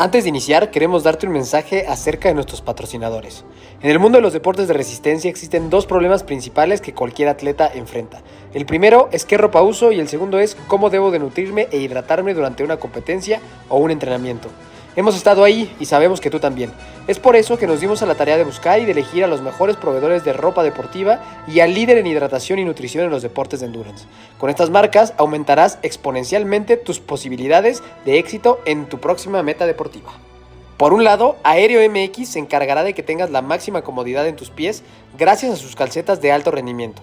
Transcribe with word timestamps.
Antes 0.00 0.22
de 0.22 0.28
iniciar, 0.28 0.70
queremos 0.70 1.02
darte 1.02 1.26
un 1.26 1.32
mensaje 1.32 1.88
acerca 1.88 2.28
de 2.28 2.34
nuestros 2.36 2.62
patrocinadores. 2.62 3.44
En 3.82 3.90
el 3.90 3.98
mundo 3.98 4.18
de 4.18 4.22
los 4.22 4.32
deportes 4.32 4.68
de 4.68 4.74
resistencia 4.74 5.28
existen 5.28 5.70
dos 5.70 5.86
problemas 5.86 6.22
principales 6.22 6.80
que 6.80 6.94
cualquier 6.94 7.28
atleta 7.28 7.68
enfrenta. 7.74 8.22
El 8.54 8.64
primero 8.64 9.08
es 9.10 9.24
qué 9.24 9.36
ropa 9.36 9.60
uso 9.60 9.90
y 9.90 9.98
el 9.98 10.06
segundo 10.06 10.38
es 10.38 10.56
cómo 10.68 10.88
debo 10.88 11.10
de 11.10 11.18
nutrirme 11.18 11.66
e 11.72 11.78
hidratarme 11.78 12.32
durante 12.32 12.62
una 12.62 12.76
competencia 12.76 13.40
o 13.68 13.78
un 13.78 13.90
entrenamiento. 13.90 14.48
Hemos 14.98 15.14
estado 15.14 15.44
ahí 15.44 15.72
y 15.78 15.84
sabemos 15.84 16.20
que 16.20 16.28
tú 16.28 16.40
también. 16.40 16.72
Es 17.06 17.20
por 17.20 17.36
eso 17.36 17.56
que 17.56 17.68
nos 17.68 17.78
dimos 17.78 18.02
a 18.02 18.06
la 18.06 18.16
tarea 18.16 18.36
de 18.36 18.42
buscar 18.42 18.80
y 18.80 18.84
de 18.84 18.90
elegir 18.90 19.22
a 19.22 19.28
los 19.28 19.40
mejores 19.40 19.76
proveedores 19.76 20.24
de 20.24 20.32
ropa 20.32 20.64
deportiva 20.64 21.20
y 21.46 21.60
al 21.60 21.72
líder 21.72 21.98
en 21.98 22.08
hidratación 22.08 22.58
y 22.58 22.64
nutrición 22.64 23.04
en 23.04 23.12
los 23.12 23.22
deportes 23.22 23.60
de 23.60 23.66
endurance. 23.66 24.06
Con 24.38 24.50
estas 24.50 24.70
marcas 24.70 25.14
aumentarás 25.16 25.78
exponencialmente 25.82 26.76
tus 26.76 26.98
posibilidades 26.98 27.80
de 28.04 28.18
éxito 28.18 28.58
en 28.64 28.86
tu 28.86 28.98
próxima 28.98 29.40
meta 29.44 29.66
deportiva. 29.66 30.10
Por 30.76 30.92
un 30.92 31.04
lado, 31.04 31.36
Aéreo 31.44 31.88
MX 31.88 32.30
se 32.30 32.40
encargará 32.40 32.82
de 32.82 32.92
que 32.92 33.04
tengas 33.04 33.30
la 33.30 33.40
máxima 33.40 33.82
comodidad 33.82 34.26
en 34.26 34.34
tus 34.34 34.50
pies 34.50 34.82
gracias 35.16 35.52
a 35.52 35.56
sus 35.56 35.76
calcetas 35.76 36.20
de 36.20 36.32
alto 36.32 36.50
rendimiento. 36.50 37.02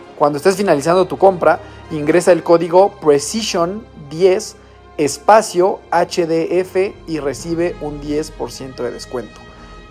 Cuando 0.17 0.37
estés 0.37 0.55
finalizando 0.55 1.05
tu 1.05 1.17
compra, 1.17 1.59
ingresa 1.91 2.31
el 2.31 2.43
código 2.43 2.93
Precision10 3.01 4.55
espacio 4.97 5.79
HDF 5.91 6.75
y 7.07 7.19
recibe 7.19 7.75
un 7.81 8.01
10% 8.01 8.75
de 8.75 8.91
descuento. 8.91 9.39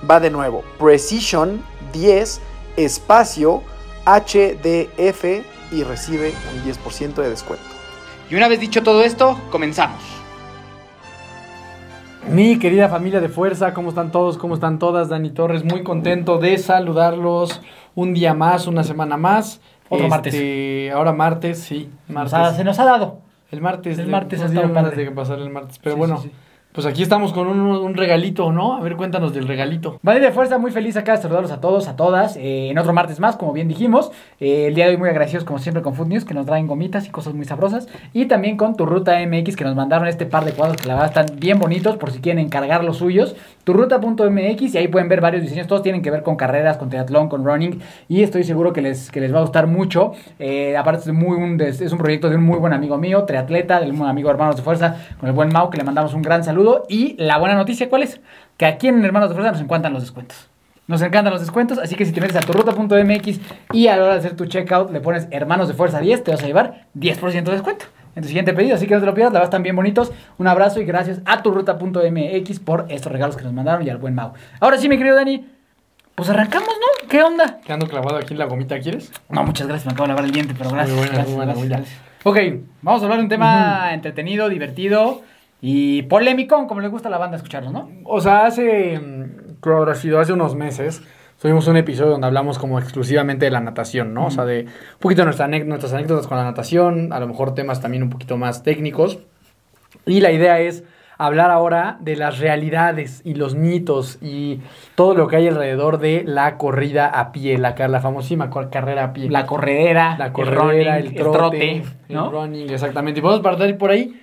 Va 0.08 0.20
de 0.20 0.30
nuevo, 0.30 0.62
Precision 0.78 1.62
10 1.92 2.40
espacio 2.76 3.62
HDF 4.06 5.24
y 5.72 5.82
recibe 5.84 6.32
un 6.54 6.64
10% 6.64 7.14
de 7.14 7.30
descuento. 7.30 7.64
Y 8.30 8.36
una 8.36 8.48
vez 8.48 8.60
dicho 8.60 8.82
todo 8.82 9.02
esto, 9.02 9.38
comenzamos. 9.50 10.00
Mi 12.28 12.58
querida 12.58 12.88
familia 12.88 13.20
de 13.20 13.28
fuerza, 13.28 13.74
¿cómo 13.74 13.88
están 13.88 14.12
todos? 14.12 14.38
¿Cómo 14.38 14.54
están 14.54 14.78
todas? 14.78 15.08
Dani 15.08 15.30
Torres, 15.30 15.64
muy 15.64 15.82
contento 15.82 16.38
de 16.38 16.58
saludarlos 16.58 17.60
un 17.94 18.14
día 18.14 18.34
más, 18.34 18.66
una 18.66 18.84
semana 18.84 19.16
más. 19.16 19.60
Otro 19.90 20.08
martes. 20.08 20.34
Este, 20.34 20.90
ahora 20.92 21.12
martes, 21.12 21.58
sí. 21.58 21.90
Martes. 22.08 22.32
O 22.32 22.36
sea, 22.36 22.52
se 22.54 22.64
nos 22.64 22.78
ha 22.78 22.84
dado. 22.84 23.18
El 23.50 23.60
martes. 23.60 23.98
El 23.98 24.06
martes 24.06 24.40
ha 24.40 24.46
estado 24.46 24.90
de 24.90 25.04
que 25.04 25.10
pasara 25.10 25.42
el 25.42 25.50
martes. 25.50 25.78
Pero 25.82 25.96
Sí, 25.96 25.98
bueno, 25.98 26.16
sí, 26.18 26.28
sí. 26.28 26.34
Pues 26.72 26.86
aquí 26.86 27.02
estamos 27.02 27.32
con 27.32 27.48
un, 27.48 27.94
regalito, 27.94 28.52
¿no? 28.52 28.76
A 28.76 28.80
ver, 28.80 28.94
cuéntanos 28.94 29.34
del 29.34 29.48
regalito. 29.48 29.98
Vale 30.02 30.20
de 30.20 30.30
fuerza, 30.30 30.56
muy 30.56 30.70
feliz 30.70 30.96
acá 30.96 31.16
de 31.16 31.22
saludarlos 31.22 31.50
a 31.50 31.60
todos, 31.60 31.88
a 31.88 31.96
todas. 31.96 32.36
eh, 32.36 32.68
en 32.70 32.78
otro 32.78 32.92
martes 32.92 33.18
más, 33.18 33.34
como 33.34 33.52
bien 33.52 33.66
dijimos. 33.66 34.12
Eh, 34.38 34.68
el 34.68 34.76
día 34.76 34.84
de 34.84 34.92
hoy 34.92 34.96
muy 34.96 35.08
agradecidos, 35.08 35.42
como 35.42 35.58
siempre, 35.58 35.82
con 35.82 35.94
Food 35.94 36.06
News, 36.06 36.24
que 36.24 36.32
nos 36.32 36.46
traen 36.46 36.68
gomitas 36.68 37.06
y 37.08 37.10
cosas 37.10 37.34
muy 37.34 37.44
sabrosas. 37.44 37.88
Y 38.12 38.26
también 38.26 38.56
con 38.56 38.76
Tu 38.76 38.86
Ruta 38.86 39.18
MX, 39.26 39.56
que 39.56 39.64
nos 39.64 39.74
mandaron 39.74 40.06
este 40.06 40.26
par 40.26 40.44
de 40.44 40.52
cuadros 40.52 40.76
que 40.76 40.86
la 40.86 40.94
verdad 40.94 41.08
están 41.08 41.40
bien 41.40 41.58
bonitos, 41.58 41.96
por 41.96 42.12
si 42.12 42.20
quieren 42.20 42.44
encargar 42.44 42.84
los 42.84 42.98
suyos. 42.98 43.34
Turruta.mx 43.64 44.74
y 44.74 44.78
ahí 44.78 44.86
pueden 44.86 45.08
ver 45.08 45.20
varios 45.20 45.42
diseños. 45.42 45.66
Todos 45.66 45.82
tienen 45.82 46.02
que 46.02 46.12
ver 46.12 46.22
con 46.22 46.36
carreras, 46.36 46.76
con 46.76 46.88
triatlón, 46.88 47.28
con 47.28 47.44
running. 47.44 47.80
Y 48.08 48.22
estoy 48.22 48.44
seguro 48.44 48.72
que 48.72 48.80
les, 48.80 49.10
que 49.10 49.20
les 49.20 49.34
va 49.34 49.38
a 49.38 49.42
gustar 49.42 49.66
mucho. 49.66 50.12
Eh, 50.38 50.76
aparte, 50.76 51.10
es, 51.10 51.12
muy 51.12 51.36
un, 51.36 51.60
es 51.60 51.80
un 51.92 51.98
proyecto 51.98 52.30
de 52.30 52.36
un 52.36 52.44
muy 52.44 52.58
buen 52.58 52.72
amigo 52.72 52.96
mío, 52.96 53.24
triatleta, 53.24 53.80
del 53.80 53.90
un 53.90 54.06
amigo 54.06 54.30
Hermanos 54.30 54.54
de 54.54 54.62
Fuerza, 54.62 54.96
con 55.18 55.28
el 55.28 55.34
buen 55.34 55.48
Mau, 55.52 55.68
que 55.68 55.76
le 55.76 55.84
mandamos 55.84 56.14
un 56.14 56.22
gran 56.22 56.44
saludo. 56.44 56.59
Y 56.88 57.16
la 57.18 57.38
buena 57.38 57.54
noticia, 57.54 57.88
¿cuál 57.88 58.02
es? 58.02 58.20
Que 58.56 58.66
aquí 58.66 58.88
en 58.88 59.04
Hermanos 59.04 59.30
de 59.30 59.34
Fuerza 59.34 59.52
nos 59.52 59.60
encuentran 59.60 59.92
los 59.92 60.02
descuentos. 60.02 60.48
Nos 60.86 61.02
encantan 61.02 61.32
los 61.32 61.40
descuentos, 61.40 61.78
así 61.78 61.94
que 61.94 62.04
si 62.04 62.12
te 62.12 62.20
metes 62.20 62.36
a 62.36 62.40
turruta.mx 62.40 63.40
y 63.72 63.86
a 63.86 63.96
la 63.96 64.02
hora 64.02 64.12
de 64.14 64.18
hacer 64.18 64.34
tu 64.34 64.46
checkout 64.46 64.90
le 64.90 65.00
pones 65.00 65.28
Hermanos 65.30 65.68
de 65.68 65.74
Fuerza 65.74 66.00
10, 66.00 66.24
te 66.24 66.32
vas 66.32 66.42
a 66.42 66.46
llevar 66.46 66.86
10% 66.98 67.44
de 67.44 67.52
descuento 67.52 67.84
en 68.16 68.22
tu 68.22 68.28
siguiente 68.28 68.52
pedido. 68.52 68.74
Así 68.74 68.88
que 68.88 68.94
no 68.94 69.00
te 69.00 69.06
lo 69.06 69.14
pierdas, 69.14 69.32
la 69.32 69.38
verdad 69.38 69.50
están 69.50 69.62
bien 69.62 69.76
bonitos. 69.76 70.12
Un 70.38 70.48
abrazo 70.48 70.80
y 70.80 70.84
gracias 70.84 71.20
a 71.26 71.42
turruta.mx 71.42 72.58
por 72.58 72.86
estos 72.88 73.12
regalos 73.12 73.36
que 73.36 73.44
nos 73.44 73.52
mandaron 73.52 73.86
y 73.86 73.90
al 73.90 73.98
buen 73.98 74.16
Mau. 74.16 74.32
Ahora 74.58 74.78
sí, 74.78 74.88
mi 74.88 74.98
querido 74.98 75.14
Dani, 75.14 75.46
pues 76.16 76.28
arrancamos, 76.28 76.68
¿no? 76.68 77.08
¿Qué 77.08 77.22
onda? 77.22 77.60
Quedando 77.64 77.86
clavado 77.86 78.16
aquí 78.16 78.34
en 78.34 78.40
la 78.40 78.46
gomita, 78.46 78.80
¿quieres? 78.80 79.12
No, 79.28 79.44
muchas 79.44 79.68
gracias, 79.68 79.86
me 79.86 79.92
acabo 79.92 80.04
de 80.04 80.08
lavar 80.08 80.24
el 80.24 80.32
diente, 80.32 80.54
pero 80.58 80.70
gracias. 80.70 80.96
Muy 80.96 81.06
buena, 81.06 81.12
gracias, 81.12 81.28
muy 81.28 81.36
buena, 81.36 81.52
gracias, 81.52 81.68
muy 81.68 81.76
gracias. 81.78 82.10
Ok, 82.24 82.64
vamos 82.82 83.00
a 83.00 83.04
hablar 83.04 83.18
de 83.18 83.22
un 83.22 83.30
tema 83.30 83.94
entretenido, 83.94 84.48
divertido 84.48 85.22
y 85.62 86.02
polémico, 86.02 86.66
como 86.66 86.80
le 86.80 86.88
gusta 86.88 87.08
a 87.08 87.10
la 87.10 87.18
banda 87.18 87.36
escucharlo, 87.36 87.70
¿no? 87.70 87.90
O 88.04 88.20
sea, 88.20 88.46
hace, 88.46 88.98
mm, 88.98 89.94
sido 89.94 90.20
hace 90.20 90.32
unos 90.32 90.54
meses, 90.54 91.02
tuvimos 91.40 91.66
un 91.68 91.76
episodio 91.76 92.12
donde 92.12 92.26
hablamos 92.26 92.58
como 92.58 92.78
exclusivamente 92.78 93.44
de 93.44 93.50
la 93.50 93.60
natación, 93.60 94.14
¿no? 94.14 94.26
O 94.26 94.30
sea, 94.30 94.44
de 94.44 94.62
un 94.64 94.98
poquito 95.00 95.24
nuestra 95.24 95.48
nuestras 95.48 95.92
anécdotas 95.92 96.26
con 96.26 96.38
la 96.38 96.44
natación, 96.44 97.12
a 97.12 97.20
lo 97.20 97.28
mejor 97.28 97.54
temas 97.54 97.80
también 97.80 98.02
un 98.02 98.10
poquito 98.10 98.36
más 98.36 98.62
técnicos. 98.62 99.18
Y 100.06 100.20
la 100.20 100.32
idea 100.32 100.60
es 100.60 100.84
hablar 101.18 101.50
ahora 101.50 101.98
de 102.00 102.16
las 102.16 102.38
realidades 102.38 103.20
y 103.24 103.34
los 103.34 103.54
mitos 103.54 104.16
y 104.22 104.60
todo 104.94 105.14
lo 105.14 105.28
que 105.28 105.36
hay 105.36 105.48
alrededor 105.48 105.98
de 105.98 106.24
la 106.24 106.56
corrida 106.56 107.06
a 107.06 107.32
pie, 107.32 107.58
la, 107.58 107.74
la 107.76 108.00
famosísima 108.00 108.48
carrera 108.70 109.04
a 109.04 109.12
pie. 109.12 109.28
La 109.28 109.44
corredera, 109.44 110.16
la 110.18 110.32
corredera, 110.32 110.98
el, 110.98 111.08
el, 111.08 111.12
running, 111.12 111.16
trote, 111.16 111.72
el 111.72 111.82
trote, 111.82 111.96
¿no? 112.08 112.24
el 112.26 112.32
running, 112.32 112.70
exactamente. 112.70 113.20
Y 113.20 113.22
podemos 113.22 113.42
partir 113.42 113.76
por 113.76 113.90
ahí. 113.90 114.19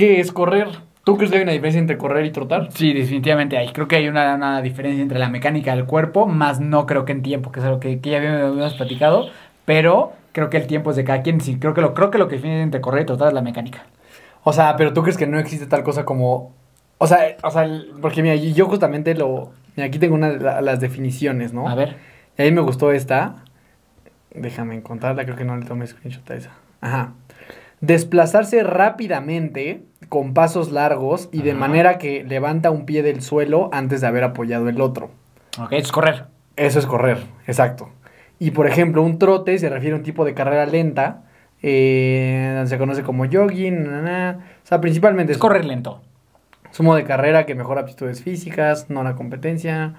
¿Qué 0.00 0.18
es 0.18 0.32
correr? 0.32 0.68
¿Tú 1.04 1.18
crees 1.18 1.30
que 1.30 1.36
hay 1.36 1.42
una 1.42 1.52
diferencia 1.52 1.78
entre 1.78 1.98
correr 1.98 2.24
y 2.24 2.30
trotar? 2.30 2.72
Sí, 2.72 2.94
definitivamente 2.94 3.58
hay. 3.58 3.68
Creo 3.68 3.86
que 3.86 3.96
hay 3.96 4.08
una, 4.08 4.34
una 4.34 4.62
diferencia 4.62 5.02
entre 5.02 5.18
la 5.18 5.28
mecánica 5.28 5.76
del 5.76 5.84
cuerpo, 5.84 6.24
más 6.26 6.58
no 6.58 6.86
creo 6.86 7.04
que 7.04 7.12
en 7.12 7.20
tiempo, 7.20 7.52
que 7.52 7.60
es 7.60 7.66
algo 7.66 7.80
que, 7.80 8.00
que 8.00 8.08
ya 8.08 8.16
habíamos 8.16 8.72
platicado, 8.72 9.28
pero 9.66 10.12
creo 10.32 10.48
que 10.48 10.56
el 10.56 10.66
tiempo 10.66 10.88
es 10.88 10.96
de 10.96 11.04
cada 11.04 11.20
quien. 11.20 11.42
Sí, 11.42 11.58
creo 11.58 11.74
que 11.74 11.82
lo, 11.82 11.92
creo 11.92 12.10
que 12.10 12.16
lo 12.16 12.28
que 12.28 12.36
define 12.36 12.62
entre 12.62 12.80
correr 12.80 13.02
y 13.02 13.04
trotar 13.04 13.28
es 13.28 13.34
la 13.34 13.42
mecánica. 13.42 13.82
O 14.42 14.54
sea, 14.54 14.76
pero 14.76 14.94
tú 14.94 15.02
crees 15.02 15.18
que 15.18 15.26
no 15.26 15.38
existe 15.38 15.66
tal 15.66 15.82
cosa 15.82 16.06
como. 16.06 16.54
O 16.96 17.06
sea, 17.06 17.36
o 17.42 17.50
sea, 17.50 17.68
porque 18.00 18.22
mira, 18.22 18.36
yo 18.36 18.64
justamente 18.68 19.14
lo. 19.14 19.52
Mira, 19.76 19.86
aquí 19.88 19.98
tengo 19.98 20.14
una 20.14 20.30
de 20.30 20.38
la- 20.40 20.62
las 20.62 20.80
definiciones, 20.80 21.52
¿no? 21.52 21.68
A 21.68 21.74
ver. 21.74 21.96
Y 22.38 22.42
ahí 22.42 22.52
me 22.52 22.62
gustó 22.62 22.90
esta. 22.90 23.44
Déjame 24.34 24.76
encontrarla, 24.76 25.24
creo 25.24 25.36
que 25.36 25.44
no 25.44 25.58
le 25.58 25.66
tomé 25.66 25.86
screenshot 25.86 26.30
a 26.30 26.34
esa. 26.36 26.52
Ajá. 26.80 27.12
Desplazarse 27.82 28.62
rápidamente 28.62 29.82
con 30.10 30.34
pasos 30.34 30.70
largos 30.72 31.30
y 31.32 31.40
de 31.42 31.52
Ajá. 31.52 31.60
manera 31.60 31.96
que 31.98 32.22
levanta 32.24 32.70
un 32.70 32.84
pie 32.84 33.02
del 33.02 33.22
suelo 33.22 33.70
antes 33.72 34.02
de 34.02 34.06
haber 34.08 34.24
apoyado 34.24 34.68
el 34.68 34.80
otro. 34.82 35.10
Ok, 35.58 35.72
es 35.72 35.90
correr. 35.90 36.26
Eso 36.56 36.78
es 36.78 36.84
correr, 36.84 37.18
exacto. 37.46 37.88
Y 38.38 38.50
por 38.50 38.66
ejemplo, 38.66 39.02
un 39.02 39.18
trote 39.18 39.56
se 39.58 39.68
refiere 39.70 39.94
a 39.94 39.98
un 39.98 40.02
tipo 40.02 40.24
de 40.26 40.34
carrera 40.34 40.66
lenta. 40.66 41.22
eh, 41.62 42.62
se 42.66 42.76
conoce 42.78 43.02
como 43.02 43.24
jogging. 43.30 43.84
na, 43.90 44.02
na. 44.02 44.38
O 44.62 44.66
sea, 44.66 44.80
principalmente 44.80 45.32
Es 45.32 45.38
correr 45.38 45.64
lento. 45.64 46.02
modo 46.80 46.96
de 46.96 47.04
carrera 47.04 47.46
que 47.46 47.54
mejora 47.54 47.82
aptitudes 47.82 48.22
físicas, 48.22 48.90
no 48.90 49.02
la 49.02 49.14
competencia. 49.14 49.94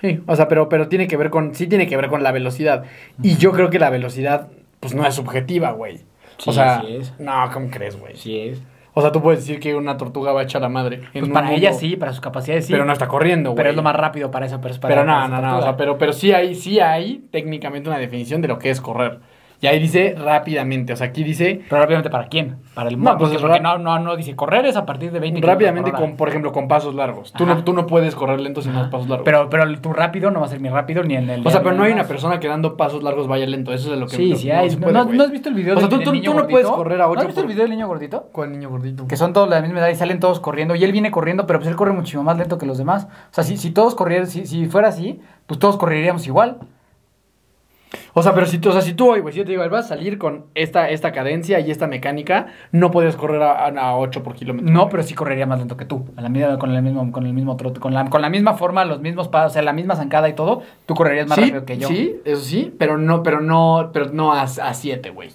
Sí, 0.00 0.20
o 0.26 0.36
sea, 0.36 0.46
pero, 0.48 0.68
pero 0.68 0.88
tiene 0.88 1.06
que 1.08 1.16
ver 1.16 1.30
con, 1.30 1.54
sí 1.54 1.66
tiene 1.66 1.86
que 1.88 1.96
ver 1.96 2.08
con 2.08 2.22
la 2.22 2.30
velocidad. 2.32 2.84
Y 3.22 3.36
yo 3.36 3.52
creo 3.52 3.70
que 3.70 3.78
la 3.78 3.88
velocidad, 3.90 4.48
pues 4.80 4.94
no 4.94 5.06
es 5.06 5.14
subjetiva, 5.14 5.70
güey. 5.72 5.98
Sí, 6.38 6.50
o 6.50 6.52
sea, 6.52 6.82
sí 6.82 6.96
es. 6.96 7.14
no, 7.18 7.32
¿cómo 7.52 7.70
crees, 7.70 7.98
güey? 7.98 8.14
Sí 8.16 8.38
es. 8.40 8.62
O 8.98 9.02
sea, 9.02 9.12
tú 9.12 9.20
puedes 9.20 9.40
decir 9.40 9.60
que 9.60 9.74
una 9.74 9.98
tortuga 9.98 10.32
va 10.32 10.40
a 10.40 10.44
echar 10.44 10.62
la 10.62 10.70
madre. 10.70 11.02
en 11.12 11.20
Pues 11.20 11.30
para 11.30 11.48
mundo, 11.48 11.60
ella 11.60 11.74
sí, 11.74 11.96
para 11.96 12.12
sus 12.12 12.22
capacidades 12.22 12.64
sí. 12.64 12.72
Pero 12.72 12.86
no 12.86 12.94
está 12.94 13.06
corriendo, 13.06 13.50
güey. 13.50 13.58
Pero 13.58 13.68
es 13.68 13.76
lo 13.76 13.82
más 13.82 13.94
rápido 13.94 14.30
para 14.30 14.46
esa 14.46 14.58
persona. 14.62 14.88
Pero 14.88 15.04
no, 15.04 15.28
no, 15.28 15.42
no, 15.42 15.58
o 15.58 15.62
sea, 15.62 15.76
pero, 15.76 15.98
pero 15.98 16.14
sí 16.14 16.32
hay, 16.32 16.54
sí 16.54 16.80
hay 16.80 17.26
técnicamente 17.30 17.90
una 17.90 17.98
definición 17.98 18.40
de 18.40 18.48
lo 18.48 18.58
que 18.58 18.70
es 18.70 18.80
correr. 18.80 19.18
Y 19.60 19.66
ahí 19.68 19.78
dice 19.78 20.14
rápidamente, 20.18 20.92
o 20.92 20.96
sea, 20.96 21.06
aquí 21.06 21.24
dice 21.24 21.62
Pero 21.68 21.80
rápidamente 21.80 22.10
para 22.10 22.28
quién? 22.28 22.56
Para 22.74 22.90
el 22.90 22.96
No, 22.98 23.04
mundo. 23.12 23.18
pues, 23.18 23.30
porque, 23.32 23.42
porque 23.46 23.60
no, 23.60 23.78
no, 23.78 23.98
no 23.98 24.14
dice 24.14 24.36
correr 24.36 24.66
es 24.66 24.76
a 24.76 24.84
partir 24.84 25.10
de 25.12 25.18
20 25.18 25.40
kilómetros 25.40 25.54
rápidamente, 25.54 25.90
por 25.92 26.00
con, 26.00 26.16
por 26.16 26.28
ejemplo, 26.28 26.52
con 26.52 26.68
pasos 26.68 26.94
largos. 26.94 27.32
Tú 27.32 27.44
Ajá. 27.44 27.54
no, 27.54 27.64
tú 27.64 27.72
no 27.72 27.86
puedes 27.86 28.14
correr 28.14 28.38
lento 28.40 28.60
sin 28.60 28.72
pasos 28.74 29.08
largos. 29.08 29.24
Pero, 29.24 29.48
pero 29.48 29.80
tu 29.80 29.92
rápido 29.94 30.30
no 30.30 30.40
va 30.40 30.46
a 30.46 30.48
ser 30.50 30.60
ni 30.60 30.68
rápido 30.68 31.02
ni 31.04 31.16
en 31.16 31.30
el. 31.30 31.46
o 31.46 31.50
sea, 31.50 31.62
pero 31.62 31.74
no 31.74 31.84
hay 31.84 31.92
una 31.92 32.04
persona 32.04 32.38
que 32.38 32.48
dando 32.48 32.76
pasos 32.76 33.02
largos 33.02 33.28
vaya 33.28 33.46
lento. 33.46 33.72
Eso 33.72 33.94
es 33.94 33.98
lo 33.98 34.06
que 34.06 34.16
Sí, 34.16 34.30
no- 34.30 34.36
sí 34.36 34.48
no 34.48 34.58
hay. 34.58 34.70
¿No, 34.70 34.78
puede, 34.80 34.92
no- 34.92 35.04
no 35.06 35.22
has 35.24 35.30
visto 35.30 35.48
el 35.48 35.54
video 35.54 35.74
O 35.74 35.80
sea, 35.80 35.88
del- 35.88 35.98
tú- 36.00 36.04
del 36.04 36.12
niño 36.20 36.32
tú 36.32 36.36
no 36.38 36.46
puedes 36.48 36.66
correr 36.68 37.00
a 37.00 37.04
¿No 37.06 37.10
ocho 37.12 37.20
has 37.20 37.26
visto 37.26 37.40
el 37.40 37.46
video 37.46 37.62
del 37.62 37.70
niño 37.70 37.86
gordito? 37.88 38.28
¿Cuál 38.32 38.52
niño 38.52 38.68
gordito? 38.68 39.06
Que 39.06 39.16
son 39.16 39.32
todos 39.32 39.48
de 39.48 39.56
la 39.56 39.62
misma 39.62 39.78
edad 39.78 39.88
y 39.88 39.94
salen 39.94 40.20
todos 40.20 40.38
corriendo. 40.40 40.74
Y 40.74 40.84
él 40.84 40.92
viene 40.92 41.10
corriendo, 41.10 41.46
pero 41.46 41.60
pues 41.60 41.68
él 41.70 41.76
corre 41.76 41.92
muchísimo 41.92 42.22
más 42.22 42.36
lento 42.36 42.58
que 42.58 42.66
los 42.66 42.76
demás. 42.76 43.04
O 43.06 43.08
sea, 43.34 43.42
si, 43.42 43.56
si 43.56 43.70
todos 43.70 43.94
corrieran, 43.94 44.26
si, 44.26 44.44
si 44.46 44.66
fuera 44.66 44.88
así, 44.88 45.18
pues 45.46 45.58
todos 45.58 45.78
correríamos 45.78 46.26
igual. 46.26 46.58
O 48.18 48.22
sea, 48.22 48.32
pero 48.32 48.46
si 48.46 48.56
tú, 48.58 48.70
o 48.70 48.72
sea, 48.72 48.80
si 48.80 48.94
tú 48.94 49.10
hoy, 49.10 49.20
güey, 49.20 49.34
si 49.34 49.40
yo 49.40 49.44
te 49.44 49.50
digo, 49.50 49.68
vas 49.68 49.84
a 49.84 49.88
salir 49.88 50.16
con 50.16 50.46
esta, 50.54 50.88
esta 50.88 51.12
cadencia 51.12 51.60
y 51.60 51.70
esta 51.70 51.86
mecánica, 51.86 52.46
no 52.72 52.90
podrías 52.90 53.14
correr 53.14 53.42
a, 53.42 53.66
a 53.66 53.98
8 53.98 54.22
por 54.22 54.34
kilómetro. 54.34 54.72
No, 54.72 54.80
güey. 54.80 54.90
pero 54.90 55.02
sí 55.02 55.12
correría 55.12 55.44
más 55.44 55.58
lento 55.58 55.76
que 55.76 55.84
tú. 55.84 56.06
A 56.16 56.22
la 56.22 56.30
misma, 56.30 56.58
con 56.58 56.70
el 56.70 56.80
mismo, 56.80 57.12
con 57.12 57.26
el 57.26 57.34
mismo 57.34 57.58
trote, 57.58 57.78
con 57.78 57.92
la, 57.92 58.08
con 58.08 58.22
la 58.22 58.30
misma 58.30 58.54
forma, 58.54 58.86
los 58.86 59.02
mismos 59.02 59.28
pasos, 59.28 59.50
o 59.50 59.52
sea, 59.52 59.62
la 59.62 59.74
misma 59.74 59.96
zancada 59.96 60.30
y 60.30 60.32
todo, 60.32 60.62
tú 60.86 60.94
correrías 60.94 61.28
más 61.28 61.36
sí, 61.36 61.42
rápido 61.42 61.66
que 61.66 61.76
yo. 61.76 61.88
Sí, 61.88 62.16
eso 62.24 62.40
sí, 62.40 62.74
pero 62.78 62.96
no, 62.96 63.22
pero 63.22 63.42
no, 63.42 63.90
pero 63.92 64.06
no 64.06 64.32
a 64.32 64.46
7, 64.46 65.10
güey. 65.10 65.28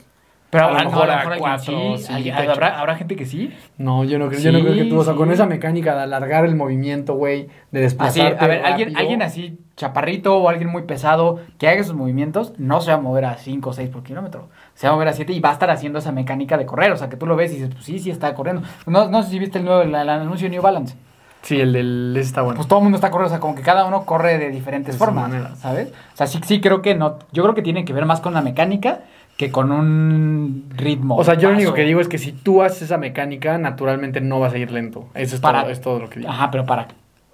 Pero 0.52 0.66
A 0.66 0.72
lo 0.72 0.90
mejor 0.90 1.08
no, 1.08 1.14
a 1.14 1.38
cuatro, 1.38 1.98
sí. 1.98 2.04
sí. 2.04 2.30
¿habrá, 2.30 2.78
habrá 2.80 2.96
gente 2.98 3.16
que 3.16 3.26
sí. 3.26 3.54
No, 3.78 4.04
yo 4.04 4.20
no 4.20 4.28
creo, 4.28 4.40
yo 4.42 4.52
no 4.52 4.60
creo 4.60 4.74
que 4.74 4.84
tú, 4.84 5.00
o 5.00 5.04
sea, 5.04 5.14
Sí, 5.14 5.18
con 5.18 5.32
esa 5.32 5.46
mecánica 5.46 5.96
de 5.96 6.02
alargar 6.02 6.44
el 6.44 6.56
movimiento, 6.56 7.16
güey, 7.16 7.44
de 7.72 7.80
Así, 7.80 7.96
desplazarte 7.96 8.44
a 8.44 8.48
ver, 8.48 8.66
alguien, 8.66 8.98
alguien 8.98 9.22
así 9.22 9.58
chaparrito 9.78 10.38
o 10.38 10.50
alguien 10.50 10.70
muy 10.70 10.84
pesado 10.84 11.40
que 11.58 11.70
haga 11.70 11.80
esos 11.80 11.96
movimientos, 11.96 12.54
no 12.58 12.82
se 12.82 12.92
va 12.92 12.98
a 12.98 13.02
mover 13.02 13.26
a 13.26 13.38
5 13.38 13.70
o 13.70 13.74
6 13.74 13.90
por 13.90 14.04
kilómetro. 14.04 14.50
Se 14.76 14.88
va 14.88 14.94
a 14.94 14.96
mover 14.96 15.08
a 15.08 15.14
7 15.14 15.32
y 15.32 15.40
va 15.40 15.50
a 15.50 15.54
estar 15.54 15.72
haciendo 15.72 16.00
esa 16.00 16.12
mecánica 16.12 16.58
de 16.58 16.66
correr. 16.66 16.92
O 16.92 16.98
sea, 16.98 17.08
que 17.08 17.16
tú 17.16 17.26
lo 17.26 17.38
ves 17.38 17.52
y 17.52 17.56
dices, 17.56 17.70
pues 17.74 17.86
sí, 17.86 17.98
sí 18.00 18.12
está 18.12 18.34
corriendo. 18.36 18.62
No, 18.86 19.08
no 19.10 19.24
sé 19.24 19.30
si 19.30 19.40
viste 19.40 19.58
el 19.58 19.66
nuevo 19.66 19.82
el, 19.82 19.96
el 19.96 20.10
anuncio 20.10 20.46
de 20.48 20.52
New 20.52 20.62
Balance. 20.62 20.96
Sí, 21.42 21.60
el 21.60 21.74
del 21.74 22.16
está 22.18 22.42
bueno. 22.44 22.58
Pues 22.58 22.68
todo 22.68 22.80
el 22.80 22.84
mundo 22.84 22.98
está 22.98 23.10
corriendo, 23.10 23.28
o 23.34 23.36
sea, 23.36 23.40
como 23.40 23.56
que 23.56 23.64
cada 23.64 23.86
uno 23.86 24.06
corre 24.06 24.38
de 24.38 24.52
diferentes 24.52 24.94
De 24.94 25.00
formas, 25.00 25.30
manera. 25.30 25.56
¿sabes? 25.56 25.88
O 26.14 26.18
sea, 26.18 26.28
sí, 26.28 26.40
sí 26.46 26.62
creo 26.62 26.84
que 26.84 26.94
no. 26.94 27.18
Yo 27.32 27.42
creo 27.42 27.56
que 27.56 27.64
tiene 27.64 27.84
que 27.84 27.94
ver 27.94 28.06
más 28.06 28.20
con 28.22 28.36
la 28.36 28.42
mecánica 28.42 29.00
que 29.38 29.52
con 29.52 29.72
un 29.72 30.66
ritmo. 30.76 31.16
O 31.18 31.24
sea, 31.24 31.34
yo 31.36 31.50
lo 31.50 31.56
único 31.56 31.74
que 31.74 31.84
digo 31.84 32.00
es 32.00 32.08
que 32.08 32.18
si 32.18 32.32
tú 32.32 32.62
haces 32.62 32.84
esa 32.84 32.98
mecánica, 32.98 33.58
naturalmente 33.58 34.22
no 34.22 34.40
vas 34.40 34.54
a 34.54 34.58
ir 34.58 34.72
lento. 34.72 35.08
Eso 35.16 35.36
es, 35.36 35.42
Para- 35.42 35.62
todo, 35.62 35.72
es 35.72 35.82
todo 35.82 36.00
lo 36.00 36.10
que 36.10 36.20
digo. 36.20 36.32
Ajá, 36.32 36.52
pero 36.52 36.66
¿para, 36.66 36.88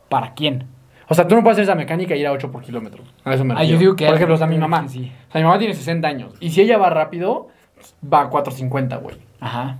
para 0.09 0.33
quién? 0.33 0.65
O 1.09 1.13
sea, 1.15 1.27
tú 1.27 1.35
no 1.35 1.41
puedes 1.41 1.55
hacer 1.55 1.63
esa 1.63 1.75
mecánica 1.75 2.13
e 2.13 2.17
ir 2.17 2.27
a 2.27 2.31
8 2.31 2.51
por 2.51 2.61
kilómetro. 2.63 3.03
A 3.23 3.33
eso 3.33 3.43
me 3.45 3.53
Ah, 3.53 3.57
refiero. 3.59 3.75
yo 3.75 3.79
digo 3.79 3.95
que 3.95 4.05
Por 4.05 4.15
ejemplo, 4.15 4.35
o 4.35 4.37
sea, 4.37 4.47
mi 4.47 4.57
mamá. 4.57 4.87
sí. 4.87 5.11
O 5.29 5.31
sea, 5.31 5.39
mi 5.41 5.45
mamá 5.45 5.57
tiene 5.59 5.73
60 5.73 6.07
años. 6.07 6.33
Y 6.39 6.49
si 6.51 6.61
ella 6.61 6.77
va 6.77 6.89
rápido, 6.89 7.47
va 8.11 8.21
a 8.23 8.29
4.50, 8.29 8.97
güey. 9.01 9.15
Ajá. 9.39 9.77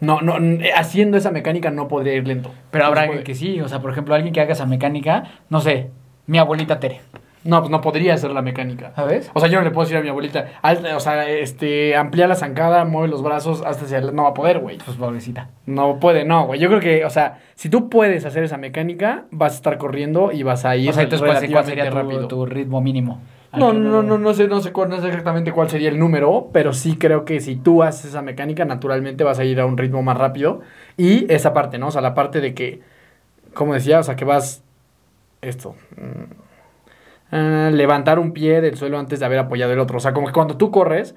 No, 0.00 0.20
no, 0.22 0.36
n- 0.38 0.70
haciendo 0.74 1.16
esa 1.18 1.30
mecánica 1.30 1.70
no 1.70 1.88
podría 1.88 2.14
ir 2.14 2.26
lento. 2.26 2.50
Pero 2.70 2.84
No 2.84 2.88
habrá 2.88 3.02
alguien 3.02 3.22
que 3.22 3.34
sí, 3.34 3.60
o 3.60 3.68
sea, 3.68 3.80
por 3.80 3.90
ejemplo, 3.90 4.14
alguien 4.14 4.32
que 4.32 4.40
haga 4.40 4.52
esa 4.52 4.64
mecánica, 4.66 5.24
no 5.50 5.60
sé, 5.60 5.90
mi 6.26 6.38
abuelita 6.38 6.78
Tere, 6.80 7.00
No, 7.42 7.60
pues 7.60 7.70
no 7.70 7.80
podría 7.80 8.14
hacer 8.14 8.30
la 8.32 8.42
mecánica. 8.42 8.92
¿sabes? 8.94 9.30
O 9.32 9.40
sea, 9.40 9.48
yo 9.48 9.58
no 9.58 9.64
le 9.64 9.70
puedo 9.70 9.86
decir 9.86 9.96
a 9.96 10.02
mi 10.02 10.08
abuelita, 10.10 10.46
"Al- 10.60 10.84
o 10.94 11.00
sea, 11.00 11.28
este, 11.28 11.96
amplía 11.96 12.26
la 12.28 12.34
zancada, 12.34 12.84
mueve 12.84 13.08
los 13.08 13.22
brazos 13.22 13.62
hasta 13.64 13.86
hacia 13.86 13.98
el... 13.98 14.14
No 14.14 14.24
va 14.24 14.30
a 14.30 14.34
poder, 14.34 14.58
güey. 14.58 14.76
Pues 14.84 14.96
pobrecita. 14.98 15.48
No 15.64 15.98
puede, 16.00 16.24
no, 16.24 16.46
güey. 16.46 16.60
Yo 16.60 16.68
creo 16.68 16.80
que, 16.80 17.04
o 17.04 17.10
sea, 17.10 17.38
si 17.54 17.70
tú 17.70 17.88
puedes 17.88 18.26
hacer 18.26 18.44
esa 18.44 18.58
mecánica, 18.58 19.24
vas 19.30 19.52
a 19.52 19.56
estar 19.56 19.78
corriendo 19.78 20.32
y 20.32 20.42
vas 20.42 20.64
a 20.66 20.76
ir 20.76 20.90
O 20.90 20.92
sea, 20.92 21.04
entonces, 21.04 21.26
¿cuál, 21.26 21.64
sería 21.64 21.88
tu, 21.88 21.96
rápido. 21.96 22.28
tu 22.28 22.44
ritmo 22.44 22.80
mínimo? 22.82 23.20
No, 23.52 23.72
no, 23.72 24.02
no, 24.02 24.16
no 24.16 24.34
sé, 24.34 24.46
no 24.46 24.60
sé 24.60 24.70
cuál, 24.70 24.90
no 24.90 25.00
sé 25.00 25.08
exactamente 25.08 25.50
cuál 25.50 25.68
sería 25.68 25.88
el 25.88 25.98
número, 25.98 26.50
pero 26.52 26.72
sí 26.72 26.96
creo 26.96 27.24
que 27.24 27.40
si 27.40 27.56
tú 27.56 27.82
haces 27.82 28.04
esa 28.10 28.22
mecánica, 28.22 28.64
naturalmente 28.64 29.24
vas 29.24 29.40
a 29.40 29.44
ir 29.44 29.58
a 29.60 29.66
un 29.66 29.76
ritmo 29.76 30.02
más 30.02 30.16
rápido. 30.16 30.60
Y 30.96 31.26
esa 31.32 31.52
parte, 31.52 31.76
¿no? 31.78 31.88
O 31.88 31.90
sea, 31.90 32.00
la 32.00 32.14
parte 32.14 32.40
de 32.40 32.54
que, 32.54 32.80
como 33.54 33.74
decía, 33.74 33.98
o 33.98 34.02
sea, 34.04 34.14
que 34.14 34.24
vas, 34.24 34.62
esto, 35.42 35.74
mm, 37.30 37.34
ah, 37.34 37.70
levantar 37.72 38.18
un 38.18 38.32
pie 38.32 38.60
del 38.60 38.76
suelo 38.76 38.98
antes 38.98 39.20
de 39.20 39.26
haber 39.26 39.38
apoyado 39.38 39.72
el 39.72 39.78
otro. 39.78 39.98
O 39.98 40.00
sea, 40.00 40.12
como 40.12 40.26
que 40.26 40.32
cuando 40.32 40.56
tú 40.56 40.70
corres, 40.70 41.14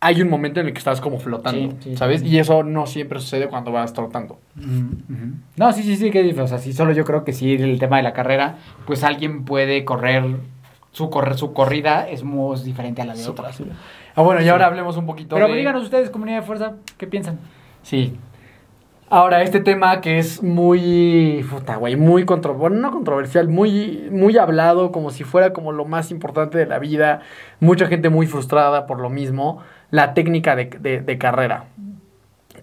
hay 0.00 0.20
un 0.22 0.28
momento 0.28 0.60
en 0.60 0.66
el 0.66 0.72
que 0.72 0.78
estás 0.78 1.00
como 1.00 1.18
flotando, 1.18 1.70
Sí, 1.80 1.90
sí, 1.90 1.96
¿sabes? 1.96 2.20
sí. 2.20 2.28
Y 2.28 2.38
eso 2.38 2.62
no 2.62 2.86
siempre 2.86 3.18
sucede 3.18 3.48
cuando 3.48 3.72
vas 3.72 3.92
trotando. 3.92 4.38
Ujú. 4.58 5.32
No, 5.56 5.72
sí, 5.72 5.82
sí, 5.82 5.96
sí, 5.96 6.10
que 6.10 6.22
difícil. 6.22 6.42
O 6.42 6.48
sea, 6.48 6.58
sí, 6.58 6.72
solo 6.72 6.92
yo 6.92 7.04
creo 7.04 7.24
que 7.24 7.32
sí, 7.32 7.54
el 7.54 7.78
tema 7.78 7.96
de 7.96 8.02
la 8.02 8.12
carrera, 8.12 8.56
pues 8.86 9.04
alguien 9.04 9.44
puede 9.44 9.84
correr, 9.84 10.24
su, 10.92 11.10
correr, 11.10 11.36
su 11.36 11.52
corrida 11.52 12.08
es 12.08 12.24
muy 12.24 12.60
diferente 12.60 13.02
a 13.02 13.06
la 13.06 13.14
de 13.14 13.26
otras. 13.26 13.60
Ah, 14.14 14.22
bueno, 14.22 14.42
y 14.42 14.48
ahora 14.48 14.66
hablemos 14.66 14.96
un 14.96 15.06
poquito 15.06 15.34
Pero 15.34 15.48
de... 15.48 15.56
díganos 15.56 15.82
ustedes, 15.82 16.10
comunidad 16.10 16.40
de 16.40 16.46
fuerza, 16.46 16.74
¿qué 16.98 17.06
piensan? 17.06 17.38
Sí. 17.82 18.16
Ahora, 19.08 19.42
este 19.42 19.60
tema 19.60 20.00
que 20.00 20.18
es 20.18 20.42
muy, 20.42 21.46
puta, 21.48 21.76
güey, 21.76 21.94
muy 21.94 22.24
contro 22.24 22.54
bueno, 22.54 22.76
no 22.76 22.90
controversial, 22.90 23.48
muy, 23.48 24.08
muy 24.10 24.36
hablado, 24.36 24.90
como 24.90 25.10
si 25.10 25.22
fuera 25.22 25.52
como 25.52 25.70
lo 25.70 25.84
más 25.84 26.10
importante 26.10 26.58
de 26.58 26.66
la 26.66 26.80
vida. 26.80 27.20
Mucha 27.60 27.86
gente 27.86 28.08
muy 28.10 28.26
frustrada 28.26 28.86
por 28.86 28.98
lo 29.00 29.08
mismo. 29.08 29.62
La 29.90 30.12
técnica 30.12 30.56
de, 30.56 30.64
de- 30.66 31.00
de 31.02 31.18
carrera. 31.18 31.66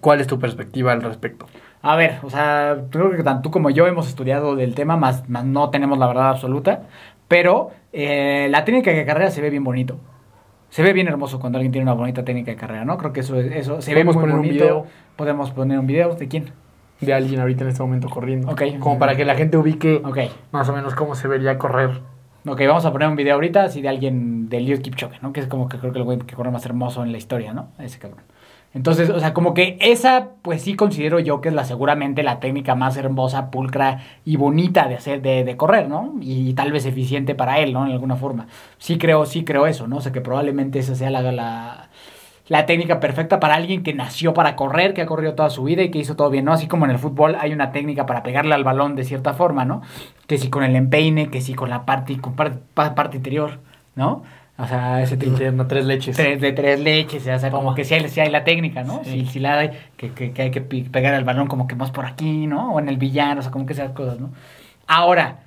¿Cuál 0.02 0.20
es 0.22 0.28
tu 0.28 0.40
perspectiva 0.40 0.92
al 0.92 1.02
respecto? 1.02 1.48
A 1.82 1.96
ver, 1.96 2.20
o 2.24 2.30
sea, 2.30 2.78
creo 2.92 3.12
que 3.12 3.24
tanto 3.24 3.44
tú 3.44 3.52
como 3.52 3.70
yo 3.70 3.88
hemos 3.88 4.08
estudiado 4.10 4.56
del 4.58 4.76
tema, 4.76 4.98
más, 4.98 5.30
más 5.30 5.46
no 5.46 5.70
tenemos 5.70 5.98
la 5.98 6.08
verdad 6.08 6.30
absoluta. 6.30 6.84
Pero 7.30 7.72
eh, 7.94 8.48
la 8.52 8.66
técnica 8.66 8.92
de 8.92 9.06
carrera 9.06 9.32
se 9.32 9.42
ve 9.42 9.50
bien 9.50 9.64
bonito. 9.64 9.98
Se 10.74 10.82
ve 10.82 10.92
bien 10.92 11.08
hermoso 11.08 11.40
cuando 11.40 11.60
alguien 11.60 11.72
tiene 11.72 11.84
una 11.84 11.94
bonita 11.94 12.26
técnica 12.26 12.50
de 12.50 12.58
carrera, 12.58 12.84
¿no? 12.84 12.98
Creo 12.98 13.14
que 13.14 13.20
eso, 13.20 13.40
eso 13.40 13.80
se 13.80 13.94
ve 13.94 14.04
muy 14.04 14.16
poner 14.16 14.36
un 14.36 14.42
video. 14.42 14.88
Podemos 15.16 15.52
poner 15.52 15.78
un 15.78 15.86
video. 15.86 16.16
¿De 16.16 16.28
quién? 16.28 16.46
De 17.00 17.14
alguien 17.14 17.40
ahorita 17.42 17.64
en 17.64 17.70
este 17.70 17.84
momento 17.84 18.10
corriendo. 18.10 18.50
Ok. 18.50 18.64
Como 18.80 18.98
para 18.98 19.16
que 19.16 19.24
la 19.24 19.36
gente 19.36 19.56
ubique 19.56 20.02
Ok. 20.04 20.18
más 20.52 20.68
o 20.70 20.74
menos 20.74 20.96
cómo 20.96 21.14
se 21.14 21.28
vería 21.28 21.60
correr. 21.60 22.02
Ok, 22.48 22.60
vamos 22.68 22.86
a 22.86 22.92
poner 22.92 23.08
un 23.08 23.16
video 23.16 23.36
ahorita 23.36 23.66
así 23.66 23.84
de 23.84 23.90
alguien 23.90 24.50
de 24.50 24.58
Eliud 24.58 24.82
Kipchoge, 24.82 25.20
¿no? 25.22 25.32
Que 25.32 25.42
es 25.42 25.46
como 25.48 25.70
que 25.70 25.78
creo 25.78 25.94
que 25.94 26.00
el 26.00 26.06
güey 26.06 26.18
que 26.18 26.36
corre 26.36 26.50
más 26.50 26.66
hermoso 26.66 27.04
en 27.04 27.12
la 27.12 27.20
historia, 27.20 27.54
¿no? 27.54 27.68
Ese 27.78 28.00
cabrón. 28.00 28.24
Entonces, 28.74 29.10
o 29.12 29.20
sea, 29.20 29.34
como 29.34 29.54
que 29.54 29.78
esa, 29.82 30.30
pues 30.42 30.64
sí 30.64 30.76
considero 30.76 31.20
yo 31.20 31.42
que 31.42 31.50
es 31.50 31.56
la 31.56 31.64
seguramente 31.64 32.24
la 32.24 32.40
técnica 32.40 32.74
más 32.76 32.98
hermosa, 32.98 33.52
pulcra 33.52 34.02
y 34.26 34.36
bonita 34.36 34.88
de 34.88 34.96
hacer, 34.96 35.22
de, 35.22 35.44
de 35.44 35.58
correr, 35.58 35.88
¿no? 35.88 36.16
Y, 36.22 36.54
tal 36.54 36.72
vez 36.72 36.86
eficiente 36.86 37.36
para 37.36 37.60
él, 37.60 37.72
¿no? 37.74 37.86
En 37.86 37.92
alguna 37.92 38.16
forma. 38.16 38.48
Sí 38.80 38.98
creo, 38.98 39.26
sí 39.28 39.44
creo 39.46 39.68
eso, 39.68 39.88
¿no? 39.88 39.98
O 39.98 40.02
sea, 40.02 40.12
que 40.12 40.22
probablemente 40.22 40.80
esa 40.80 40.96
sea 40.96 41.12
la, 41.12 41.22
la, 42.48 42.66
técnica 42.66 43.00
perfecta 43.00 43.40
para 43.40 43.56
alguien 43.56 43.84
que 43.84 43.94
nació 43.94 44.34
para 44.34 44.56
correr, 44.56 44.94
que 44.94 45.02
ha 45.02 45.06
corrido 45.06 45.34
toda 45.36 45.50
su 45.50 45.64
vida 45.64 45.82
y 45.84 45.92
que 45.92 46.00
hizo 46.00 46.16
todo 46.16 46.30
bien, 46.30 46.46
¿no? 46.46 46.54
Así 46.54 46.68
como 46.68 46.86
en 46.86 46.92
el 46.92 47.00
fútbol 47.00 47.36
hay 47.40 47.54
una 47.54 47.72
técnica 47.72 48.06
para 48.06 48.24
pegarle 48.24 48.56
al 48.56 48.64
balón 48.64 48.96
de 48.96 49.04
cierta 49.04 49.34
forma, 49.34 49.66
¿no? 49.66 49.82
Que 50.28 50.38
si 50.38 50.50
con 50.50 50.64
el 50.64 50.76
empeine, 50.76 51.30
que 51.30 51.42
si 51.42 51.54
con 51.54 51.70
la 51.70 51.86
parte, 51.86 52.20
con 52.20 52.36
par- 52.36 52.60
pa- 52.74 52.96
parte 52.96 53.18
interior, 53.18 53.60
¿no? 53.96 54.24
O 54.58 54.68
sea, 54.68 55.02
ese 55.02 55.18
tipo 55.18 55.32
Interna, 55.32 55.68
tres 55.68 55.86
leches. 55.86 56.16
tres, 56.16 56.40
de 56.40 56.52
tres 56.52 56.80
leches, 56.80 57.28
o 57.28 57.40
sea, 57.40 57.50
como 57.50 57.74
que 57.74 57.84
sí 57.84 57.96
hay, 57.96 58.08
sí 58.08 58.20
hay 58.20 58.30
la 58.30 58.44
técnica, 58.44 58.84
¿no? 58.84 59.02
Sí. 59.04 59.40
La 59.40 59.58
hay, 59.58 59.72
que, 59.98 60.12
que, 60.12 60.32
que 60.32 60.42
hay 60.44 60.52
que 60.52 60.62
pegar 60.62 61.16
al 61.16 61.24
balón 61.24 61.48
como 61.48 61.68
que 61.68 61.76
más 61.76 61.90
por 61.90 62.06
aquí, 62.06 62.46
¿no? 62.46 62.74
O 62.74 62.80
en 62.80 62.88
el 62.88 62.98
villano, 62.98 63.40
o 63.40 63.44
sea, 63.44 63.52
como 63.52 63.66
que 63.66 63.74
esas 63.74 63.92
cosas, 63.92 64.20
¿no? 64.20 64.30
Ahora, 64.86 65.40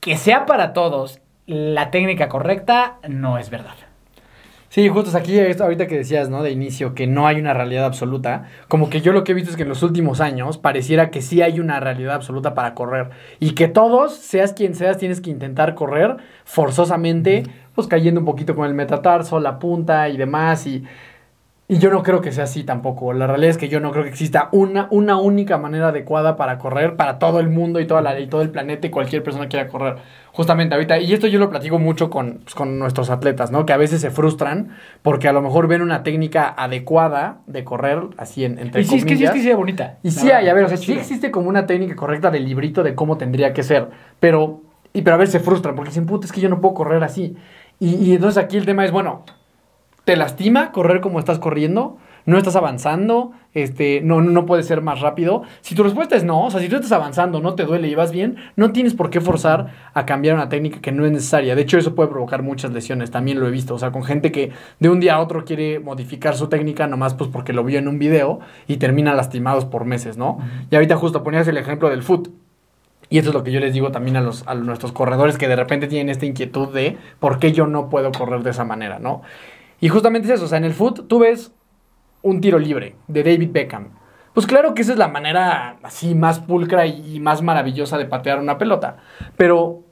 que 0.00 0.16
sea 0.16 0.44
para 0.44 0.72
todos 0.72 1.20
la 1.46 1.90
técnica 1.90 2.28
correcta, 2.28 2.96
no 3.08 3.38
es 3.38 3.48
verdad. 3.48 3.74
Sí, 4.70 4.86
justo 4.90 5.16
aquí, 5.16 5.38
esto 5.38 5.64
ahorita 5.64 5.86
que 5.86 5.96
decías, 5.96 6.28
¿no? 6.28 6.42
De 6.42 6.50
inicio, 6.50 6.94
que 6.94 7.06
no 7.06 7.26
hay 7.26 7.40
una 7.40 7.54
realidad 7.54 7.86
absoluta. 7.86 8.48
Como 8.68 8.90
que 8.90 9.00
yo 9.00 9.12
lo 9.12 9.24
que 9.24 9.32
he 9.32 9.34
visto 9.34 9.50
es 9.50 9.56
que 9.56 9.62
en 9.62 9.70
los 9.70 9.82
últimos 9.82 10.20
años 10.20 10.58
pareciera 10.58 11.10
que 11.10 11.22
sí 11.22 11.40
hay 11.40 11.58
una 11.58 11.80
realidad 11.80 12.14
absoluta 12.14 12.52
para 12.52 12.74
correr. 12.74 13.08
Y 13.40 13.52
que 13.52 13.68
todos, 13.68 14.14
seas 14.14 14.52
quien 14.52 14.74
seas, 14.74 14.98
tienes 14.98 15.22
que 15.22 15.30
intentar 15.30 15.74
correr 15.74 16.18
forzosamente, 16.44 17.44
pues 17.74 17.86
cayendo 17.86 18.20
un 18.20 18.26
poquito 18.26 18.54
con 18.54 18.66
el 18.66 18.74
metatarso, 18.74 19.40
la 19.40 19.58
punta 19.58 20.06
y 20.10 20.18
demás. 20.18 20.66
Y, 20.66 20.84
y 21.70 21.78
yo 21.78 21.90
no 21.90 22.02
creo 22.02 22.22
que 22.22 22.32
sea 22.32 22.44
así 22.44 22.64
tampoco. 22.64 23.12
La 23.12 23.26
realidad 23.26 23.50
es 23.50 23.58
que 23.58 23.68
yo 23.68 23.78
no 23.78 23.90
creo 23.90 24.02
que 24.02 24.08
exista 24.08 24.48
una, 24.52 24.88
una 24.90 25.18
única 25.18 25.58
manera 25.58 25.88
adecuada 25.88 26.34
para 26.34 26.56
correr 26.56 26.96
para 26.96 27.18
todo 27.18 27.40
el 27.40 27.50
mundo 27.50 27.78
y, 27.78 27.86
toda 27.86 28.00
la, 28.00 28.18
y 28.18 28.26
todo 28.26 28.40
el 28.40 28.48
planeta 28.48 28.86
y 28.86 28.90
cualquier 28.90 29.22
persona 29.22 29.44
que 29.44 29.50
quiera 29.50 29.68
correr. 29.68 29.96
Justamente 30.32 30.74
ahorita, 30.74 30.98
y 30.98 31.12
esto 31.12 31.26
yo 31.26 31.38
lo 31.38 31.50
platico 31.50 31.78
mucho 31.78 32.08
con, 32.08 32.40
pues, 32.42 32.54
con 32.54 32.78
nuestros 32.78 33.10
atletas, 33.10 33.50
¿no? 33.50 33.66
Que 33.66 33.74
a 33.74 33.76
veces 33.76 34.00
se 34.00 34.10
frustran 34.10 34.70
porque 35.02 35.28
a 35.28 35.32
lo 35.34 35.42
mejor 35.42 35.68
ven 35.68 35.82
una 35.82 36.02
técnica 36.02 36.48
adecuada 36.56 37.40
de 37.46 37.64
correr, 37.64 38.00
así 38.16 38.46
en, 38.46 38.58
entre 38.58 38.80
Y 38.80 38.84
sí, 38.84 38.96
es 38.96 39.04
que 39.04 39.16
sí, 39.16 39.24
es 39.24 39.30
comillas. 39.30 39.34
que 39.34 39.40
sí 39.42 39.50
es 39.50 39.56
bonita. 39.56 39.98
Y 40.02 40.10
sí 40.10 40.30
hay, 40.30 40.48
a 40.48 40.54
ver, 40.54 40.64
o 40.64 40.68
sea, 40.68 40.78
sí 40.78 40.94
existe 40.94 41.30
como 41.30 41.50
una 41.50 41.66
técnica 41.66 41.96
correcta 41.96 42.30
del 42.30 42.46
librito 42.46 42.82
de 42.82 42.94
cómo 42.94 43.18
tendría 43.18 43.52
que 43.52 43.62
ser, 43.62 43.88
pero, 44.20 44.62
y, 44.94 45.02
pero 45.02 45.16
a 45.16 45.18
veces 45.18 45.32
se 45.32 45.40
frustran 45.40 45.74
porque 45.74 45.90
dicen, 45.90 46.06
puta, 46.06 46.24
es 46.24 46.32
que 46.32 46.40
yo 46.40 46.48
no 46.48 46.62
puedo 46.62 46.72
correr 46.72 47.04
así. 47.04 47.36
Y, 47.78 47.96
y 47.96 48.14
entonces 48.14 48.42
aquí 48.42 48.56
el 48.56 48.64
tema 48.64 48.86
es, 48.86 48.90
bueno, 48.90 49.24
¿te 50.08 50.16
lastima 50.16 50.72
correr 50.72 51.02
como 51.02 51.18
estás 51.18 51.38
corriendo? 51.38 51.98
¿No 52.24 52.38
estás 52.38 52.56
avanzando? 52.56 53.32
Este, 53.52 54.00
no, 54.00 54.22
no 54.22 54.46
puedes 54.46 54.64
ser 54.64 54.80
más 54.80 55.02
rápido. 55.02 55.42
Si 55.60 55.74
tu 55.74 55.82
respuesta 55.82 56.16
es 56.16 56.24
no, 56.24 56.46
o 56.46 56.50
sea, 56.50 56.62
si 56.62 56.70
tú 56.70 56.76
estás 56.76 56.92
avanzando, 56.92 57.40
no 57.42 57.54
te 57.54 57.64
duele 57.64 57.88
y 57.88 57.94
vas 57.94 58.10
bien, 58.10 58.36
no 58.56 58.72
tienes 58.72 58.94
por 58.94 59.10
qué 59.10 59.20
forzar 59.20 59.66
a 59.92 60.06
cambiar 60.06 60.34
una 60.36 60.48
técnica 60.48 60.80
que 60.80 60.92
no 60.92 61.04
es 61.04 61.12
necesaria. 61.12 61.54
De 61.54 61.60
hecho, 61.60 61.76
eso 61.76 61.94
puede 61.94 62.08
provocar 62.08 62.42
muchas 62.42 62.72
lesiones, 62.72 63.10
también 63.10 63.38
lo 63.38 63.46
he 63.46 63.50
visto. 63.50 63.74
O 63.74 63.78
sea, 63.78 63.92
con 63.92 64.02
gente 64.02 64.32
que 64.32 64.50
de 64.80 64.88
un 64.88 64.98
día 64.98 65.16
a 65.16 65.20
otro 65.20 65.44
quiere 65.44 65.78
modificar 65.78 66.34
su 66.34 66.48
técnica 66.48 66.86
nomás 66.86 67.12
pues 67.12 67.28
porque 67.28 67.52
lo 67.52 67.62
vio 67.62 67.78
en 67.78 67.86
un 67.86 67.98
video 67.98 68.40
y 68.66 68.78
termina 68.78 69.12
lastimados 69.12 69.66
por 69.66 69.84
meses, 69.84 70.16
¿no? 70.16 70.38
Y 70.70 70.74
ahorita 70.74 70.96
justo 70.96 71.22
ponías 71.22 71.46
el 71.48 71.58
ejemplo 71.58 71.90
del 71.90 72.02
foot. 72.02 72.30
Y 73.10 73.18
eso 73.18 73.28
es 73.28 73.34
lo 73.34 73.44
que 73.44 73.52
yo 73.52 73.60
les 73.60 73.74
digo 73.74 73.90
también 73.90 74.16
a, 74.16 74.22
los, 74.22 74.46
a 74.48 74.54
nuestros 74.54 74.92
corredores 74.92 75.36
que 75.36 75.48
de 75.48 75.56
repente 75.56 75.86
tienen 75.86 76.08
esta 76.08 76.24
inquietud 76.24 76.72
de 76.72 76.96
por 77.20 77.38
qué 77.38 77.52
yo 77.52 77.66
no 77.66 77.90
puedo 77.90 78.10
correr 78.10 78.42
de 78.42 78.50
esa 78.50 78.64
manera, 78.64 78.98
¿no? 78.98 79.20
Y 79.80 79.88
justamente 79.88 80.28
es 80.28 80.34
eso, 80.34 80.44
o 80.44 80.48
sea, 80.48 80.58
en 80.58 80.64
el 80.64 80.74
foot 80.74 81.06
tú 81.08 81.20
ves 81.20 81.52
un 82.22 82.40
tiro 82.40 82.58
libre 82.58 82.96
de 83.06 83.22
David 83.22 83.50
Beckham. 83.52 83.90
Pues 84.34 84.46
claro 84.46 84.74
que 84.74 84.82
esa 84.82 84.92
es 84.92 84.98
la 84.98 85.08
manera 85.08 85.78
así 85.82 86.14
más 86.14 86.40
pulcra 86.40 86.86
y, 86.86 87.18
más 87.20 87.42
maravillosa 87.42 87.98
de 87.98 88.04
patear 88.04 88.38
una 88.38 88.58
pelota. 88.58 88.98
Pero, 89.36 89.82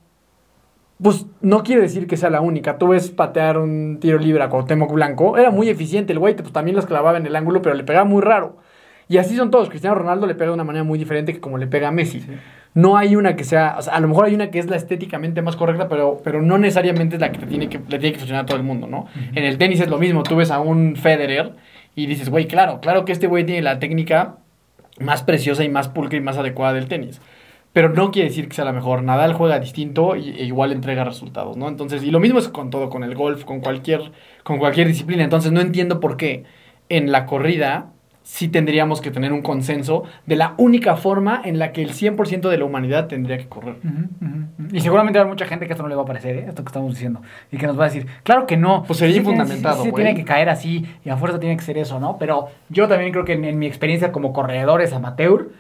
pues 1.02 1.26
no 1.40 1.62
quiere 1.62 1.82
decir 1.82 2.06
que 2.06 2.16
sea 2.16 2.30
la 2.30 2.40
única. 2.40 2.78
Tú 2.78 2.88
ves 2.88 3.10
patear 3.10 3.58
un 3.58 3.98
tiro 4.00 4.18
libre 4.18 4.42
a 4.42 4.48
Cuauhtémoc 4.48 4.92
Blanco, 4.92 5.36
era 5.36 5.50
muy 5.50 5.68
eficiente 5.68 6.12
el 6.12 6.18
güey, 6.18 6.36
pues 6.36 6.52
también 6.52 6.76
los 6.76 6.86
clavaba 6.86 7.18
en 7.18 7.26
el 7.26 7.34
ángulo, 7.34 7.62
pero 7.62 7.74
le 7.74 7.84
pegaba 7.84 8.04
muy 8.04 8.22
raro. 8.22 8.58
Y 9.08 9.18
así 9.18 9.36
son 9.36 9.50
todos. 9.50 9.68
Cristiano 9.68 9.94
Ronaldo 9.94 10.26
le 10.26 10.34
pega 10.34 10.46
de 10.46 10.54
una 10.54 10.64
manera 10.64 10.84
muy 10.84 10.98
diferente 10.98 11.32
que 11.32 11.40
como 11.40 11.58
le 11.58 11.66
pega 11.66 11.88
a 11.88 11.92
Messi. 11.92 12.24
No 12.74 12.96
hay 12.96 13.16
una 13.16 13.36
que 13.36 13.44
sea, 13.44 13.76
o 13.78 13.82
sea, 13.82 13.94
a 13.94 14.00
lo 14.00 14.08
mejor 14.08 14.26
hay 14.26 14.34
una 14.34 14.50
que 14.50 14.58
es 14.58 14.68
la 14.68 14.76
estéticamente 14.76 15.40
más 15.42 15.56
correcta, 15.56 15.88
pero, 15.88 16.20
pero 16.22 16.42
no 16.42 16.58
necesariamente 16.58 17.16
es 17.16 17.20
la 17.20 17.32
que, 17.32 17.38
te 17.38 17.46
tiene 17.46 17.68
que 17.68 17.78
le 17.78 17.98
tiene 17.98 18.12
que 18.12 18.18
funcionar 18.18 18.42
a 18.42 18.46
todo 18.46 18.56
el 18.58 18.64
mundo, 18.64 18.86
¿no? 18.86 19.06
En 19.34 19.44
el 19.44 19.56
tenis 19.56 19.80
es 19.80 19.88
lo 19.88 19.98
mismo. 19.98 20.22
Tú 20.22 20.36
ves 20.36 20.50
a 20.50 20.60
un 20.60 20.96
Federer 20.96 21.52
y 21.94 22.06
dices, 22.06 22.28
güey, 22.28 22.46
claro, 22.46 22.80
claro 22.80 23.04
que 23.04 23.12
este 23.12 23.26
güey 23.28 23.46
tiene 23.46 23.62
la 23.62 23.78
técnica 23.78 24.36
más 25.00 25.22
preciosa 25.22 25.64
y 25.64 25.68
más 25.68 25.88
pulcra 25.88 26.18
y 26.18 26.20
más 26.20 26.36
adecuada 26.36 26.74
del 26.74 26.88
tenis. 26.88 27.20
Pero 27.72 27.90
no 27.90 28.10
quiere 28.10 28.30
decir 28.30 28.48
que 28.48 28.54
sea 28.54 28.64
la 28.64 28.72
mejor. 28.72 29.02
Nadal 29.02 29.34
juega 29.34 29.58
distinto 29.58 30.16
y, 30.16 30.30
e 30.30 30.44
igual 30.44 30.72
entrega 30.72 31.04
resultados, 31.04 31.56
¿no? 31.56 31.68
Entonces, 31.68 32.02
y 32.02 32.10
lo 32.10 32.20
mismo 32.20 32.38
es 32.38 32.48
con 32.48 32.70
todo, 32.70 32.88
con 32.90 33.04
el 33.04 33.14
golf, 33.14 33.44
con 33.44 33.60
cualquier, 33.60 34.12
con 34.44 34.58
cualquier 34.58 34.88
disciplina. 34.88 35.24
Entonces, 35.24 35.52
no 35.52 35.60
entiendo 35.60 36.00
por 36.00 36.16
qué 36.16 36.44
en 36.88 37.12
la 37.12 37.26
corrida 37.26 37.92
sí 38.26 38.48
tendríamos 38.48 39.00
que 39.00 39.12
tener 39.12 39.32
un 39.32 39.40
consenso 39.40 40.02
de 40.26 40.34
la 40.34 40.54
única 40.56 40.96
forma 40.96 41.40
en 41.44 41.60
la 41.60 41.70
que 41.70 41.80
el 41.80 41.92
100% 41.92 42.50
de 42.50 42.58
la 42.58 42.64
humanidad 42.64 43.06
tendría 43.06 43.38
que 43.38 43.46
correr. 43.46 43.76
Y 44.72 44.80
seguramente 44.80 45.20
hay 45.20 45.24
mucha 45.24 45.46
gente 45.46 45.66
que 45.66 45.74
esto 45.74 45.84
no 45.84 45.88
le 45.88 45.94
va 45.94 46.02
a 46.02 46.06
parecer, 46.06 46.36
¿eh? 46.36 46.46
esto 46.48 46.64
que 46.64 46.68
estamos 46.68 46.92
diciendo. 46.92 47.22
Y 47.52 47.56
que 47.56 47.68
nos 47.68 47.78
va 47.78 47.84
a 47.84 47.86
decir, 47.86 48.08
claro 48.24 48.44
que 48.44 48.56
no. 48.56 48.82
Pues 48.84 48.98
sería 48.98 49.14
Sí 49.14 49.20
infundamentado, 49.20 49.84
sí, 49.84 49.92
tiene 49.92 50.16
que 50.16 50.24
caer 50.24 50.48
así 50.48 50.84
y 51.04 51.08
a 51.08 51.16
fuerza 51.16 51.38
tiene 51.38 51.56
que 51.56 51.62
ser 51.62 51.78
eso, 51.78 52.00
¿no? 52.00 52.18
Pero 52.18 52.48
yo 52.68 52.88
también 52.88 53.12
creo 53.12 53.24
que 53.24 53.34
en, 53.34 53.44
en 53.44 53.60
mi 53.60 53.66
experiencia 53.66 54.10
como 54.10 54.32
corredores 54.32 54.92
amateur, 54.92 55.50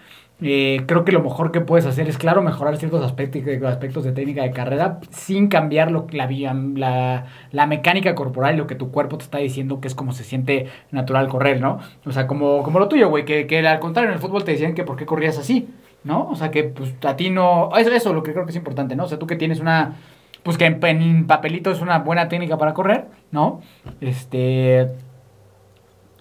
eh, 0.42 0.82
creo 0.86 1.06
que 1.06 1.12
lo 1.12 1.22
mejor 1.22 1.50
que 1.50 1.62
puedes 1.62 1.86
hacer 1.86 2.08
es, 2.08 2.18
claro, 2.18 2.42
mejorar 2.42 2.76
ciertos 2.76 3.02
aspectos, 3.02 4.04
de 4.04 4.12
técnica 4.12 4.42
de 4.42 4.50
carrera 4.50 5.00
sin 5.10 5.48
cambiar 5.48 5.90
lo, 5.90 6.06
la, 6.12 6.28
la, 6.28 7.26
la 7.52 7.66
mecánica 7.66 8.14
corporal 8.14 8.54
y 8.54 8.58
lo 8.58 8.66
que 8.66 8.74
tu 8.74 8.90
cuerpo 8.90 9.16
te 9.16 9.24
está 9.24 9.38
diciendo 9.38 9.80
que 9.80 9.88
es 9.88 9.94
como 9.94 10.12
se 10.12 10.24
siente 10.24 10.68
natural 10.90 11.28
correr, 11.28 11.60
¿no? 11.60 11.78
O 12.04 12.12
sea, 12.12 12.26
como, 12.26 12.62
como 12.62 12.78
lo 12.78 12.88
tuyo, 12.88 13.08
güey, 13.08 13.24
que, 13.24 13.46
que 13.46 13.66
al 13.66 13.80
contrario 13.80 14.10
en 14.10 14.14
el 14.14 14.20
fútbol 14.20 14.44
te 14.44 14.52
decían 14.52 14.74
que 14.74 14.84
por 14.84 14.96
qué 14.96 15.06
corrías 15.06 15.38
así, 15.38 15.68
¿no? 16.04 16.28
O 16.28 16.34
sea, 16.34 16.50
que 16.50 16.64
pues 16.64 16.94
a 17.06 17.16
ti 17.16 17.30
no... 17.30 17.70
Eso, 17.76 17.90
eso 17.90 18.12
lo 18.12 18.22
que 18.22 18.32
creo 18.32 18.44
que 18.44 18.50
es 18.50 18.56
importante, 18.56 18.94
¿no? 18.94 19.04
O 19.04 19.08
sea, 19.08 19.18
tú 19.18 19.26
que 19.26 19.36
tienes 19.36 19.60
una... 19.60 19.94
Pues 20.42 20.58
que 20.58 20.66
en, 20.66 20.84
en 20.84 21.26
papelito 21.26 21.70
es 21.70 21.80
una 21.80 22.00
buena 22.00 22.28
técnica 22.28 22.58
para 22.58 22.74
correr, 22.74 23.06
¿no? 23.30 23.62
Este... 24.02 24.90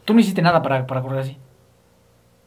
Tú 0.06 0.14
no 0.14 0.22
hiciste 0.22 0.42
nada 0.42 0.62
para, 0.62 0.88
para 0.88 1.02
correr 1.02 1.20
así. 1.20 1.38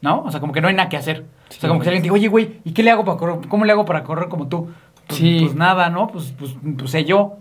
¿No? 0.01 0.23
O 0.23 0.31
sea, 0.31 0.39
como 0.39 0.53
que 0.53 0.61
no 0.61 0.67
hay 0.69 0.73
nada 0.73 0.89
que 0.89 0.97
hacer. 0.97 1.25
O 1.49 1.53
sea, 1.53 1.67
como 1.69 1.79
que 1.79 1.85
si 1.85 1.89
alguien 1.89 2.03
te 2.03 2.07
dice, 2.09 2.13
oye, 2.15 2.27
güey, 2.27 2.59
¿y 2.63 2.71
qué 2.73 2.83
le 2.83 2.91
hago 2.91 3.03
para 3.05 3.17
correr? 3.17 3.47
¿Cómo 3.47 3.65
le 3.65 3.71
hago 3.71 3.85
para 3.85 4.03
correr 4.03 4.29
como 4.29 4.47
tú? 4.47 4.69
Pues, 5.07 5.19
Sí. 5.19 5.39
pues 5.41 5.55
nada, 5.55 5.89
¿no? 5.89 6.07
Pues, 6.07 6.33
pues, 6.37 6.55
pues 6.77 6.91
sé 6.91 7.05
yo. 7.05 7.37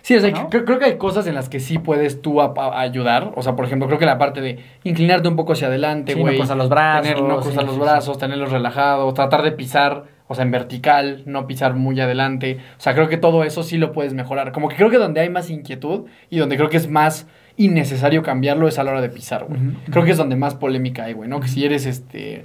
Sí, 0.00 0.16
o 0.16 0.20
sea, 0.20 0.30
¿No? 0.32 0.48
creo, 0.50 0.64
creo 0.64 0.78
que 0.80 0.86
hay 0.86 0.96
cosas 0.98 1.28
en 1.28 1.34
las 1.36 1.48
que 1.48 1.60
sí 1.60 1.78
puedes 1.78 2.22
tú 2.22 2.40
a- 2.40 2.52
a- 2.56 2.80
ayudar. 2.80 3.30
O 3.36 3.42
sea, 3.42 3.54
por 3.54 3.64
ejemplo, 3.66 3.86
creo 3.86 4.00
que 4.00 4.06
la 4.06 4.18
parte 4.18 4.40
de 4.40 4.58
inclinarte 4.82 5.28
un 5.28 5.36
poco 5.36 5.52
hacia 5.52 5.68
adelante, 5.68 6.12
Sí, 6.14 6.18
no 6.18 6.24
güey. 6.24 6.38
cruzar 6.38 6.56
los 6.56 6.68
brazos, 6.68 7.02
tener- 7.08 7.22
no 7.22 7.36
cruzar 7.40 7.60
sí, 7.62 7.66
los 7.66 7.78
brazos, 7.78 8.18
tenerlos 8.18 8.50
relajados, 8.50 9.14
tratar 9.14 9.42
de 9.42 9.52
pisar, 9.52 10.04
o 10.26 10.34
sea, 10.34 10.44
en 10.44 10.50
vertical, 10.50 11.22
no 11.26 11.46
pisar 11.46 11.74
muy 11.74 12.00
adelante. 12.00 12.58
O 12.78 12.80
sea, 12.80 12.94
creo 12.94 13.08
que 13.08 13.16
todo 13.16 13.44
eso 13.44 13.62
sí 13.62 13.78
lo 13.78 13.92
puedes 13.92 14.12
mejorar. 14.12 14.50
Como 14.50 14.68
que 14.68 14.74
creo 14.74 14.90
que 14.90 14.98
donde 14.98 15.20
hay 15.20 15.28
más 15.30 15.50
inquietud 15.50 16.06
y 16.30 16.38
donde 16.38 16.56
creo 16.56 16.68
que 16.68 16.78
es 16.78 16.90
más 16.90 17.28
innecesario 17.56 18.22
cambiarlo 18.24 18.66
es 18.66 18.78
a 18.80 18.84
la 18.84 18.90
hora 18.92 19.00
de 19.02 19.08
pisar, 19.10 19.44
güey. 19.44 19.60
Creo 19.90 20.04
que 20.04 20.10
es 20.10 20.16
donde 20.16 20.34
más 20.34 20.54
polémica 20.56 21.04
hay, 21.04 21.12
güey, 21.12 21.28
¿no? 21.28 21.38
Que 21.38 21.46
si 21.48 21.64
eres 21.64 21.86
este. 21.86 22.44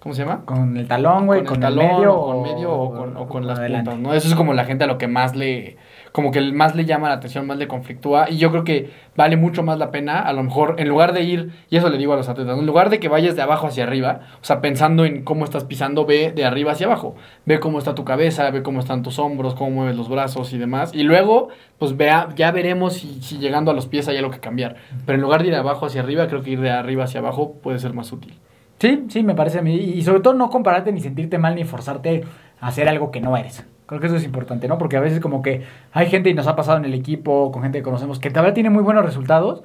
¿Cómo 0.00 0.14
se 0.14 0.22
llama? 0.24 0.44
Con 0.44 0.76
el 0.76 0.86
talón, 0.86 1.26
güey, 1.26 1.42
con, 1.42 1.56
el 1.62 1.70
el 1.70 1.76
talón, 1.76 1.96
medio. 1.96 2.14
o 2.14 2.26
con 2.26 2.42
medio 2.42 2.72
o 2.72 2.94
con, 2.94 3.16
o 3.16 3.28
con 3.28 3.46
las 3.48 3.58
adelante. 3.58 3.90
puntas, 3.90 4.08
¿no? 4.08 4.14
Eso 4.14 4.28
es 4.28 4.34
como 4.36 4.54
la 4.54 4.64
gente 4.64 4.84
a 4.84 4.86
lo 4.86 4.96
que 4.96 5.08
más 5.08 5.34
le, 5.34 5.76
como 6.12 6.30
que 6.30 6.40
más 6.52 6.76
le 6.76 6.84
llama 6.84 7.08
la 7.08 7.16
atención, 7.16 7.48
más 7.48 7.58
le 7.58 7.66
conflictúa, 7.66 8.30
y 8.30 8.36
yo 8.36 8.52
creo 8.52 8.62
que 8.62 8.90
vale 9.16 9.36
mucho 9.36 9.64
más 9.64 9.76
la 9.76 9.90
pena, 9.90 10.20
a 10.20 10.32
lo 10.32 10.44
mejor, 10.44 10.76
en 10.78 10.88
lugar 10.88 11.12
de 11.12 11.22
ir, 11.22 11.52
y 11.68 11.78
eso 11.78 11.88
le 11.90 11.98
digo 11.98 12.12
a 12.12 12.16
los 12.16 12.28
atletas, 12.28 12.56
en 12.56 12.64
lugar 12.64 12.90
de 12.90 13.00
que 13.00 13.08
vayas 13.08 13.34
de 13.34 13.42
abajo 13.42 13.66
hacia 13.66 13.82
arriba, 13.82 14.20
o 14.40 14.44
sea, 14.44 14.60
pensando 14.60 15.04
en 15.04 15.24
cómo 15.24 15.44
estás 15.44 15.64
pisando, 15.64 16.06
ve 16.06 16.30
de 16.30 16.44
arriba 16.44 16.72
hacia 16.72 16.86
abajo, 16.86 17.16
ve 17.44 17.58
cómo 17.58 17.78
está 17.78 17.96
tu 17.96 18.04
cabeza, 18.04 18.48
ve 18.52 18.62
cómo 18.62 18.78
están 18.78 19.02
tus 19.02 19.18
hombros, 19.18 19.56
cómo 19.56 19.70
mueves 19.70 19.96
los 19.96 20.08
brazos 20.08 20.52
y 20.52 20.58
demás, 20.58 20.94
y 20.94 21.02
luego, 21.02 21.48
pues 21.78 21.96
vea, 21.96 22.28
ya 22.36 22.52
veremos 22.52 22.92
si, 22.94 23.20
si 23.20 23.38
llegando 23.38 23.72
a 23.72 23.74
los 23.74 23.88
pies 23.88 24.06
hay 24.06 24.16
algo 24.16 24.30
que 24.30 24.38
cambiar, 24.38 24.76
pero 25.06 25.16
en 25.16 25.22
lugar 25.22 25.40
de 25.42 25.48
ir 25.48 25.54
de 25.54 25.58
abajo 25.58 25.86
hacia 25.86 26.02
arriba, 26.02 26.28
creo 26.28 26.42
que 26.42 26.50
ir 26.50 26.60
de 26.60 26.70
arriba 26.70 27.02
hacia 27.02 27.18
abajo 27.18 27.54
puede 27.60 27.80
ser 27.80 27.94
más 27.94 28.12
útil. 28.12 28.38
Sí, 28.78 29.06
sí, 29.08 29.22
me 29.22 29.34
parece 29.34 29.58
a 29.58 29.62
mí. 29.62 29.74
Y 29.74 30.02
sobre 30.02 30.20
todo 30.20 30.34
no 30.34 30.50
compararte 30.50 30.92
ni 30.92 31.00
sentirte 31.00 31.38
mal 31.38 31.54
ni 31.54 31.64
forzarte 31.64 32.24
a 32.60 32.68
hacer 32.68 32.88
algo 32.88 33.10
que 33.10 33.20
no 33.20 33.36
eres. 33.36 33.64
Creo 33.86 34.00
que 34.00 34.06
eso 34.06 34.16
es 34.16 34.24
importante, 34.24 34.68
¿no? 34.68 34.78
Porque 34.78 34.96
a 34.96 35.00
veces 35.00 35.20
como 35.20 35.42
que 35.42 35.64
hay 35.92 36.08
gente 36.08 36.30
y 36.30 36.34
nos 36.34 36.46
ha 36.46 36.56
pasado 36.56 36.78
en 36.78 36.84
el 36.84 36.94
equipo, 36.94 37.50
con 37.50 37.62
gente 37.62 37.78
que 37.78 37.82
conocemos, 37.82 38.18
que 38.18 38.30
todavía 38.30 38.54
tiene 38.54 38.70
muy 38.70 38.82
buenos 38.82 39.04
resultados. 39.04 39.62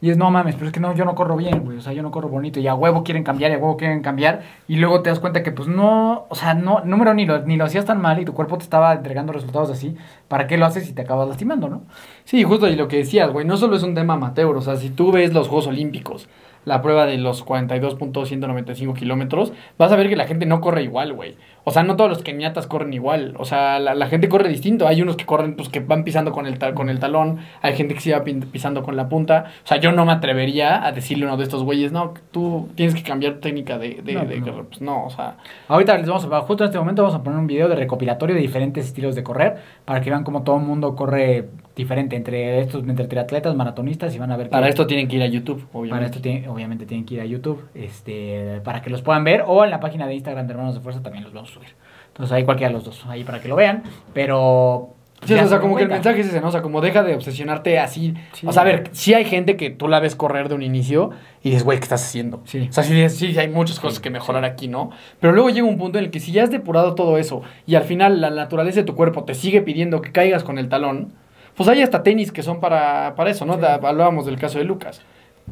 Y 0.00 0.10
es, 0.10 0.18
no 0.18 0.30
mames, 0.30 0.54
pero 0.56 0.66
es 0.66 0.72
que 0.72 0.80
no, 0.80 0.94
yo 0.94 1.04
no 1.04 1.14
corro 1.14 1.36
bien, 1.36 1.64
güey. 1.64 1.78
O 1.78 1.80
sea, 1.80 1.92
yo 1.92 2.02
no 2.02 2.10
corro 2.10 2.28
bonito. 2.28 2.60
Y 2.60 2.66
a 2.66 2.74
huevo 2.74 3.02
quieren 3.02 3.24
cambiar, 3.24 3.50
y 3.50 3.54
a 3.54 3.58
huevo 3.58 3.76
quieren 3.76 4.02
cambiar. 4.02 4.42
Y 4.68 4.76
luego 4.76 5.02
te 5.02 5.10
das 5.10 5.20
cuenta 5.20 5.42
que, 5.42 5.52
pues 5.52 5.68
no, 5.68 6.26
o 6.28 6.34
sea, 6.34 6.54
no, 6.54 6.80
número 6.84 7.14
ni 7.14 7.24
lo, 7.24 7.42
ni 7.42 7.56
lo 7.56 7.64
hacías 7.64 7.84
tan 7.84 8.00
mal 8.00 8.18
y 8.18 8.24
tu 8.24 8.34
cuerpo 8.34 8.58
te 8.58 8.64
estaba 8.64 8.92
entregando 8.92 9.32
resultados 9.32 9.70
así. 9.70 9.96
¿Para 10.28 10.46
qué 10.46 10.56
lo 10.56 10.66
haces 10.66 10.86
si 10.86 10.92
te 10.92 11.02
acabas 11.02 11.28
lastimando, 11.28 11.68
no? 11.68 11.82
Sí, 12.24 12.42
justo 12.42 12.68
y 12.68 12.76
lo 12.76 12.88
que 12.88 12.98
decías, 12.98 13.30
güey, 13.30 13.46
no 13.46 13.56
solo 13.56 13.76
es 13.76 13.82
un 13.82 13.94
tema 13.94 14.14
amateur, 14.14 14.56
o 14.56 14.60
sea, 14.60 14.76
si 14.76 14.90
tú 14.90 15.12
ves 15.12 15.32
los 15.32 15.48
Juegos 15.48 15.66
Olímpicos, 15.66 16.28
la 16.66 16.82
prueba 16.82 17.06
de 17.06 17.16
los 17.16 17.42
42.195 17.46 18.94
kilómetros, 18.94 19.52
vas 19.78 19.90
a 19.92 19.96
ver 19.96 20.08
que 20.08 20.16
la 20.16 20.26
gente 20.26 20.46
no 20.46 20.60
corre 20.60 20.82
igual, 20.82 21.12
güey. 21.14 21.36
O 21.64 21.72
sea, 21.72 21.82
no 21.82 21.96
todos 21.96 22.10
los 22.10 22.22
keniatas 22.22 22.66
corren 22.66 22.92
igual. 22.92 23.34
O 23.38 23.44
sea, 23.44 23.78
la, 23.80 23.94
la 23.94 24.06
gente 24.06 24.28
corre 24.28 24.48
distinto. 24.48 24.86
Hay 24.86 25.02
unos 25.02 25.16
que 25.16 25.24
corren, 25.26 25.56
pues 25.56 25.68
que 25.68 25.80
van 25.80 26.04
pisando 26.04 26.30
con 26.30 26.46
el, 26.46 26.58
con 26.74 26.88
el 26.90 27.00
talón. 27.00 27.38
Hay 27.62 27.74
gente 27.74 27.94
que 27.94 28.00
se 28.00 28.12
va 28.12 28.22
pisando 28.22 28.82
con 28.84 28.94
la 28.94 29.08
punta. 29.08 29.46
O 29.64 29.66
sea, 29.66 29.78
yo 29.78 29.90
no 29.90 30.04
me 30.04 30.12
atrevería 30.12 30.84
a 30.86 30.92
decirle 30.92 31.24
a 31.24 31.28
uno 31.28 31.36
de 31.38 31.42
estos 31.44 31.64
güeyes, 31.64 31.90
no, 31.90 32.14
tú 32.30 32.68
tienes 32.76 32.94
que 32.94 33.02
cambiar 33.02 33.34
técnica 33.34 33.78
de... 33.78 34.00
de, 34.04 34.12
No, 34.14 34.24
de- 34.24 34.40
no. 34.40 34.64
Pues 34.64 34.80
no, 34.80 35.06
o 35.06 35.10
sea... 35.10 35.38
Ahorita 35.68 35.96
les 35.98 36.06
vamos 36.06 36.24
a, 36.30 36.40
justo 36.42 36.62
en 36.62 36.68
este 36.68 36.78
momento 36.78 37.02
vamos 37.02 37.16
a 37.18 37.22
poner 37.24 37.38
un 37.38 37.46
video 37.48 37.68
de 37.68 37.74
recopilatorio 37.74 38.34
de 38.36 38.42
diferentes 38.42 38.86
estilos 38.86 39.14
de 39.16 39.24
correr 39.24 39.56
para 39.84 40.00
que 40.00 40.10
vean 40.10 40.22
cómo 40.22 40.42
todo 40.44 40.56
el 40.58 40.62
mundo 40.62 40.94
corre 40.94 41.48
diferente 41.76 42.16
entre 42.16 42.60
estos, 42.60 42.82
entre 42.88 43.06
triatletas, 43.06 43.54
maratonistas 43.54 44.14
y 44.14 44.18
van 44.18 44.32
a 44.32 44.36
ver 44.38 44.46
que- 44.46 44.50
Para 44.52 44.66
esto 44.68 44.86
tienen 44.86 45.06
que 45.08 45.16
ir 45.16 45.22
a 45.22 45.26
YouTube, 45.26 45.68
obviamente. 45.74 45.90
Para 45.94 46.06
esto 46.06 46.20
tiene- 46.20 46.48
obviamente 46.48 46.86
tienen 46.86 47.04
que 47.04 47.14
ir 47.14 47.20
a 47.20 47.24
YouTube, 47.26 47.62
este, 47.74 48.60
para 48.64 48.80
que 48.82 48.88
los 48.90 49.02
puedan 49.02 49.22
ver, 49.24 49.44
o 49.46 49.62
en 49.62 49.70
la 49.70 49.78
página 49.78 50.06
de 50.06 50.14
Instagram 50.14 50.46
de 50.46 50.52
Hermanos 50.54 50.74
de 50.74 50.80
Fuerza 50.80 51.02
también 51.02 51.22
los 51.24 51.32
vamos 51.34 51.50
a 51.50 51.54
subir. 51.54 51.68
Entonces 52.08 52.32
ahí 52.32 52.44
cualquiera 52.44 52.70
de 52.70 52.74
los 52.74 52.84
dos, 52.84 53.04
ahí 53.06 53.24
para 53.24 53.40
que 53.40 53.48
lo 53.48 53.56
vean, 53.56 53.82
pero... 54.14 54.90
Sí, 55.24 55.32
o 55.32 55.36
sea, 55.38 55.48
se 55.48 55.58
como 55.60 55.76
que 55.76 55.82
el 55.84 55.88
mensaje 55.88 56.20
es 56.20 56.26
ese, 56.28 56.42
¿no? 56.42 56.48
O 56.48 56.52
sea, 56.52 56.60
como 56.60 56.82
deja 56.82 57.02
de 57.02 57.14
obsesionarte 57.14 57.78
así. 57.78 58.12
Sí. 58.34 58.46
O 58.46 58.52
sea, 58.52 58.62
a 58.62 58.64
ver, 58.66 58.90
sí 58.92 59.14
hay 59.14 59.24
gente 59.24 59.56
que 59.56 59.70
tú 59.70 59.88
la 59.88 59.98
ves 59.98 60.14
correr 60.14 60.50
de 60.50 60.54
un 60.54 60.62
inicio 60.62 61.10
y 61.42 61.48
dices, 61.48 61.64
güey, 61.64 61.78
¿qué 61.78 61.84
estás 61.84 62.04
haciendo? 62.04 62.42
Sí. 62.44 62.66
O 62.68 62.72
sea, 62.72 62.84
sí, 62.84 63.08
sí 63.08 63.38
hay 63.38 63.48
muchas 63.48 63.80
cosas 63.80 63.98
que 63.98 64.10
mejorar 64.10 64.44
aquí, 64.44 64.68
¿no? 64.68 64.90
Pero 65.18 65.32
luego 65.32 65.48
llega 65.48 65.66
un 65.66 65.78
punto 65.78 65.98
en 65.98 66.04
el 66.04 66.10
que 66.10 66.20
si 66.20 66.32
ya 66.32 66.42
has 66.42 66.50
depurado 66.50 66.94
todo 66.94 67.16
eso 67.16 67.40
y 67.66 67.76
al 67.76 67.84
final 67.84 68.20
la 68.20 68.28
naturaleza 68.28 68.80
de 68.80 68.84
tu 68.84 68.94
cuerpo 68.94 69.24
te 69.24 69.34
sigue 69.34 69.62
pidiendo 69.62 70.02
que 70.02 70.12
caigas 70.12 70.44
con 70.44 70.58
el 70.58 70.68
talón, 70.68 71.14
pues 71.56 71.68
hay 71.68 71.82
hasta 71.82 72.02
tenis 72.02 72.32
que 72.32 72.42
son 72.42 72.60
para, 72.60 73.14
para 73.16 73.30
eso, 73.30 73.46
¿no? 73.46 73.56
Da- 73.56 73.74
Hablábamos 73.82 74.26
del 74.26 74.38
caso 74.38 74.58
de 74.58 74.64
Lucas. 74.64 75.02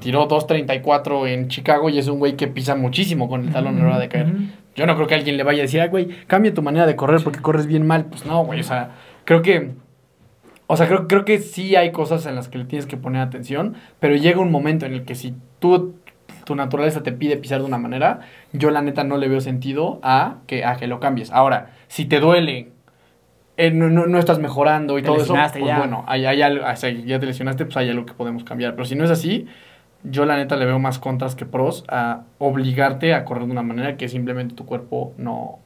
Tiró 0.01 0.27
2.34 0.29 1.29
en 1.29 1.49
Chicago 1.49 1.89
y 1.89 1.99
es 1.99 2.09
un 2.09 2.19
güey 2.19 2.37
que 2.37 2.49
pisa 2.49 2.75
muchísimo 2.75 3.29
con 3.29 3.43
el 3.47 3.53
talón 3.53 3.77
a 3.79 3.83
la 3.83 3.87
hora 3.91 3.99
de 4.01 4.09
caer. 4.09 4.27
Yo 4.75 4.87
no 4.87 4.97
creo 4.97 5.07
que 5.07 5.15
alguien 5.15 5.37
le 5.37 5.45
vaya 5.45 5.61
a 5.61 5.63
decir, 5.63 5.81
ay, 5.81 5.89
güey, 5.89 6.09
cambia 6.27 6.53
tu 6.53 6.63
manera 6.63 6.85
de 6.87 6.97
correr 6.97 7.21
porque 7.23 7.41
corres 7.41 7.67
bien 7.67 7.87
mal. 7.87 8.07
Pues 8.07 8.27
no, 8.27 8.45
güey, 8.45 8.61
o 8.61 8.65
sea, 8.65 8.91
creo 9.25 9.41
que... 9.43 9.71
O 10.67 10.77
sea, 10.77 10.89
creo, 10.89 11.07
creo 11.09 11.25
que 11.25 11.39
sí 11.39 11.77
hay 11.77 11.93
cosas 11.93 12.25
en 12.27 12.35
las 12.35 12.49
que 12.49 12.59
le 12.59 12.65
tienes 12.65 12.87
que 12.87 12.97
poner 12.97 13.21
atención, 13.23 13.75
pero 14.01 14.17
llega 14.17 14.41
un 14.41 14.51
momento 14.51 14.87
en 14.87 14.95
el 14.95 15.05
que 15.05 15.15
si 15.15 15.35
tú, 15.59 15.95
tu 16.45 16.55
naturaleza 16.57 17.03
te 17.03 17.13
pide 17.13 17.37
pisar 17.37 17.61
de 17.61 17.67
una 17.67 17.77
manera, 17.79 18.21
yo 18.53 18.71
la 18.71 18.81
neta 18.81 19.05
no 19.05 19.19
le 19.19 19.29
veo 19.29 19.41
sentido 19.43 20.01
a 20.03 20.39
que, 20.47 20.65
a 20.65 20.77
que 20.77 20.87
lo 20.87 21.01
cambies. 21.01 21.31
Ahora, 21.31 21.71
si 21.87 22.07
te 22.07 22.19
duele, 22.19 22.71
eh, 23.57 23.71
no, 23.71 23.89
no, 23.89 24.07
no 24.07 24.19
estás 24.19 24.39
mejorando 24.39 24.99
y 24.99 25.03
Te 25.03 25.07
todo 25.09 25.23
eso, 25.23 25.35
pues 25.35 25.65
ya. 25.65 25.79
bueno, 25.79 26.05
hay, 26.07 26.27
hay 26.27 26.43
algo, 26.43 26.67
o 26.67 26.77
sea, 26.77 26.91
ya 26.91 27.21
te 27.21 27.27
lesionaste, 27.27 27.65
pues 27.65 27.77
hay 27.77 27.91
algo 27.91 28.05
que 28.05 28.13
podemos 28.13 28.45
cambiar. 28.45 28.73
Pero 28.73 28.85
si 28.85 28.97
no 28.97 29.05
es 29.05 29.11
así, 29.11 29.47
yo 30.03 30.27
la 30.27 30.37
neta 30.37 30.57
le 30.57 30.67
veo 30.67 30.79
más 30.79 30.99
contras 30.99 31.35
que 31.35 31.47
pros 31.47 31.85
a 31.89 32.23
obligarte 32.39 33.15
a 33.15 33.25
correr 33.25 33.47
de 33.47 33.53
una 33.53 33.63
manera 33.63 33.97
que 33.97 34.09
simplemente 34.09 34.55
tu 34.55 34.67
cuerpo 34.67 35.13
no, 35.19 35.59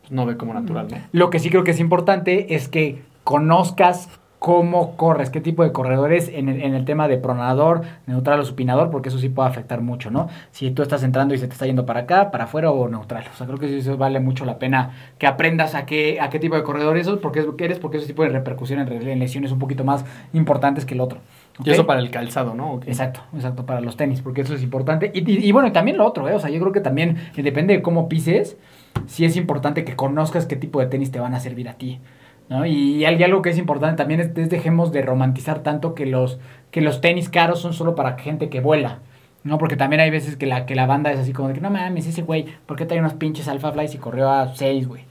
pues, 0.00 0.12
no 0.12 0.26
ve 0.26 0.36
como 0.36 0.54
natural, 0.54 0.88
¿no? 0.90 0.96
Lo 1.12 1.30
que 1.30 1.38
sí 1.38 1.50
creo 1.50 1.64
que 1.64 1.72
es 1.72 1.80
importante 1.80 2.54
es 2.54 2.68
que 2.68 3.02
conozcas 3.24 4.08
cómo 4.38 4.96
corres, 4.96 5.30
qué 5.30 5.40
tipo 5.40 5.64
de 5.64 5.72
corredores 5.72 6.30
en 6.32 6.48
el, 6.48 6.62
en 6.62 6.74
el 6.74 6.84
tema 6.84 7.08
de 7.08 7.18
pronador, 7.18 7.82
neutral 8.06 8.38
o 8.38 8.44
supinador, 8.44 8.90
porque 8.90 9.08
eso 9.08 9.18
sí 9.18 9.28
puede 9.28 9.48
afectar 9.48 9.80
mucho, 9.80 10.10
¿no? 10.12 10.28
Si 10.52 10.70
tú 10.70 10.82
estás 10.82 11.02
entrando 11.02 11.34
y 11.34 11.38
se 11.38 11.48
te 11.48 11.54
está 11.54 11.66
yendo 11.66 11.86
para 11.86 12.00
acá, 12.00 12.30
para 12.30 12.44
afuera 12.44 12.70
o 12.70 12.88
neutral. 12.88 13.24
O 13.32 13.36
sea, 13.36 13.46
creo 13.48 13.58
que 13.58 13.68
sí, 13.68 13.78
eso 13.78 13.96
vale 13.96 14.20
mucho 14.20 14.44
la 14.44 14.58
pena 14.58 14.92
que 15.18 15.26
aprendas 15.26 15.74
a 15.74 15.86
qué, 15.86 16.20
a 16.20 16.30
qué 16.30 16.38
tipo 16.38 16.54
de 16.54 16.62
corredor 16.62 16.96
eres, 16.96 17.08
porque 17.20 17.40
es 17.40 17.46
lo 17.46 17.56
que 17.56 17.64
eres, 17.64 17.78
porque 17.80 17.96
ese 17.98 18.06
tipo 18.06 18.22
de 18.22 18.28
repercusión 18.28 18.78
en, 18.80 19.08
en 19.08 19.18
lesiones 19.18 19.50
un 19.50 19.58
poquito 19.58 19.82
más 19.84 20.04
importantes 20.32 20.84
que 20.84 20.94
el 20.94 21.00
otro. 21.00 21.18
Y 21.64 21.70
eso 21.70 21.86
para 21.86 21.98
el 21.98 22.10
calzado, 22.12 22.54
¿no? 22.54 22.78
Exacto, 22.86 23.20
exacto, 23.34 23.66
para 23.66 23.80
los 23.80 23.96
tenis, 23.96 24.20
porque 24.20 24.42
eso 24.42 24.54
es 24.54 24.62
importante. 24.62 25.10
Y, 25.12 25.28
y- 25.28 25.44
y 25.48 25.50
bueno, 25.50 25.66
y 25.66 25.72
también 25.72 25.96
lo 25.96 26.06
otro, 26.06 26.28
¿eh? 26.28 26.34
O 26.34 26.38
sea, 26.38 26.48
yo 26.50 26.60
creo 26.60 26.70
que 26.72 26.80
también, 26.80 27.16
eh, 27.36 27.42
depende 27.42 27.74
de 27.74 27.82
cómo 27.82 28.08
pises, 28.08 28.56
sí 29.08 29.24
es 29.24 29.36
importante 29.36 29.84
que 29.84 29.96
conozcas 29.96 30.46
qué 30.46 30.54
tipo 30.54 30.78
de 30.78 30.86
tenis 30.86 31.10
te 31.10 31.18
van 31.18 31.34
a 31.34 31.40
servir 31.40 31.68
a 31.68 31.74
ti. 31.74 31.98
¿No? 32.48 32.66
Y, 32.66 32.96
y 32.96 33.04
al- 33.04 33.20
y 33.20 33.24
algo 33.24 33.42
que 33.42 33.50
es 33.50 33.58
importante 33.58 33.96
también 33.96 34.20
es, 34.20 34.36
es 34.36 34.50
dejemos 34.50 34.92
de 34.92 35.02
romantizar 35.02 35.60
tanto 35.60 35.94
que 35.94 36.06
los, 36.06 36.38
que 36.70 36.80
los 36.80 37.00
tenis 37.00 37.28
caros 37.28 37.60
son 37.60 37.72
solo 37.74 37.94
para 37.94 38.16
gente 38.18 38.48
que 38.48 38.60
vuela. 38.60 38.98
¿no? 39.44 39.56
Porque 39.56 39.76
también 39.76 40.00
hay 40.00 40.10
veces 40.10 40.36
que 40.36 40.46
la, 40.46 40.66
que 40.66 40.74
la 40.74 40.86
banda 40.86 41.12
es 41.12 41.18
así 41.20 41.32
como 41.32 41.48
de 41.48 41.54
que 41.54 41.60
no 41.60 41.70
mames, 41.70 42.06
ese 42.06 42.22
güey, 42.22 42.46
¿por 42.66 42.76
qué 42.76 42.84
trae 42.84 42.98
unos 43.00 43.14
pinches 43.14 43.48
Alpha 43.48 43.72
Flies 43.72 43.94
y 43.94 43.98
corrió 43.98 44.28
a 44.30 44.54
6, 44.54 44.88
güey? 44.88 45.04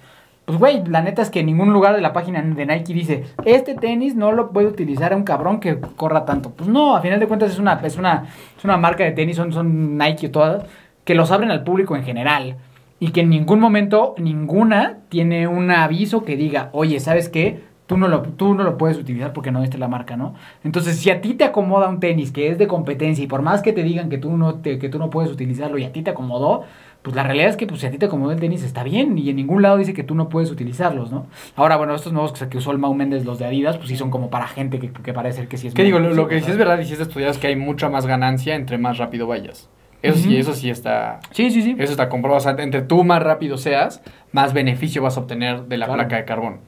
Pues, 0.45 0.59
güey, 0.59 0.83
la 0.85 1.01
neta 1.01 1.21
es 1.21 1.29
que 1.29 1.39
en 1.39 1.47
ningún 1.47 1.73
lugar 1.73 1.95
de 1.95 2.01
la 2.01 2.13
página 2.13 2.41
de 2.41 2.65
Nike 2.65 2.93
dice, 2.93 3.23
este 3.45 3.73
tenis 3.75 4.15
no 4.15 4.31
lo 4.33 4.51
puede 4.51 4.67
utilizar 4.67 5.15
un 5.15 5.23
cabrón 5.23 5.59
que 5.59 5.79
corra 5.95 6.25
tanto. 6.25 6.51
Pues 6.51 6.69
no, 6.69 6.95
a 6.95 7.01
final 7.01 7.19
de 7.19 7.27
cuentas 7.27 7.51
es 7.51 7.57
una, 7.59 7.79
es 7.83 7.97
una, 7.97 8.25
es 8.57 8.63
una 8.63 8.77
marca 8.77 9.03
de 9.05 9.11
tenis, 9.11 9.37
son, 9.37 9.51
son 9.53 9.97
Nike 9.97 10.29
todas, 10.29 10.65
que 11.03 11.15
los 11.15 11.31
abren 11.31 11.49
al 11.49 11.63
público 11.63 11.95
en 11.95 12.03
general. 12.03 12.57
Y 12.99 13.09
que 13.09 13.21
en 13.21 13.29
ningún 13.29 13.59
momento, 13.59 14.15
ninguna 14.17 14.99
tiene 15.09 15.47
un 15.47 15.69
aviso 15.71 16.23
que 16.23 16.35
diga, 16.35 16.69
oye, 16.73 16.99
¿sabes 16.99 17.29
qué? 17.29 17.61
Tú 17.85 17.95
no, 17.95 18.07
lo, 18.09 18.21
tú 18.21 18.53
no 18.53 18.63
lo 18.63 18.77
puedes 18.77 18.97
utilizar 18.97 19.31
porque 19.31 19.51
no 19.51 19.61
viste 19.61 19.77
la 19.77 19.87
marca, 19.87 20.17
¿no? 20.17 20.33
Entonces, 20.63 20.97
si 20.97 21.09
a 21.09 21.21
ti 21.21 21.35
te 21.35 21.45
acomoda 21.45 21.87
un 21.87 22.01
tenis 22.01 22.31
que 22.31 22.49
es 22.49 22.57
de 22.57 22.67
competencia 22.67 23.23
y 23.23 23.27
por 23.27 23.41
más 23.41 23.61
que 23.61 23.71
te 23.71 23.83
digan 23.83 24.09
que 24.09 24.17
tú 24.17 24.35
no, 24.35 24.55
te, 24.55 24.77
que 24.77 24.89
tú 24.89 24.99
no 24.99 25.09
puedes 25.09 25.31
utilizarlo 25.31 25.77
y 25.77 25.85
a 25.85 25.93
ti 25.93 26.01
te 26.01 26.09
acomodó, 26.09 26.65
pues 27.01 27.15
la 27.15 27.23
realidad 27.23 27.47
es 27.47 27.55
que 27.55 27.65
pues, 27.67 27.79
si 27.79 27.87
a 27.87 27.91
ti 27.91 27.97
te 27.97 28.07
acomodó 28.07 28.33
el 28.33 28.39
tenis 28.41 28.63
está 28.63 28.83
bien 28.83 29.17
y 29.17 29.29
en 29.29 29.37
ningún 29.37 29.61
lado 29.61 29.77
dice 29.77 29.93
que 29.93 30.03
tú 30.03 30.15
no 30.15 30.27
puedes 30.27 30.51
utilizarlos, 30.51 31.11
¿no? 31.11 31.27
Ahora, 31.55 31.77
bueno, 31.77 31.95
estos 31.95 32.11
nuevos 32.11 32.33
que, 32.33 32.57
usó 32.57 32.71
el 32.71 32.79
Mau 32.79 32.93
Méndez, 32.93 33.23
los 33.23 33.39
de 33.39 33.45
Adidas, 33.45 33.77
pues 33.77 33.87
sí 33.87 33.95
son 33.95 34.11
como 34.11 34.29
para 34.29 34.47
gente 34.47 34.79
que, 34.79 34.91
que 34.91 35.13
parece 35.13 35.47
que 35.47 35.55
sí 35.55 35.67
es 35.67 35.73
¿Qué 35.73 35.83
digo? 35.83 35.99
Lo, 35.99 36.27
que 36.27 36.41
sí 36.41 36.51
es 36.51 36.57
verdad 36.57 36.79
y 36.79 36.85
sí 36.85 36.93
es 36.93 36.99
estudiado 36.99 37.31
es 37.31 37.37
que 37.37 37.47
hay 37.47 37.55
mucha 37.55 37.87
más 37.87 38.05
ganancia 38.05 38.55
entre 38.55 38.77
más 38.77 38.97
rápido 38.97 39.27
vayas. 39.27 39.69
Eso 40.01 40.17
sí, 40.19 40.37
eso 40.37 40.53
sí 40.53 40.69
está... 40.69 41.19
Sí, 41.31 41.49
sí, 41.51 41.61
sí. 41.61 41.75
Eso 41.79 41.91
está 41.91 42.07
comprobado. 42.09 42.37
O 42.37 42.41
sea, 42.41 42.55
entre 42.63 42.81
tú 42.81 43.03
más 43.03 43.21
rápido 43.23 43.57
seas, 43.57 44.01
más 44.31 44.53
beneficio 44.53 45.01
vas 45.01 45.17
a 45.17 45.21
obtener 45.21 45.63
de 45.63 45.77
la 45.77 45.85
Claro. 45.87 45.99
placa 46.01 46.15
de 46.17 46.25
carbón. 46.25 46.59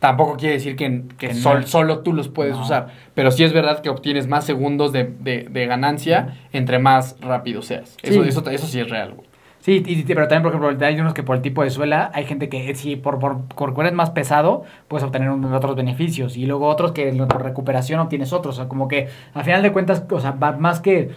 Tampoco 0.00 0.36
quiere 0.36 0.54
decir 0.56 0.76
que, 0.76 1.02
que 1.16 1.28
Que 1.28 1.34
no. 1.34 1.40
sol- 1.40 1.66
solo 1.66 2.00
tú 2.00 2.12
los 2.12 2.28
puedes 2.28 2.56
No. 2.56 2.62
usar. 2.62 2.88
Pero 3.14 3.30
sí 3.30 3.42
es 3.42 3.54
verdad 3.54 3.80
que 3.80 3.88
obtienes 3.88 4.26
más 4.26 4.44
segundos 4.44 4.92
de, 4.92 5.04
de- 5.04 5.48
de 5.50 5.66
ganancia 5.66 6.36
entre 6.52 6.78
más 6.78 7.16
rápido 7.20 7.62
seas. 7.62 7.96
Eso, 8.02 8.22
Sí. 8.22 8.28
eso, 8.28 8.50
eso 8.50 8.66
sí 8.66 8.80
es 8.80 8.90
real, 8.90 9.14
güey. 9.14 9.26
Sí, 9.60 9.82
y- 9.86 10.02
pero 10.02 10.28
también, 10.28 10.42
por 10.42 10.52
ejemplo, 10.68 10.86
hay 10.86 11.00
unos 11.00 11.14
que 11.14 11.22
por 11.22 11.36
el 11.36 11.40
tipo 11.40 11.62
de 11.64 11.70
suela, 11.70 12.10
hay 12.12 12.26
gente 12.26 12.50
que 12.50 12.74
si 12.74 12.96
por, 12.96 13.18
por, 13.18 13.46
por 13.46 13.72
eres 13.80 13.94
más 13.94 14.10
pesado, 14.10 14.64
puedes 14.88 15.02
obtener 15.04 15.30
otros 15.30 15.74
beneficios. 15.74 16.36
Y 16.36 16.44
luego 16.44 16.66
otros 16.68 16.92
que 16.92 17.10
por 17.26 17.42
recuperación 17.42 17.98
obtienes 18.00 18.34
otros. 18.34 18.56
O 18.56 18.60
sea, 18.60 18.68
como 18.68 18.88
que 18.88 19.08
al 19.32 19.42
final 19.42 19.62
de 19.62 19.72
cuentas, 19.72 20.04
o 20.10 20.20
sea, 20.20 20.32
va 20.32 20.52
más 20.52 20.80
que, 20.80 21.12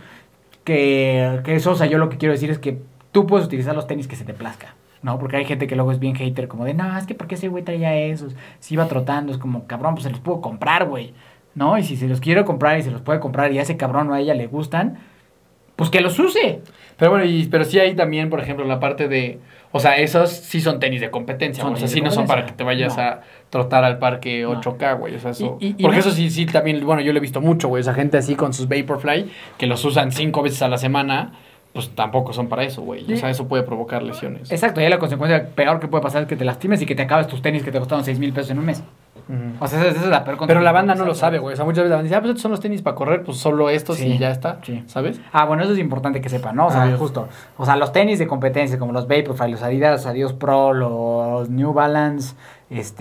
que, 0.68 1.40
que 1.46 1.56
eso, 1.56 1.72
o 1.72 1.76
sea, 1.76 1.88
yo 1.88 1.98
lo 1.98 2.10
que 2.10 2.18
quiero 2.18 2.34
decir 2.34 2.52
es 2.52 2.60
que 2.60 2.82
tú 3.14 3.26
puedes 3.26 3.48
utilizar 3.48 3.74
los 3.74 3.88
tenis 3.88 4.06
que 4.06 4.18
se 4.18 4.26
te 4.26 4.34
plazca. 4.34 4.76
¿no? 5.02 5.18
Porque 5.18 5.38
hay 5.38 5.46
gente 5.46 5.66
que 5.66 5.76
luego 5.76 5.94
es 5.94 6.00
bien 6.00 6.16
hater, 6.16 6.50
como 6.50 6.66
de, 6.66 6.74
no, 6.74 6.98
es 6.98 7.06
que 7.06 7.16
¿por 7.16 7.28
qué 7.28 7.36
ese 7.36 7.48
güey 7.48 7.64
traía 7.64 7.96
esos? 7.96 8.36
Si 8.60 8.74
iba 8.74 8.86
trotando, 8.90 9.32
es 9.32 9.38
como, 9.38 9.66
cabrón, 9.66 9.94
pues 9.94 10.04
se 10.04 10.10
los 10.10 10.20
puedo 10.20 10.42
comprar, 10.42 10.86
güey, 10.86 11.14
¿no? 11.56 11.78
Y 11.78 11.84
si 11.84 11.96
se 11.96 12.10
los 12.10 12.20
quiero 12.20 12.44
comprar 12.44 12.78
y 12.78 12.84
se 12.84 12.92
los 12.92 13.02
puede 13.02 13.22
comprar 13.22 13.54
y 13.54 13.60
a 13.60 13.62
ese 13.62 13.78
cabrón 13.78 14.10
o 14.10 14.14
a 14.14 14.20
ella 14.20 14.34
le 14.34 14.48
gustan, 14.48 14.98
pues 15.78 15.90
que 15.90 16.02
los 16.02 16.20
use. 16.20 16.62
Pero 16.98 17.12
bueno, 17.12 17.24
y, 17.24 17.46
pero 17.46 17.64
sí 17.64 17.80
hay 17.80 17.96
también, 17.96 18.30
por 18.30 18.42
ejemplo, 18.42 18.66
la 18.66 18.82
parte 18.82 19.08
de... 19.08 19.40
O 19.78 19.80
sea, 19.80 19.98
esos 19.98 20.30
sí 20.32 20.60
son 20.62 20.80
tenis 20.80 21.00
de 21.02 21.10
competencia. 21.10 21.63
Son 21.63 21.74
o 21.74 21.78
sea, 21.78 21.88
sí 21.88 22.02
no 22.02 22.12
son 22.12 22.26
para 22.28 22.46
que 22.46 22.52
te 22.52 22.63
vayas 22.63 22.98
No. 22.98 23.04
a 23.04 23.22
trotar 23.50 23.84
al 23.84 23.98
parque 24.00 24.42
No. 24.44 24.60
8K, 24.62 24.98
güey. 25.00 25.16
O 25.16 25.20
sea, 25.20 25.32
eso... 25.32 25.58
Y- 25.62 25.68
y- 25.68 25.76
y 25.78 25.82
porque 25.84 26.00
eso 26.00 26.12
sí, 26.12 26.30
sí, 26.30 26.46
también, 26.46 26.86
bueno, 26.86 27.02
yo 27.02 27.13
lo 27.13 27.18
he 27.18 27.22
visto 27.22 27.40
mucho, 27.42 27.68
güey. 27.70 27.82
Esa 27.82 27.94
gente 27.94 28.18
así 28.18 28.36
con 28.36 28.54
sus 28.54 28.68
Vaporfly, 28.68 29.30
que 29.58 29.68
los 29.68 29.84
usan 29.86 30.12
cinco 30.12 30.42
veces 30.44 30.62
a 30.62 30.68
la 30.68 30.78
semana, 30.78 31.34
pues 31.74 31.90
tampoco 31.92 32.34
son 32.34 32.48
para 32.50 32.63
eso, 32.63 32.82
güey. 32.82 33.12
O 33.13 33.18
sea, 33.18 33.30
eso 33.30 33.48
puede 33.48 33.63
provocar 33.63 34.02
lesiones. 34.04 34.52
Exacto, 34.52 34.82
y 34.82 34.90
la 34.90 34.98
consecuencia 35.00 35.48
peor 35.56 35.80
que 35.80 35.88
puede 35.88 36.02
pasar 36.02 36.24
es 36.24 36.28
que 36.28 36.36
te 36.36 36.44
lastimes 36.46 36.82
y 36.82 36.86
que 36.86 36.96
te 36.96 37.04
acabes 37.04 37.28
tus 37.28 37.42
tenis 37.42 37.62
que 37.63 37.72
te 37.72 37.78
costaron 37.80 38.04
6 38.04 38.18
mil 38.20 38.34
pesos 38.34 38.52
en 38.52 38.60
un 38.60 38.66
mes. 38.66 38.84
O 39.60 39.68
sea, 39.68 39.86
esa, 39.86 40.00
es 40.02 40.08
la 40.08 40.24
peor 40.24 40.38
Pero 40.48 40.62
la 40.62 40.72
banda 40.72 40.96
no 40.96 41.04
lo 41.06 41.13
sabe, 41.13 41.40
güey. 41.40 41.54
O 41.54 41.56
sea, 41.56 41.66
muchas 41.66 41.80
veces 41.84 41.90
la 41.90 41.96
banda 41.98 42.04
dice, 42.04 42.16
ah, 42.16 42.20
pues 42.22 42.30
estos 42.30 42.42
son 42.44 42.52
los 42.52 42.60
tenis 42.62 42.82
para 42.82 42.96
correr, 42.96 43.24
pues 43.24 43.38
solo 43.38 43.70
estos 43.70 43.98
Sí, 43.98 44.08
y 44.13 44.18
ya 44.18 44.32
está. 44.32 44.60
sí. 44.63 44.84
¿Sabes? 44.88 45.20
Ah, 45.34 45.46
bueno, 45.46 45.63
eso 45.63 45.74
es 45.74 45.80
importante 45.80 46.22
que 46.22 46.30
sepan, 46.30 46.56
¿no? 46.56 46.68
O 46.68 46.72
sea, 46.72 46.86
Obvio. 46.86 46.98
justo. 46.98 47.28
O 47.58 47.66
sea, 47.66 47.76
los 47.76 47.92
tenis 47.92 48.20
de 48.20 48.28
competencia, 48.28 48.80
como 48.80 48.94
los 48.94 49.08
Vaporfly, 49.08 49.52
los 49.52 49.63
Adidas, 49.63 50.06
Adios 50.06 50.34
Pro, 50.34 50.74
los 50.74 51.50
New 51.50 51.74
Balance, 51.74 52.36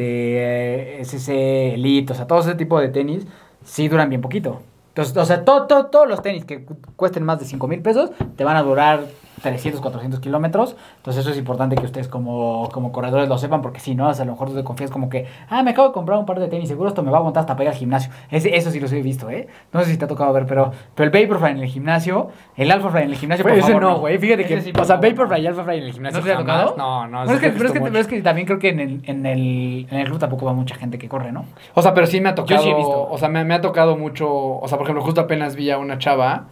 este, 0.06 1.00
SC 1.04 1.74
Elite, 1.74 2.12
o 2.12 2.16
sea, 2.16 2.26
todo 2.26 2.40
ese 2.40 2.54
tipo 2.54 2.78
de 2.80 2.88
tenis, 2.88 3.26
sí 3.64 3.88
duran 3.88 4.08
bien 4.08 4.20
poquito. 4.20 4.62
Entonces, 4.88 5.16
o 5.16 5.24
sea, 5.24 5.44
todo, 5.44 5.66
todo- 5.66 5.86
todos 5.86 6.08
los 6.08 6.22
tenis 6.22 6.44
que 6.44 6.64
cu- 6.64 6.76
cuesten 6.96 7.22
más 7.24 7.38
de 7.38 7.44
5 7.44 7.68
mil 7.68 7.80
pesos 7.82 8.10
te 8.36 8.44
van 8.44 8.56
a 8.56 8.62
durar 8.62 9.00
300, 9.42 9.80
400 9.80 10.20
kilómetros. 10.20 10.76
Entonces 10.96 11.20
eso 11.22 11.30
es 11.30 11.38
importante 11.38 11.76
que 11.76 11.84
ustedes 11.84 12.08
como, 12.08 12.68
como 12.72 12.92
corredores 12.92 13.28
lo 13.28 13.38
sepan, 13.38 13.62
porque 13.62 13.80
si 13.80 13.94
no, 13.94 14.08
a 14.08 14.14
lo 14.14 14.32
mejor 14.32 14.48
tú 14.48 14.54
te 14.54 14.64
confías 14.64 14.90
como 14.90 15.08
que, 15.08 15.26
ah, 15.50 15.62
me 15.62 15.70
acabo 15.72 15.88
de 15.88 15.94
comprar 15.94 16.18
un 16.18 16.26
par 16.26 16.40
de 16.40 16.48
tenis, 16.48 16.68
seguro 16.68 16.88
esto 16.88 17.02
me 17.02 17.10
va 17.10 17.18
a 17.18 17.20
aguantar 17.20 17.42
hasta 17.42 17.54
para 17.54 17.64
ir 17.64 17.68
al 17.70 17.76
gimnasio. 17.76 18.10
Ese- 18.30 18.56
eso 18.56 18.70
sí 18.70 18.80
los 18.80 18.92
he 18.92 19.02
visto, 19.02 19.28
¿eh? 19.30 19.46
No 19.72 19.80
sé 19.82 19.90
si 19.92 19.98
te 19.98 20.04
ha 20.04 20.08
tocado 20.08 20.32
ver, 20.32 20.46
pero, 20.46 20.72
pero 20.94 21.10
el 21.10 21.22
Vaporfly 21.28 21.50
en 21.52 21.58
el 21.58 21.68
gimnasio, 21.68 22.28
el 22.56 22.70
Alphafly 22.70 23.02
en 23.02 23.10
el 23.10 23.16
gimnasio, 23.16 23.42
por 23.42 23.52
Pues 23.52 23.64
ese 23.64 23.72
favor, 23.72 23.82
no, 23.90 23.98
güey. 24.00 24.18
Fíjate 24.18 24.42
Ese 24.44 24.54
que. 24.54 24.60
sí, 24.62 24.70
o 24.70 24.72
por 24.72 24.84
sea, 24.86 24.96
Vaporfly 24.96 25.40
y. 25.42 25.46
Alphafly 25.46 25.78
en 25.78 25.84
el 25.84 25.92
gimnasio. 25.92 26.18
¿No 26.20 26.24
te 26.24 26.32
ha 26.32 26.36
tocado? 26.38 26.74
No, 26.76 27.06
no. 27.06 27.22
Pero 27.24 27.34
es, 27.34 27.40
que, 27.40 27.50
pero, 27.50 27.66
es 27.66 27.72
que, 27.72 27.80
pero 27.80 27.98
es 27.98 28.06
que 28.06 28.22
también 28.22 28.46
creo 28.46 28.58
que 28.58 28.68
en 28.70 28.80
el, 28.80 29.00
en, 29.04 29.26
el, 29.26 29.86
en 29.90 29.98
el 29.98 30.06
club 30.06 30.18
tampoco 30.18 30.46
va 30.46 30.52
mucha 30.52 30.74
gente 30.76 30.98
que 30.98 31.08
corre, 31.08 31.32
¿no? 31.32 31.44
O 31.74 31.82
sea, 31.82 31.92
pero 31.94 32.06
sí 32.06 32.20
me 32.20 32.28
ha 32.30 32.32
Yo 32.34 32.42
tocado. 32.44 32.62
sí 32.62 32.70
he 32.70 32.74
visto. 32.74 33.08
O 33.10 33.18
sea, 33.18 33.28
me, 33.28 33.44
me 33.44 33.54
ha 33.54 33.60
tocado 33.60 33.96
mucho. 33.96 34.28
O 34.30 34.66
sea, 34.66 34.78
por 34.78 34.86
ejemplo, 34.86 35.02
justo 35.04 35.20
apenas 35.20 35.56
vi 35.56 35.70
a 35.70 35.78
una 35.78 35.98
chava 35.98 36.46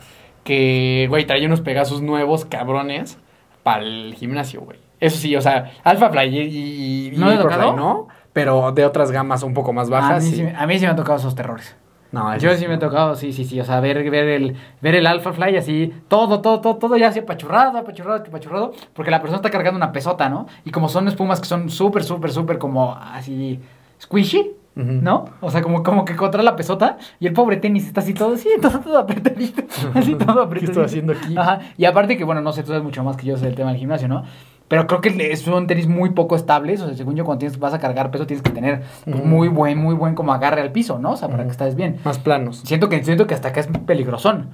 que, 0.44 1.06
güey, 1.08 1.26
traía 1.26 1.46
unos 1.46 1.60
Pegasus 1.60 2.02
nuevos, 2.02 2.44
cabrones, 2.44 3.18
para 3.62 3.82
el 3.82 4.14
gimnasio, 4.16 4.60
güy. 4.60 4.76
Eso 5.00 5.18
sí, 5.18 5.34
o 5.36 5.40
sea, 5.40 5.72
Alpha 5.82 6.10
Fly 6.10 6.38
y, 6.38 7.08
y, 7.08 7.16
¿No 7.16 7.30
le 7.30 7.36
tocado? 7.38 7.74
no, 7.76 8.08
pero 8.32 8.72
de 8.72 8.84
otras 8.84 9.10
gamas 9.10 9.42
un 9.42 9.54
poco 9.54 9.72
más 9.72 9.88
a, 9.88 9.90
bajas. 9.90 10.24
mí 10.24 10.30
sí. 10.30 10.36
sí, 10.36 10.42
me- 10.44 10.54
a 10.56 10.66
mí 10.66 10.78
sí 10.78 10.84
me 10.84 10.90
han 10.90 10.96
tocado 10.96 11.18
esos 11.18 11.34
terrores. 11.34 11.76
No, 12.12 12.36
Yo 12.38 12.54
sí 12.56 12.68
me 12.68 12.74
he 12.74 12.78
tocado, 12.78 13.16
sí, 13.16 13.32
sí, 13.32 13.44
sí. 13.44 13.60
O 13.60 13.64
sea, 13.64 13.80
ver, 13.80 14.08
ver 14.08 14.28
el, 14.28 14.56
ver 14.80 14.94
el 14.94 15.04
Alpha 15.06 15.32
Fly 15.32 15.56
así, 15.56 15.92
todo, 16.06 16.40
todo, 16.40 16.60
todo, 16.60 16.76
todo 16.76 16.96
ya 16.96 17.08
así 17.08 17.18
apachurrado, 17.18 17.76
apachurrado, 17.76 18.22
apachurrado, 18.24 18.72
porque 18.92 19.10
la 19.10 19.18
persona 19.20 19.38
está 19.38 19.50
cargando 19.50 19.78
una 19.78 19.90
pesota, 19.90 20.28
¿no? 20.28 20.46
Y 20.64 20.70
como 20.70 20.88
son 20.88 21.08
espumas 21.08 21.40
que 21.40 21.46
son 21.48 21.70
súper, 21.70 22.04
súper, 22.04 22.30
súper 22.30 22.58
como 22.58 22.94
así 22.94 23.58
squishy, 24.00 24.52
¿no? 24.76 25.26
O 25.40 25.50
sea, 25.50 25.62
como, 25.62 25.82
como 25.82 26.04
que 26.04 26.16
contra 26.16 26.42
la 26.42 26.56
pesota 26.56 26.98
y 27.20 27.26
el 27.26 27.32
pobre 27.32 27.58
tenis 27.58 27.86
está 27.86 28.00
así 28.00 28.12
todo, 28.14 28.34
así, 28.34 28.48
todo, 28.60 28.80
todo 28.80 28.98
apretadito, 29.00 29.62
así 29.94 30.14
todo 30.14 30.34
¿Qué 30.34 30.42
apretadito. 30.42 30.72
estoy 30.72 30.84
haciendo 30.84 31.12
aquí? 31.12 31.36
Ajá. 31.36 31.60
Y 31.76 31.84
aparte 31.84 32.16
que, 32.16 32.24
bueno, 32.24 32.40
no 32.40 32.52
sé, 32.52 32.62
tú 32.62 32.68
sabes 32.68 32.82
mucho 32.82 33.04
más 33.04 33.16
que 33.16 33.26
yo 33.26 33.36
del 33.36 33.54
tema 33.54 33.70
del 33.70 33.78
gimnasio, 33.78 34.08
¿no? 34.08 34.24
Pero 34.66 34.86
creo 34.86 35.00
que 35.02 35.30
es 35.30 35.46
un 35.46 35.66
tenis 35.66 35.86
muy 35.86 36.10
poco 36.10 36.34
estables. 36.36 36.80
O 36.80 36.86
sea, 36.86 36.96
según 36.96 37.14
yo, 37.14 37.24
cuando 37.24 37.40
tienes, 37.40 37.58
vas 37.58 37.74
a 37.74 37.78
cargar 37.78 38.10
peso, 38.10 38.26
tienes 38.26 38.42
que 38.42 38.50
tener 38.50 38.82
pues, 39.04 39.22
muy 39.24 39.48
buen, 39.48 39.78
muy 39.78 39.94
buen 39.94 40.14
como 40.14 40.32
agarre 40.32 40.62
al 40.62 40.72
piso, 40.72 40.98
¿no? 40.98 41.12
O 41.12 41.16
sea, 41.16 41.28
para 41.28 41.44
que 41.44 41.50
estés 41.50 41.74
bien. 41.76 41.98
Más 42.02 42.18
planos. 42.18 42.60
Siento 42.64 42.88
que, 42.88 43.04
siento 43.04 43.26
que 43.26 43.34
hasta 43.34 43.48
acá 43.48 43.60
es 43.60 43.68
peligrosón. 43.86 44.48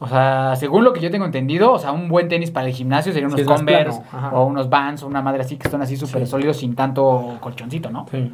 O 0.00 0.06
sea, 0.06 0.54
según 0.56 0.84
lo 0.84 0.92
que 0.92 1.00
yo 1.00 1.10
tengo 1.10 1.24
entendido, 1.24 1.72
o 1.72 1.78
sea, 1.78 1.92
un 1.92 2.08
buen 2.08 2.28
tenis 2.28 2.50
para 2.50 2.66
el 2.66 2.74
gimnasio 2.74 3.12
sería 3.12 3.26
unos 3.26 3.40
Converse 3.42 4.02
o 4.32 4.44
unos 4.44 4.68
Vans 4.68 5.02
o 5.02 5.06
una 5.06 5.22
madre 5.22 5.40
así 5.40 5.56
que 5.56 5.66
están 5.66 5.80
así 5.80 5.96
súper 5.96 6.26
Sí. 6.26 6.30
sólidos 6.30 6.58
sin 6.58 6.74
tanto 6.74 7.38
colchoncito, 7.40 7.90
¿no? 7.90 8.04
Sí. 8.10 8.32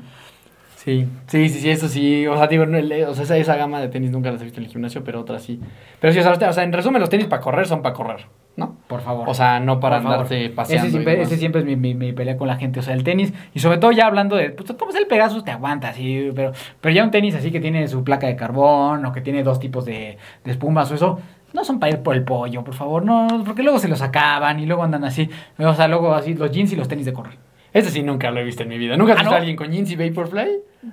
Sí, 0.83 1.07
sí, 1.27 1.51
sí, 1.51 1.61
sí, 1.61 1.69
eso 1.71 1.89
sí. 1.89 2.27
O 2.27 2.37
sea, 2.39 2.47
digo, 2.47 2.65
no, 2.65 2.79
el- 2.79 2.91
o 3.05 3.15
sea, 3.15 3.25
esa, 3.25 3.37
esa 3.37 3.55
gama 3.57 3.81
de 3.83 3.89
tenis 3.89 4.11
nunca 4.11 4.31
las 4.31 4.41
he 4.41 4.45
visto 4.45 4.61
en 4.61 4.65
el 4.65 4.73
gimnasio, 4.73 5.05
pero 5.05 5.21
otras 5.21 5.43
sí. 5.43 5.61
Pero 6.01 6.11
sí, 6.13 6.19
o 6.21 6.23
sea, 6.23 6.49
o 6.49 6.53
sea, 6.55 6.65
en 6.65 6.73
resumen, 6.73 7.01
los 7.01 7.11
tenis 7.11 7.27
para 7.27 7.43
correr 7.43 7.67
son 7.67 7.83
para 7.83 7.95
correr, 7.95 8.21
¿no? 8.57 8.77
Por 8.87 9.03
favor. 9.03 9.29
O 9.29 9.35
sea, 9.35 9.61
no 9.61 9.79
para 9.79 9.99
andarte 9.99 10.49
paseando. 10.49 10.87
Ese 10.87 10.93
siempre, 10.93 11.13
demás. 11.17 11.29
ese 11.29 11.37
siempre 11.39 11.61
es 11.61 11.67
mi, 11.67 11.77
mi- 11.77 11.95
mi 11.95 12.15
pelea 12.15 12.39
con 12.39 12.49
la 12.49 12.57
gente. 12.57 12.81
O 12.81 12.83
sea, 12.83 12.95
el 12.95 13.05
tenis, 13.05 13.35
y 13.53 13.59
sobre 13.59 13.77
todo 13.77 13.93
ya 13.93 14.07
hablando 14.07 14.37
de, 14.37 14.49
pues 14.51 14.75
tomas 14.75 14.95
el 14.95 15.07
Pegasus, 15.07 15.45
te 15.45 15.51
aguanta, 15.51 15.93
sí, 15.93 16.31
pero, 16.35 16.53
pero 16.81 16.95
ya 16.95 17.05
un 17.05 17.11
tenis 17.11 17.35
así 17.35 17.51
que 17.51 17.61
tiene 17.61 17.87
su 17.87 18.03
placa 18.03 18.27
de 18.27 18.37
carbón 18.37 19.05
o 19.05 19.13
que 19.13 19.21
tiene 19.21 19.43
dos 19.43 19.61
tipos 19.61 19.85
de, 19.85 20.17
de 20.45 20.51
espumas 20.51 20.91
o 20.91 20.95
eso, 20.95 21.21
no 21.53 21.63
son 21.63 21.79
para 21.79 21.93
ir 21.93 21.99
por 21.99 22.15
el 22.15 22.23
pollo, 22.25 22.65
por 22.65 22.73
favor, 22.75 23.05
no, 23.05 23.43
porque 23.45 23.63
luego 23.63 23.79
se 23.81 23.89
los 23.89 24.01
acaban 24.01 24.59
y 24.61 24.65
luego 24.65 24.83
andan 24.83 25.05
así. 25.05 25.29
O 25.59 25.75
sea, 25.75 25.89
luego 25.89 26.15
así 26.15 26.33
los 26.33 26.51
jeans 26.51 26.73
y 26.73 26.77
los 26.77 26.89
tenis 26.89 27.05
de 27.05 27.13
correr. 27.13 27.35
Ese 27.73 27.91
sí 27.91 28.03
nunca 28.03 28.31
lo 28.33 28.41
he 28.41 28.45
visto 28.45 28.63
en 28.65 28.69
mi 28.71 28.79
vida. 28.79 28.97
¿Nunca 28.97 29.13
has 29.13 29.19
¿Ah, 29.19 29.23
visto 29.23 29.31
no? 29.31 29.37
a 29.37 29.39
alguien 29.39 29.57
con 29.57 29.71
jeans 29.71 29.91
y 29.93 29.95
Vaporfly? 29.97 30.49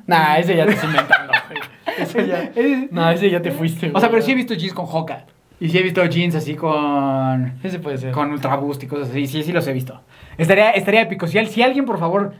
Nah, 0.06 0.38
ese 0.38 0.56
ya 0.56 0.66
te 0.66 0.72
estás 0.74 0.90
inventando, 0.90 1.34
güey. 1.48 1.60
Ese 1.98 2.28
ya... 2.28 2.52
No, 2.92 3.10
ese 3.10 3.30
ya 3.30 3.42
te 3.42 3.52
fuiste, 3.52 3.92
O 3.94 4.00
sea, 4.00 4.10
pero 4.10 4.22
sí 4.22 4.32
he 4.32 4.36
visto 4.36 4.54
jeans 4.54 4.74
con 4.74 4.86
Hoka. 4.88 5.26
Y 5.60 5.70
sí 5.70 5.78
he 5.80 5.82
visto 5.82 6.06
jeans 6.06 6.36
así 6.36 6.56
con... 6.56 7.60
Ese 7.64 7.80
puede 7.80 7.98
ser. 7.98 8.12
Con 8.12 8.32
Ultra 8.32 8.56
Boost 8.58 8.84
y 8.84 8.88
cosas 8.88 9.10
así. 9.10 9.26
Sí, 9.26 9.42
sí 9.42 9.52
los 9.52 9.66
he 9.68 9.74
visto. 9.74 10.02
Estaría, 10.38 10.72
estaría 10.72 11.02
épico. 11.02 11.26
Si 11.26 11.40
alguien, 11.40 11.86
por 11.86 11.98
favor, 11.98 12.36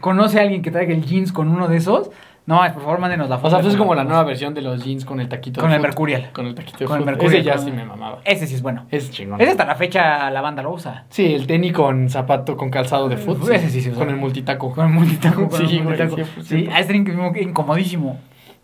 conoce 0.00 0.38
a 0.38 0.42
alguien 0.42 0.62
que 0.62 0.70
traiga 0.70 0.92
el 0.92 1.04
jeans 1.04 1.30
con 1.32 1.48
uno 1.48 1.68
de 1.68 1.76
esos, 1.76 2.10
no, 2.48 2.72
por 2.72 2.82
favor, 2.82 2.98
mándenos 2.98 3.28
la 3.28 3.36
foto. 3.36 3.48
O 3.48 3.50
sea, 3.50 3.58
pues 3.60 3.74
es 3.74 3.78
como 3.78 3.94
la 3.94 4.04
nueva 4.04 4.24
versión 4.24 4.54
de 4.54 4.62
los 4.62 4.82
jeans 4.82 5.04
con 5.04 5.20
el 5.20 5.28
taquito 5.28 5.60
Con 5.60 5.68
de 5.70 5.76
el 5.76 5.80
foot. 5.82 5.88
Mercurial. 5.90 6.30
Con 6.32 6.46
el 6.46 6.54
taquito 6.54 6.78
de 6.78 6.84
Con 6.86 6.98
el. 7.00 7.04
Mercurial, 7.04 7.34
Ese 7.34 7.44
ya 7.44 7.58
sí 7.58 7.70
me 7.70 7.84
mamaba. 7.84 8.20
Ese 8.24 8.46
sí 8.46 8.54
es 8.54 8.62
bueno. 8.62 8.86
Es 8.90 9.10
chingón. 9.10 9.40
Ese 9.40 9.50
hasta 9.50 9.66
la 9.66 9.74
fecha 9.74 10.30
la 10.30 10.40
banda 10.40 10.62
lo 10.62 10.72
usa. 10.72 11.04
Sí, 11.10 11.34
el 11.34 11.46
tenis 11.46 11.72
con 11.74 12.08
zapato, 12.08 12.56
con 12.56 12.70
calzado 12.70 13.08
de 13.08 13.18
foot. 13.18 13.48
Ese 13.50 13.68
sí 13.68 13.82
se 13.82 13.90
usa. 13.90 13.98
Con 14.00 14.08
el 14.10 14.16
multitaco. 14.16 14.72
Con 14.72 14.86
el 14.86 14.92
multitaco. 14.92 15.48
con 15.48 15.68
Sí, 15.68 15.76
el 15.76 15.84
multitaco. 15.84 16.16
100%. 16.16 16.24
Sí, 16.42 16.66
ser 16.66 16.96
inc- 16.96 17.42
incomodísimo. 17.42 18.18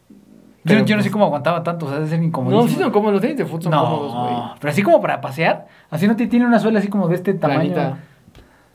Yo, 0.08 0.14
Pero, 0.76 0.84
yo 0.86 0.96
no 0.96 1.02
sé 1.02 1.08
pues- 1.08 1.12
cómo 1.12 1.26
aguantaba 1.26 1.62
tanto, 1.62 1.84
o 1.84 1.88
sea, 1.90 1.98
debe 1.98 2.08
ser 2.08 2.22
incomodísimo. 2.22 2.62
No, 2.62 2.68
sí 2.68 2.76
son 2.76 2.90
cómodos. 2.90 3.12
Los 3.14 3.20
tenis 3.20 3.36
de 3.36 3.44
foot 3.44 3.64
son 3.64 3.72
no, 3.72 3.84
cómodos, 3.84 4.14
güey. 4.14 4.34
pero 4.60 4.70
así 4.70 4.82
como 4.82 4.98
para 5.02 5.20
pasear, 5.20 5.66
así 5.90 6.08
no 6.08 6.16
te 6.16 6.26
tiene 6.26 6.46
una 6.46 6.58
suela 6.58 6.78
así 6.78 6.88
como 6.88 7.06
de 7.06 7.16
este 7.16 7.34
tamaño. 7.34 7.60
Planita. 7.74 7.98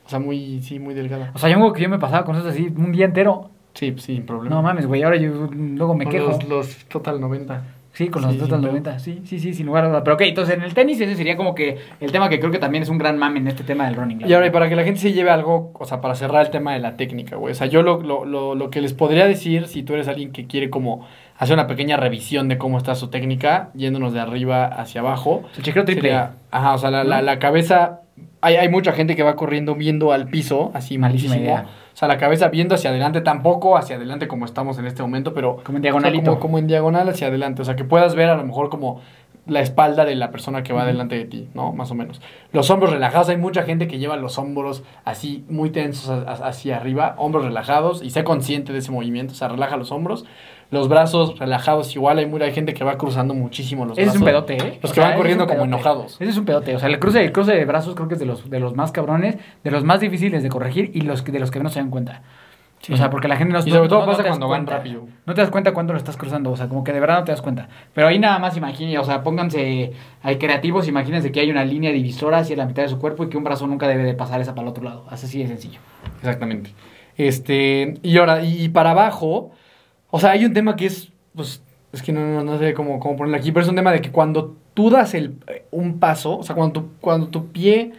O 0.05 0.09
sea, 0.09 0.19
muy, 0.19 0.61
sí, 0.61 0.77
muy 0.77 0.93
delgada. 0.93 1.31
O 1.33 1.39
sea, 1.39 1.49
yo 1.49 1.55
acuerdo 1.55 1.73
que 1.73 1.81
yo 1.81 1.89
me 1.89 1.97
pasaba 1.97 2.25
con 2.25 2.35
eso 2.35 2.47
así 2.47 2.71
un 2.77 2.91
día 2.91 3.05
entero. 3.05 3.49
Sí, 3.73 3.91
pues, 3.91 4.03
sin 4.03 4.25
problema. 4.25 4.55
No 4.55 4.61
mames, 4.61 4.85
güey, 4.87 5.03
ahora 5.03 5.17
yo 5.17 5.49
luego 5.51 5.95
me 5.95 6.05
Con 6.05 6.13
quejo. 6.13 6.27
Los, 6.27 6.43
los 6.49 6.75
Total 6.85 7.19
90. 7.21 7.61
Sí, 7.93 8.07
con 8.07 8.21
los 8.21 8.31
Sí, 8.31 8.37
Total 8.37 8.59
sin 8.59 8.61
pedo. 8.61 8.71
90. 8.71 8.99
Sí, 8.99 9.21
sí, 9.25 9.39
sí, 9.39 9.53
sin 9.53 9.65
lugar 9.65 9.83
a 9.83 9.89
duda. 9.89 10.03
Pero 10.03 10.13
ok, 10.15 10.21
entonces 10.21 10.55
en 10.55 10.63
el 10.63 10.73
tenis 10.73 11.01
ese 11.01 11.15
sería 11.15 11.35
como 11.35 11.53
que 11.55 11.77
el 11.99 12.11
tema 12.11 12.29
que 12.29 12.39
creo 12.39 12.51
que 12.51 12.59
también 12.59 12.83
es 12.83 12.89
un 12.89 12.97
gran 12.97 13.17
mame 13.17 13.39
en 13.39 13.47
este 13.47 13.63
tema 13.63 13.85
del 13.87 13.95
running. 13.95 14.21
Y 14.27 14.33
ahora, 14.33 14.47
y 14.47 14.51
para 14.51 14.69
que 14.69 14.75
la 14.75 14.83
gente 14.83 14.99
se 15.01 15.11
lleve 15.11 15.31
algo, 15.31 15.71
o 15.77 15.85
sea, 15.85 15.99
para 15.99 16.15
cerrar 16.15 16.45
el 16.45 16.51
tema 16.51 16.73
de 16.73 16.79
la 16.79 16.95
técnica, 16.97 17.35
güey. 17.35 17.51
O 17.51 17.55
sea, 17.55 17.67
yo 17.67 17.81
lo, 17.81 18.01
lo, 18.01 18.25
lo, 18.25 18.55
lo 18.55 18.69
que 18.69 18.79
les 18.81 18.93
podría 18.93 19.25
decir, 19.25 19.67
si 19.67 19.83
tú 19.83 19.93
eres 19.95 20.07
alguien 20.07 20.31
que 20.31 20.45
quiere 20.47 20.69
como 20.69 21.05
hacer 21.37 21.55
una 21.55 21.67
pequeña 21.67 21.97
revisión 21.97 22.47
de 22.47 22.57
cómo 22.57 22.77
está 22.77 22.95
su 22.95 23.09
técnica, 23.09 23.69
yéndonos 23.73 24.13
de 24.13 24.19
arriba 24.19 24.65
hacia 24.65 25.01
abajo. 25.01 25.43
El 25.57 25.63
chequeo 25.63 25.83
triple. 25.83 26.01
sería- 26.09 26.33
ajá, 26.51 26.73
o 26.75 26.77
sea, 26.77 26.91
la, 26.91 27.03
la, 27.03 27.21
la 27.21 27.39
cabeza, 27.39 28.01
hay, 28.41 28.55
hay 28.55 28.69
mucha 28.69 28.91
gente 28.93 29.15
que 29.15 29.23
va 29.23 29.35
corriendo 29.35 29.75
viendo 29.75 30.11
al 30.11 30.27
piso, 30.27 30.71
así 30.73 30.97
Malísima 30.97 31.35
malísimo. 31.35 31.35
idea. 31.57 31.65
O 31.93 31.97
sea, 31.99 32.07
la 32.07 32.17
cabeza 32.17 32.47
viendo 32.47 32.75
hacia 32.75 32.91
adelante, 32.91 33.19
tampoco 33.21 33.75
hacia 33.77 33.97
adelante 33.97 34.27
como 34.29 34.45
estamos 34.45 34.77
en 34.77 34.85
este 34.85 35.01
momento, 35.01 35.33
pero 35.33 35.57
Como 35.63 35.77
en 35.77 35.81
o 35.81 35.83
sea, 35.83 35.91
diagonalito. 35.91 36.31
como, 36.31 36.39
como 36.39 36.57
en 36.59 36.67
diagonal 36.67 37.09
hacia 37.09 37.27
adelante. 37.27 37.61
O 37.61 37.65
sea, 37.65 37.75
que 37.75 37.83
puedas 37.83 38.15
ver 38.15 38.29
a 38.29 38.35
lo 38.37 38.45
mejor 38.45 38.69
como 38.69 39.01
la 39.47 39.61
espalda 39.61 40.05
de 40.05 40.15
la 40.15 40.29
persona 40.31 40.61
que 40.63 40.71
va 40.73 40.85
delante 40.85 41.15
de 41.17 41.25
ti, 41.25 41.49
¿no? 41.55 41.73
Más 41.73 41.89
o 41.91 41.95
menos. 41.95 42.21
Los 42.53 42.69
hombros 42.69 42.91
relajados. 42.93 43.27
Hay 43.29 43.37
mucha 43.37 43.63
gente 43.63 43.87
que 43.87 43.97
lleva 43.97 44.15
los 44.15 44.37
hombros 44.37 44.83
así 45.03 45.43
muy 45.49 45.71
tensos 45.71 46.09
hacia 46.25 46.77
arriba, 46.77 47.15
hombros 47.17 47.43
relajados, 47.45 48.01
y 48.03 48.11
sé 48.11 48.23
consciente 48.23 48.71
de 48.71 48.79
ese 48.79 48.91
movimiento. 48.91 49.33
O 49.33 49.35
sea, 49.35 49.47
relaja 49.49 49.75
los 49.75 49.91
hombros. 49.91 50.25
Los 50.71 50.87
brazos 50.87 51.39
relajados 51.39 51.95
igual. 51.95 52.19
Hay, 52.19 52.25
muy, 52.27 52.41
hay 52.43 52.51
gente 52.53 52.73
que 52.75 52.83
va 52.83 52.97
cruzando 52.97 53.33
muchísimo 53.33 53.85
los 53.85 53.97
Ese 53.97 54.01
es 54.01 54.07
brazos. 54.09 54.21
un 54.21 54.25
pedote, 54.25 54.53
¿eh? 54.57 54.79
Los 54.83 54.91
O 54.91 54.93
que 54.93 55.01
sea, 55.01 55.09
van 55.09 55.17
corriendo 55.17 55.45
es 55.45 55.49
como 55.51 55.63
enojados. 55.65 56.15
Ese 56.21 56.29
es 56.31 56.37
un 56.37 56.45
pedote. 56.45 56.75
O 56.75 56.79
sea, 56.79 56.89
el 56.89 56.99
cruce, 56.99 57.23
el 57.23 57.31
cruce 57.31 57.53
de 57.53 57.65
brazos 57.65 57.95
creo 57.95 58.07
que 58.07 58.13
es 58.13 58.19
de 58.19 58.25
los, 58.27 58.49
de 58.49 58.59
los 58.59 58.75
más 58.75 58.91
cabrones, 58.91 59.37
de 59.63 59.71
los 59.71 59.83
más 59.83 59.99
difíciles 59.99 60.43
de 60.43 60.49
corregir 60.49 60.91
y 60.93 61.01
los 61.01 61.23
de 61.25 61.39
los 61.39 61.49
que 61.49 61.59
no 61.59 61.69
se 61.69 61.79
dan 61.79 61.89
cuenta. 61.89 62.21
Sí. 62.81 62.93
O 62.93 62.97
sea, 62.97 63.09
porque 63.09 63.27
la 63.27 63.35
gente 63.35 63.51
no 63.51 63.59
Y 63.59 63.71
sobre 63.71 63.89
todo 63.89 64.01
no- 64.01 64.05
pasa 64.05 64.23
cuando 64.23 64.47
van 64.47 64.59
cuenta. 64.65 64.77
rápido. 64.77 65.05
No 65.25 65.33
te 65.33 65.41
das 65.41 65.49
cuenta 65.49 65.73
cuándo 65.73 65.91
lo 65.91 65.97
estás 65.97 66.15
cruzando, 66.15 66.51
o 66.51 66.55
sea, 66.55 66.69
como 66.69 66.83
que 66.83 66.93
de 66.93 66.99
verdad 67.01 67.19
no 67.19 67.23
te 67.25 67.31
das 67.33 67.41
cuenta. 67.41 67.67
Pero 67.93 68.07
ahí 68.07 68.19
nada 68.19 68.39
más 68.39 68.55
imaginen, 68.55 68.97
o 68.99 69.03
sea, 69.03 69.21
pónganse, 69.21 69.91
hay 70.23 70.37
creativos, 70.37 70.87
imagínense 70.87 71.29
que 71.31 71.41
hay 71.41 71.51
una 71.51 71.65
línea 71.65 71.91
divisora 71.91 72.37
hacia 72.37 72.55
la 72.55 72.65
mitad 72.65 72.83
de 72.83 72.87
su 72.89 72.97
cuerpo 72.97 73.25
y 73.25 73.29
que 73.29 73.35
un 73.37 73.43
brazo 73.43 73.67
nunca 73.67 73.85
debe 73.87 74.03
de 74.03 74.13
pasar 74.13 74.39
esa 74.39 74.53
para 74.55 74.63
el 74.67 74.69
otro 74.69 74.83
lado. 74.85 75.05
Así 75.09 75.41
de 75.41 75.47
sencillo. 75.49 75.79
Exactamente. 76.19 76.71
Este, 77.17 77.95
y 78.01 78.17
ahora, 78.17 78.43
y 78.45 78.69
para 78.69 78.91
abajo, 78.91 79.51
o 80.11 80.19
sea, 80.19 80.31
hay 80.31 80.45
un 80.45 80.53
tema 80.53 80.75
que 80.75 80.85
es, 80.85 81.11
pues, 81.35 81.61
es 81.91 82.01
que 82.01 82.11
no, 82.11 82.25
no, 82.25 82.43
no 82.43 82.59
sé 82.59 82.73
cómo, 82.73 82.99
cómo 82.99 83.15
ponerlo 83.17 83.37
aquí, 83.37 83.51
pero 83.51 83.63
es 83.63 83.69
un 83.69 83.75
tema 83.75 83.91
de 83.91 84.01
que 84.01 84.11
cuando 84.11 84.55
tú 84.73 84.89
das 84.89 85.13
el, 85.13 85.35
eh, 85.47 85.65
un 85.71 85.99
paso, 85.99 86.37
o 86.37 86.43
sea, 86.43 86.55
cuando 86.55 86.81
tu, 86.81 86.89
cuando 86.99 87.27
tu 87.27 87.47
pie 87.51 87.93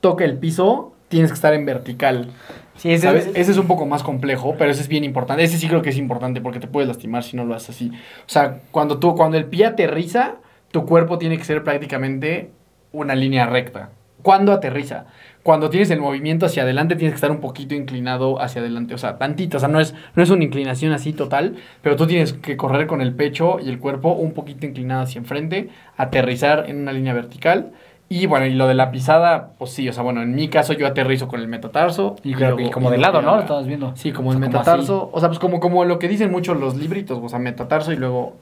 toca 0.00 0.24
el 0.24 0.38
piso, 0.38 0.92
tienes 1.08 1.30
que 1.30 1.34
estar 1.34 1.52
en 1.54 1.66
vertical. 1.66 2.30
Sí, 2.76 2.92
ese, 2.92 3.06
¿Sabes? 3.06 3.30
Ese 3.34 3.50
es 3.50 3.58
un 3.58 3.66
poco 3.66 3.84
más 3.84 4.02
complejo, 4.02 4.54
pero 4.56 4.70
ese 4.70 4.80
es 4.80 4.88
bien 4.88 5.04
importante. 5.04 5.42
Ese 5.42 5.58
sí 5.58 5.68
creo 5.68 5.82
que 5.82 5.90
es 5.90 5.98
importante 5.98 6.40
porque 6.40 6.60
te 6.60 6.66
puedes 6.66 6.88
lastimar 6.88 7.22
si 7.24 7.36
no 7.36 7.44
lo 7.44 7.54
haces 7.54 7.70
así. 7.70 7.90
O 7.90 8.28
sea, 8.28 8.60
cuando 8.70 8.98
tú, 8.98 9.14
cuando 9.14 9.36
el 9.36 9.44
pie 9.44 9.66
aterriza, 9.66 10.36
tu 10.70 10.86
cuerpo 10.86 11.18
tiene 11.18 11.36
que 11.36 11.44
ser 11.44 11.62
prácticamente 11.62 12.50
una 12.92 13.14
línea 13.14 13.46
recta. 13.46 13.90
¿Cuándo 14.22 14.52
aterriza? 14.52 15.06
Cuando 15.42 15.70
tienes 15.70 15.90
el 15.90 16.00
movimiento 16.00 16.46
hacia 16.46 16.64
adelante, 16.64 16.96
tienes 16.96 17.12
que 17.12 17.16
estar 17.16 17.30
un 17.30 17.40
poquito 17.40 17.74
inclinado 17.74 18.40
hacia 18.42 18.60
adelante. 18.60 18.94
O 18.94 18.98
sea, 18.98 19.16
tantito. 19.16 19.56
O 19.56 19.60
sea, 19.60 19.68
no 19.70 19.80
es, 19.80 19.94
no 20.14 20.22
es 20.22 20.30
una 20.30 20.44
inclinación 20.44 20.92
así 20.92 21.12
total, 21.12 21.56
pero 21.82 21.96
tú 21.96 22.06
tienes 22.06 22.34
que 22.34 22.56
correr 22.56 22.86
con 22.86 23.00
el 23.00 23.14
pecho 23.14 23.58
y 23.58 23.68
el 23.70 23.78
cuerpo 23.78 24.12
un 24.12 24.32
poquito 24.32 24.66
inclinado 24.66 25.02
hacia 25.02 25.18
enfrente, 25.18 25.70
aterrizar 25.96 26.68
en 26.68 26.80
una 26.80 26.92
línea 26.92 27.14
vertical. 27.14 27.72
Y 28.12 28.26
bueno, 28.26 28.44
y 28.44 28.54
lo 28.54 28.66
de 28.66 28.74
la 28.74 28.90
pisada, 28.90 29.52
pues 29.56 29.70
sí, 29.70 29.88
o 29.88 29.92
sea, 29.92 30.02
bueno, 30.02 30.20
en 30.20 30.34
mi 30.34 30.48
caso 30.48 30.72
yo 30.72 30.84
aterrizo 30.86 31.28
con 31.28 31.40
el 31.40 31.46
metatarso. 31.46 32.16
y, 32.24 32.34
como 32.70 32.88
y 32.88 32.92
de 32.92 32.98
lado, 32.98 33.22
¿no? 33.22 33.36
Lo 33.36 33.42
estabas 33.42 33.66
viendo. 33.68 33.94
Sí, 33.94 34.10
como 34.10 34.30
O 34.30 34.32
el 34.32 34.38
como 34.38 34.48
metatarso. 34.48 35.10
O 35.12 35.20
sea, 35.20 35.28
pues 35.28 35.38
como, 35.38 35.60
como 35.60 35.84
lo 35.84 36.00
que 36.00 36.08
dicen 36.08 36.30
muchos 36.32 36.58
los 36.58 36.74
libritos, 36.74 37.20
o 37.22 37.28
sea, 37.28 37.38
metatarso 37.38 37.92
y 37.92 37.96
luego, 37.96 38.36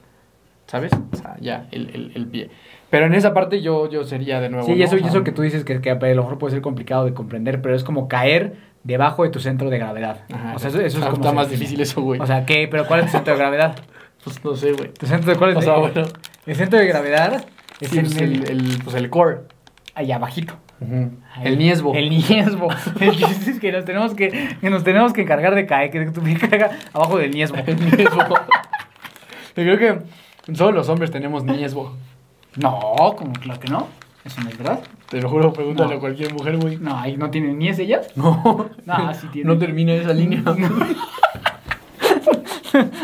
¿sabes? 0.65 0.91
O 1.13 1.15
sea, 1.15 1.37
ya, 1.39 1.67
el, 1.71 1.91
el, 1.91 2.11
el 2.15 2.25
pie. 2.25 2.49
Pero 2.89 3.05
en 3.05 3.13
esa 3.13 3.33
parte 3.33 3.61
yo, 3.61 3.89
yo 3.89 4.03
sería 4.03 4.39
de 4.41 4.49
nuevo. 4.49 4.65
Sí, 4.65 4.73
y 4.73 4.77
¿no? 4.79 4.85
eso, 4.85 4.97
y 4.97 5.03
eso 5.03 5.23
que 5.23 5.31
tú 5.31 5.41
dices 5.41 5.63
que, 5.63 5.79
que 5.79 5.91
a 5.91 5.95
lo 5.95 6.23
mejor 6.23 6.37
puede 6.37 6.53
ser 6.53 6.61
complicado 6.61 7.05
de 7.05 7.13
comprender, 7.13 7.61
pero 7.61 7.75
es 7.75 7.83
como 7.83 8.07
caer 8.07 8.55
debajo 8.83 9.23
de 9.23 9.29
tu 9.29 9.39
centro 9.39 9.69
de 9.69 9.77
gravedad. 9.77 10.21
Ajá, 10.33 10.53
o 10.55 10.59
sea, 10.59 10.69
eso, 10.69 10.79
eso 10.79 10.87
es 10.87 10.95
está 10.95 11.11
como 11.11 11.23
se 11.23 11.33
más 11.33 11.49
difícil 11.49 11.79
eso, 11.81 12.01
güey. 12.01 12.19
O 12.19 12.25
sea, 12.25 12.45
¿qué? 12.45 12.67
¿Pero 12.69 12.87
cuál 12.87 13.01
es 13.01 13.07
tu 13.07 13.11
centro 13.11 13.33
de 13.33 13.39
gravedad? 13.39 13.75
pues 14.23 14.43
no 14.43 14.55
sé, 14.55 14.71
güey. 14.73 14.91
¿Tu 14.93 15.05
centro 15.05 15.31
de 15.31 15.37
cuál 15.37 15.51
es? 15.51 15.57
O 15.57 15.61
sea, 15.61 15.75
bueno. 15.77 16.03
El 16.45 16.55
centro 16.55 16.79
de 16.79 16.87
gravedad 16.87 17.45
es 17.79 17.89
Sí, 17.89 17.99
pues 17.99 18.17
el, 18.17 18.43
el, 18.43 18.49
el, 18.49 18.83
pues 18.83 18.95
el 18.95 19.09
core. 19.09 19.41
allá 19.93 20.15
abajito. 20.15 20.55
Ujú. 20.81 21.11
Ay, 21.35 21.47
El 21.47 21.59
niesbo. 21.59 21.93
El 21.93 22.09
niesbo. 22.09 22.69
Es 22.99 23.59
que 23.59 23.71
nos 23.71 23.85
tenemos 23.85 24.15
que, 24.15 24.55
que 24.59 24.69
nos 24.69 24.83
tenemos 24.83 25.13
que 25.13 25.21
encargar 25.21 25.53
de 25.53 25.65
caer, 25.65 25.91
que 25.91 26.05
tu 26.07 26.21
pie 26.21 26.37
caiga 26.37 26.71
abajo 26.93 27.17
del 27.17 27.31
niesbo. 27.31 27.57
El 27.65 27.75
niesbo. 27.79 28.35
Yo 29.55 29.63
creo 29.63 29.77
que 29.77 30.53
solo 30.53 30.71
los 30.71 30.89
hombres 30.89 31.11
tenemos 31.11 31.43
niesbo. 31.43 31.95
No, 32.55 33.15
como 33.17 33.33
claro 33.33 33.59
que 33.59 33.67
no. 33.69 33.87
Eso 34.25 34.41
no 34.41 34.49
es 34.49 34.57
verdad. 34.57 34.81
Te 35.09 35.21
lo 35.21 35.29
juro, 35.29 35.53
pregúntale 35.53 35.91
No. 35.91 35.95
a 35.97 35.99
cualquier 35.99 36.33
mujer, 36.33 36.57
güey. 36.57 36.77
No, 36.77 36.97
ahí 36.97 37.15
no 37.17 37.29
tienen 37.31 37.57
ni 37.57 37.69
ese 37.69 37.83
ellas. 37.83 38.07
No, 38.15 38.69
No, 38.85 39.13
sí 39.13 39.27
tiene. 39.31 39.47
No 39.49 39.57
termina 39.57 39.93
esa 39.93 40.13
línea. 40.13 40.43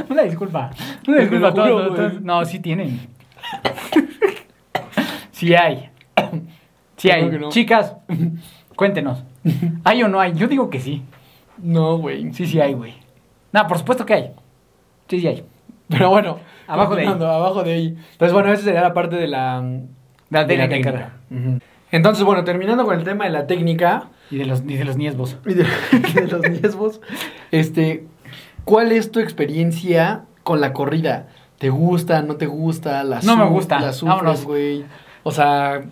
Una 0.10 0.22
disculpa. 0.24 0.72
Una 1.08 1.18
disculpa 1.20 1.48
a 1.50 1.54
todos, 1.54 1.84
juro, 1.90 1.96
todos. 1.96 2.22
No, 2.22 2.46
sí 2.46 2.60
tienen. 2.60 3.00
Sí 5.32 5.54
hay. 5.56 5.90
Sí 6.98 7.10
hay. 7.10 7.30
no. 7.30 7.50
Chicas, 7.50 7.96
cuéntenos. 8.76 9.24
¿Hay 9.84 10.04
o 10.04 10.08
no 10.08 10.20
hay? 10.20 10.34
Yo 10.34 10.48
digo 10.48 10.70
que 10.70 10.80
sí. 10.80 11.02
No, 11.58 11.98
güey. 11.98 12.32
Sí, 12.34 12.46
sí 12.46 12.60
hay, 12.60 12.74
güey. 12.74 12.94
No, 13.52 13.66
por 13.68 13.78
supuesto 13.78 14.06
que 14.06 14.14
hay. 14.14 14.32
Sí, 15.10 15.20
sí 15.22 15.28
hay. 15.28 15.44
Pero 15.90 16.10
bueno, 16.10 16.40
Abajo 16.68 16.96
de 16.96 17.04
ahí. 17.04 17.08
Abajo 17.08 17.64
de 17.64 17.74
ahí. 17.74 17.88
Entonces, 18.14 18.34
bueno, 18.34 18.52
esa 18.52 18.64
sería 18.64 18.82
la 18.82 18.94
parte 18.94 19.16
de 19.18 19.28
la, 19.28 19.62
La 20.30 20.44
de 20.46 20.58
la 20.58 20.68
técnica. 20.68 20.92
técnica. 20.92 21.14
Ujú. 21.50 21.60
Entonces, 21.92 22.24
bueno, 22.26 22.44
terminando 22.44 22.84
con 22.86 22.98
el 22.98 23.04
tema 23.04 23.26
de 23.26 23.30
la 23.32 23.46
técnica 23.48 24.10
Y 24.32 24.38
de 24.38 24.46
los, 24.46 24.62
y 24.62 24.76
de 24.76 24.84
los 24.86 24.98
niesbos. 24.98 25.38
y 25.46 25.54
de, 25.54 25.64
de 26.16 26.28
los 26.28 26.42
niesbos, 26.50 27.02
este, 27.52 28.08
¿cuál 28.64 28.92
es 28.92 29.12
tu 29.12 29.20
experiencia 29.20 30.24
con 30.44 30.60
la 30.60 30.74
corrida? 30.74 31.28
¿Te 31.60 31.70
gusta, 31.70 32.22
no 32.24 32.36
te 32.36 32.48
gusta? 32.48 33.04
¿La 33.04 33.22
No 33.22 33.38
me 33.38 33.46
gusta. 33.46 33.80
¿La 33.80 33.94
sufres, 33.94 34.44
güey? 34.44 34.84
O 35.24 35.32
sea, 35.32 35.84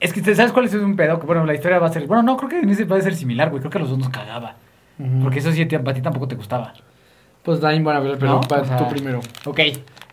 Es 0.00 0.12
que, 0.12 0.22
¿sabes 0.34 0.52
cuál 0.52 0.66
es 0.66 0.74
un 0.74 0.96
pedo? 0.96 1.18
Que 1.20 1.26
bueno, 1.26 1.44
la 1.46 1.54
historia 1.54 1.78
va 1.78 1.86
a 1.86 1.92
ser. 1.92 2.06
Bueno, 2.06 2.22
no, 2.22 2.36
creo 2.36 2.48
que 2.48 2.58
en 2.60 2.68
ese 2.70 2.86
puede 2.86 3.02
ser 3.02 3.14
similar, 3.14 3.50
güey. 3.50 3.60
Creo 3.60 3.70
que 3.70 3.78
a 3.78 3.80
los 3.80 3.90
dos 3.90 3.98
nos 3.98 4.08
cagaba. 4.10 4.56
Porque 5.22 5.38
eso 5.38 5.52
sí, 5.52 5.62
a 5.62 5.68
ti 5.68 6.02
tampoco 6.02 6.26
te 6.26 6.34
gustaba. 6.34 6.72
Pues 7.42 7.60
Dain, 7.60 7.86
a 7.88 8.00
ver, 8.00 8.18
pero 8.18 8.34
¿No? 8.34 8.40
pa- 8.42 8.60
O 8.60 8.64
sea, 8.64 8.76
tú 8.76 8.88
primero. 8.88 9.20
Ok. 9.46 9.60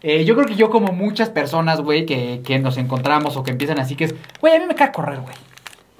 Eh, 0.01 0.23
yo 0.23 0.35
creo 0.35 0.45
que 0.47 0.55
yo, 0.55 0.69
como 0.69 0.91
muchas 0.93 1.29
personas, 1.29 1.81
güey, 1.81 2.05
que, 2.05 2.41
que 2.45 2.59
nos 2.59 2.77
encontramos 2.77 3.38
o 3.38 3.43
que 3.43 3.51
empiezan 3.51 3.79
así, 3.79 3.95
que 3.95 4.03
es, 4.05 4.15
güey, 4.39 4.55
a 4.55 4.59
mí 4.59 4.65
me 4.67 4.75
cae 4.75 4.91
correr, 4.91 5.19
güey. 5.19 5.33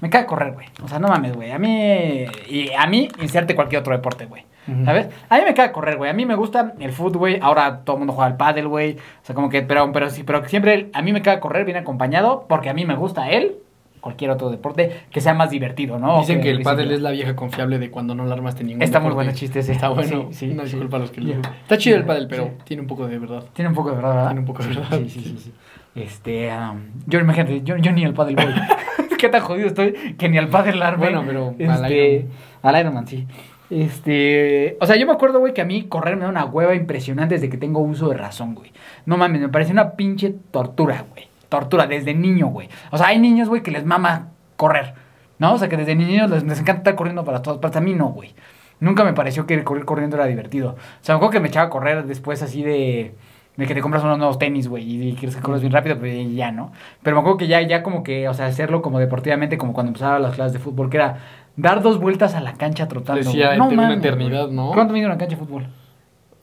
Me 0.01 0.09
cae 0.09 0.25
correr, 0.25 0.53
güey. 0.53 0.67
O 0.83 0.88
sea, 0.88 0.99
no 0.99 1.07
mames, 1.07 1.33
güey. 1.35 1.51
A 1.51 1.57
mí. 1.57 2.25
Y 2.47 2.69
a 2.77 2.85
mí, 2.85 3.07
inserte 3.21 3.55
cualquier 3.55 3.79
otro 3.81 3.93
deporte, 3.93 4.25
güey. 4.25 4.43
¿Sabes? 4.83 5.07
A 5.29 5.38
mí 5.38 5.43
me 5.45 5.53
cae 5.53 5.71
correr, 5.71 5.95
güey. 5.97 6.09
A 6.09 6.13
mí 6.13 6.25
me 6.25 6.33
gusta 6.35 6.73
el 6.79 6.91
fútbol, 6.91 7.17
güey. 7.19 7.39
Ahora 7.39 7.81
todo 7.83 7.95
el 7.97 7.99
mundo 7.99 8.13
juega 8.13 8.25
al 8.31 8.35
pádel, 8.38 8.67
güey. 8.67 8.93
O 8.97 9.25
sea, 9.25 9.35
como 9.35 9.47
que, 9.49 9.61
pero, 9.61 9.91
pero 9.91 10.09
sí, 10.09 10.23
pero 10.23 10.43
siempre 10.49 10.89
a 10.93 11.01
mí 11.03 11.13
me 11.13 11.21
cae 11.21 11.39
correr 11.39 11.65
bien 11.65 11.77
acompañado 11.77 12.45
porque 12.49 12.69
a 12.69 12.73
mí 12.73 12.83
me 12.83 12.95
gusta 12.95 13.29
él, 13.29 13.57
cualquier 14.06 14.30
otro 14.30 14.52
deporte, 14.52 15.02
que 15.10 15.20
sea 15.20 15.34
más 15.34 15.50
divertido, 15.50 15.98
¿no? 15.98 16.20
Dicen 16.20 16.39
que 16.39 16.52
el 16.52 16.62
pádel 16.62 16.91
es 16.91 17.02
la 17.02 17.10
vieja 17.10 17.36
confiable 17.36 17.80
de 17.80 17.89
cuando 17.89 18.13
no 18.13 18.24
la 18.28 18.36
armaste 18.36 18.63
ningún 18.63 18.84
Está 18.84 19.00
muy 19.00 19.06
deporte. 19.10 19.15
bueno 19.15 19.32
el 19.32 19.36
chiste 19.36 19.60
ese. 19.62 19.72
Está 19.72 19.89
bueno. 19.89 20.28
Sí, 20.30 20.46
sí, 20.46 20.52
Una 20.52 20.62
sí. 20.62 20.74
disculpa 20.74 20.98
a 20.98 21.00
los 21.00 21.10
que 21.10 21.22
lo... 21.22 21.34
Está 21.34 21.80
chido 21.80 21.98
el 21.98 22.06
pádel, 22.06 22.28
pero 22.28 22.52
tiene 22.65 22.82
un 22.82 22.88
poco 22.88 23.08
de 23.08 23.18
verdad. 23.18 23.44
Tiene 23.54 23.70
un 23.70 23.74
poco 23.74 23.89
de 23.89 23.96
verdad, 23.96 24.13
¿verdad? 24.13 24.28
Tiene 24.28 24.39
un 24.41 24.46
poco 24.46 24.62
de 24.62 24.70
verdad. 24.70 25.00
Sí, 25.00 25.10
sí, 25.10 25.22
sí. 25.22 25.38
sí. 25.39 25.54
Este, 25.96 26.52
um, 26.56 26.82
yo 27.08 27.20
imagínate, 27.20 27.63
yo, 27.63 27.78
yo 27.78 27.91
ni 27.94 28.06
al 28.06 28.13
pádel 28.13 28.36
voy. 28.36 28.54
Qué 29.18 29.28
tan 29.28 29.41
jodido 29.41 29.70
estoy 29.70 29.94
que 30.20 30.30
ni 30.30 30.38
al 30.38 30.50
pádel 30.50 30.84
arme. 30.84 31.06
Bueno, 31.06 31.24
pero 31.26 31.56
al 31.72 31.86
este, 31.86 32.06
Ironman. 32.06 32.32
al 32.62 32.80
Ironman, 32.80 33.08
sí. 33.08 33.26
Este, 33.72 34.78
o 34.80 34.86
sea, 34.86 34.98
yo 34.98 35.08
me 35.08 35.13
acuerdo, 35.13 35.39
güey, 35.39 35.56
que 35.56 35.62
a 35.62 35.65
mí 35.65 35.86
correr 35.86 36.15
me 36.15 36.26
da 36.26 36.30
una 36.30 36.46
hueva 36.46 36.76
impresionante 36.76 37.34
desde 37.34 37.50
que 37.50 37.58
tengo 37.58 37.80
uso 37.80 38.10
de 38.10 38.18
razón, 38.18 38.54
güey. 38.54 38.72
No 39.08 39.18
mames, 39.18 39.41
me 39.41 39.50
parece 39.50 39.72
una 39.72 39.94
pinche 39.94 40.36
tortura, 40.52 41.06
güey. 41.10 41.28
Tortura 41.49 41.88
desde 41.88 42.13
niño, 42.13 42.47
güey. 42.47 42.69
O 42.91 42.97
sea, 42.97 43.08
hay 43.08 43.19
niños, 43.19 43.49
güey, 43.49 43.62
que 43.63 43.71
les 43.71 43.86
mama 43.86 44.29
correr, 44.55 44.93
¿no? 45.39 45.53
O 45.53 45.58
sea, 45.58 45.67
que 45.69 45.77
desde 45.77 45.95
niños 45.95 46.29
les, 46.29 46.43
les 46.43 46.60
encanta 46.60 46.79
estar 46.81 46.95
corriendo 46.95 47.23
para 47.23 47.41
todas 47.41 47.60
partes. 47.60 47.77
A 47.77 47.81
mí 47.81 47.93
no, 47.93 48.08
güey. 48.10 48.34
Nunca 48.79 49.03
me 49.03 49.13
pareció 49.13 49.45
que 49.45 49.63
correr 49.63 49.86
corriendo 49.86 50.17
era 50.17 50.25
divertido. 50.25 50.71
O 50.71 50.77
sea, 51.01 51.15
me 51.15 51.17
acuerdo 51.17 51.31
que 51.31 51.39
me 51.39 51.47
echaba 51.47 51.67
a 51.67 51.69
correr 51.69 52.05
después 52.05 52.41
así 52.41 52.63
de... 52.63 53.15
De 53.55 53.65
que 53.67 53.73
te 53.73 53.79
compras 53.79 54.03
unos 54.03 54.17
nuevos 54.17 54.38
tenis, 54.38 54.67
güey, 54.67 54.84
y 55.12 55.13
quieres 55.13 55.34
que 55.38 55.41
corres 55.41 55.62
bien 55.62 55.71
rápido, 55.71 55.97
pues 55.97 56.13
ya, 56.36 56.51
¿no? 56.51 56.73
Pero 57.01 57.15
me 57.15 57.21
acuerdo 57.21 57.38
que 57.38 57.47
ya, 57.47 57.62
ya 57.62 57.84
como 57.84 58.03
que, 58.03 58.27
o 58.27 58.34
sea, 58.34 58.47
hacerlo 58.47 58.81
como 58.81 58.99
deportivamente, 58.99 59.58
como 59.58 59.71
cuando 59.71 59.91
empezaba 59.91 60.19
las 60.19 60.36
clases 60.36 60.51
de 60.51 60.60
fútbol, 60.60 60.89
que 60.89 60.97
era 60.97 61.19
dar 61.55 61.81
dos 61.81 62.01
vueltas 62.01 62.36
a 62.36 62.41
la 62.41 62.51
cancha 62.55 62.89
trotando. 62.89 63.21
Decía, 63.23 63.55
enter- 63.55 63.77
una 63.77 63.93
eternidad. 63.93 64.49
¿no? 64.49 64.71
¿Cuánto 64.73 64.93
mide 64.93 65.05
una 65.05 65.17
cancha 65.17 65.38
de 65.38 65.45
fútbol? 65.45 65.67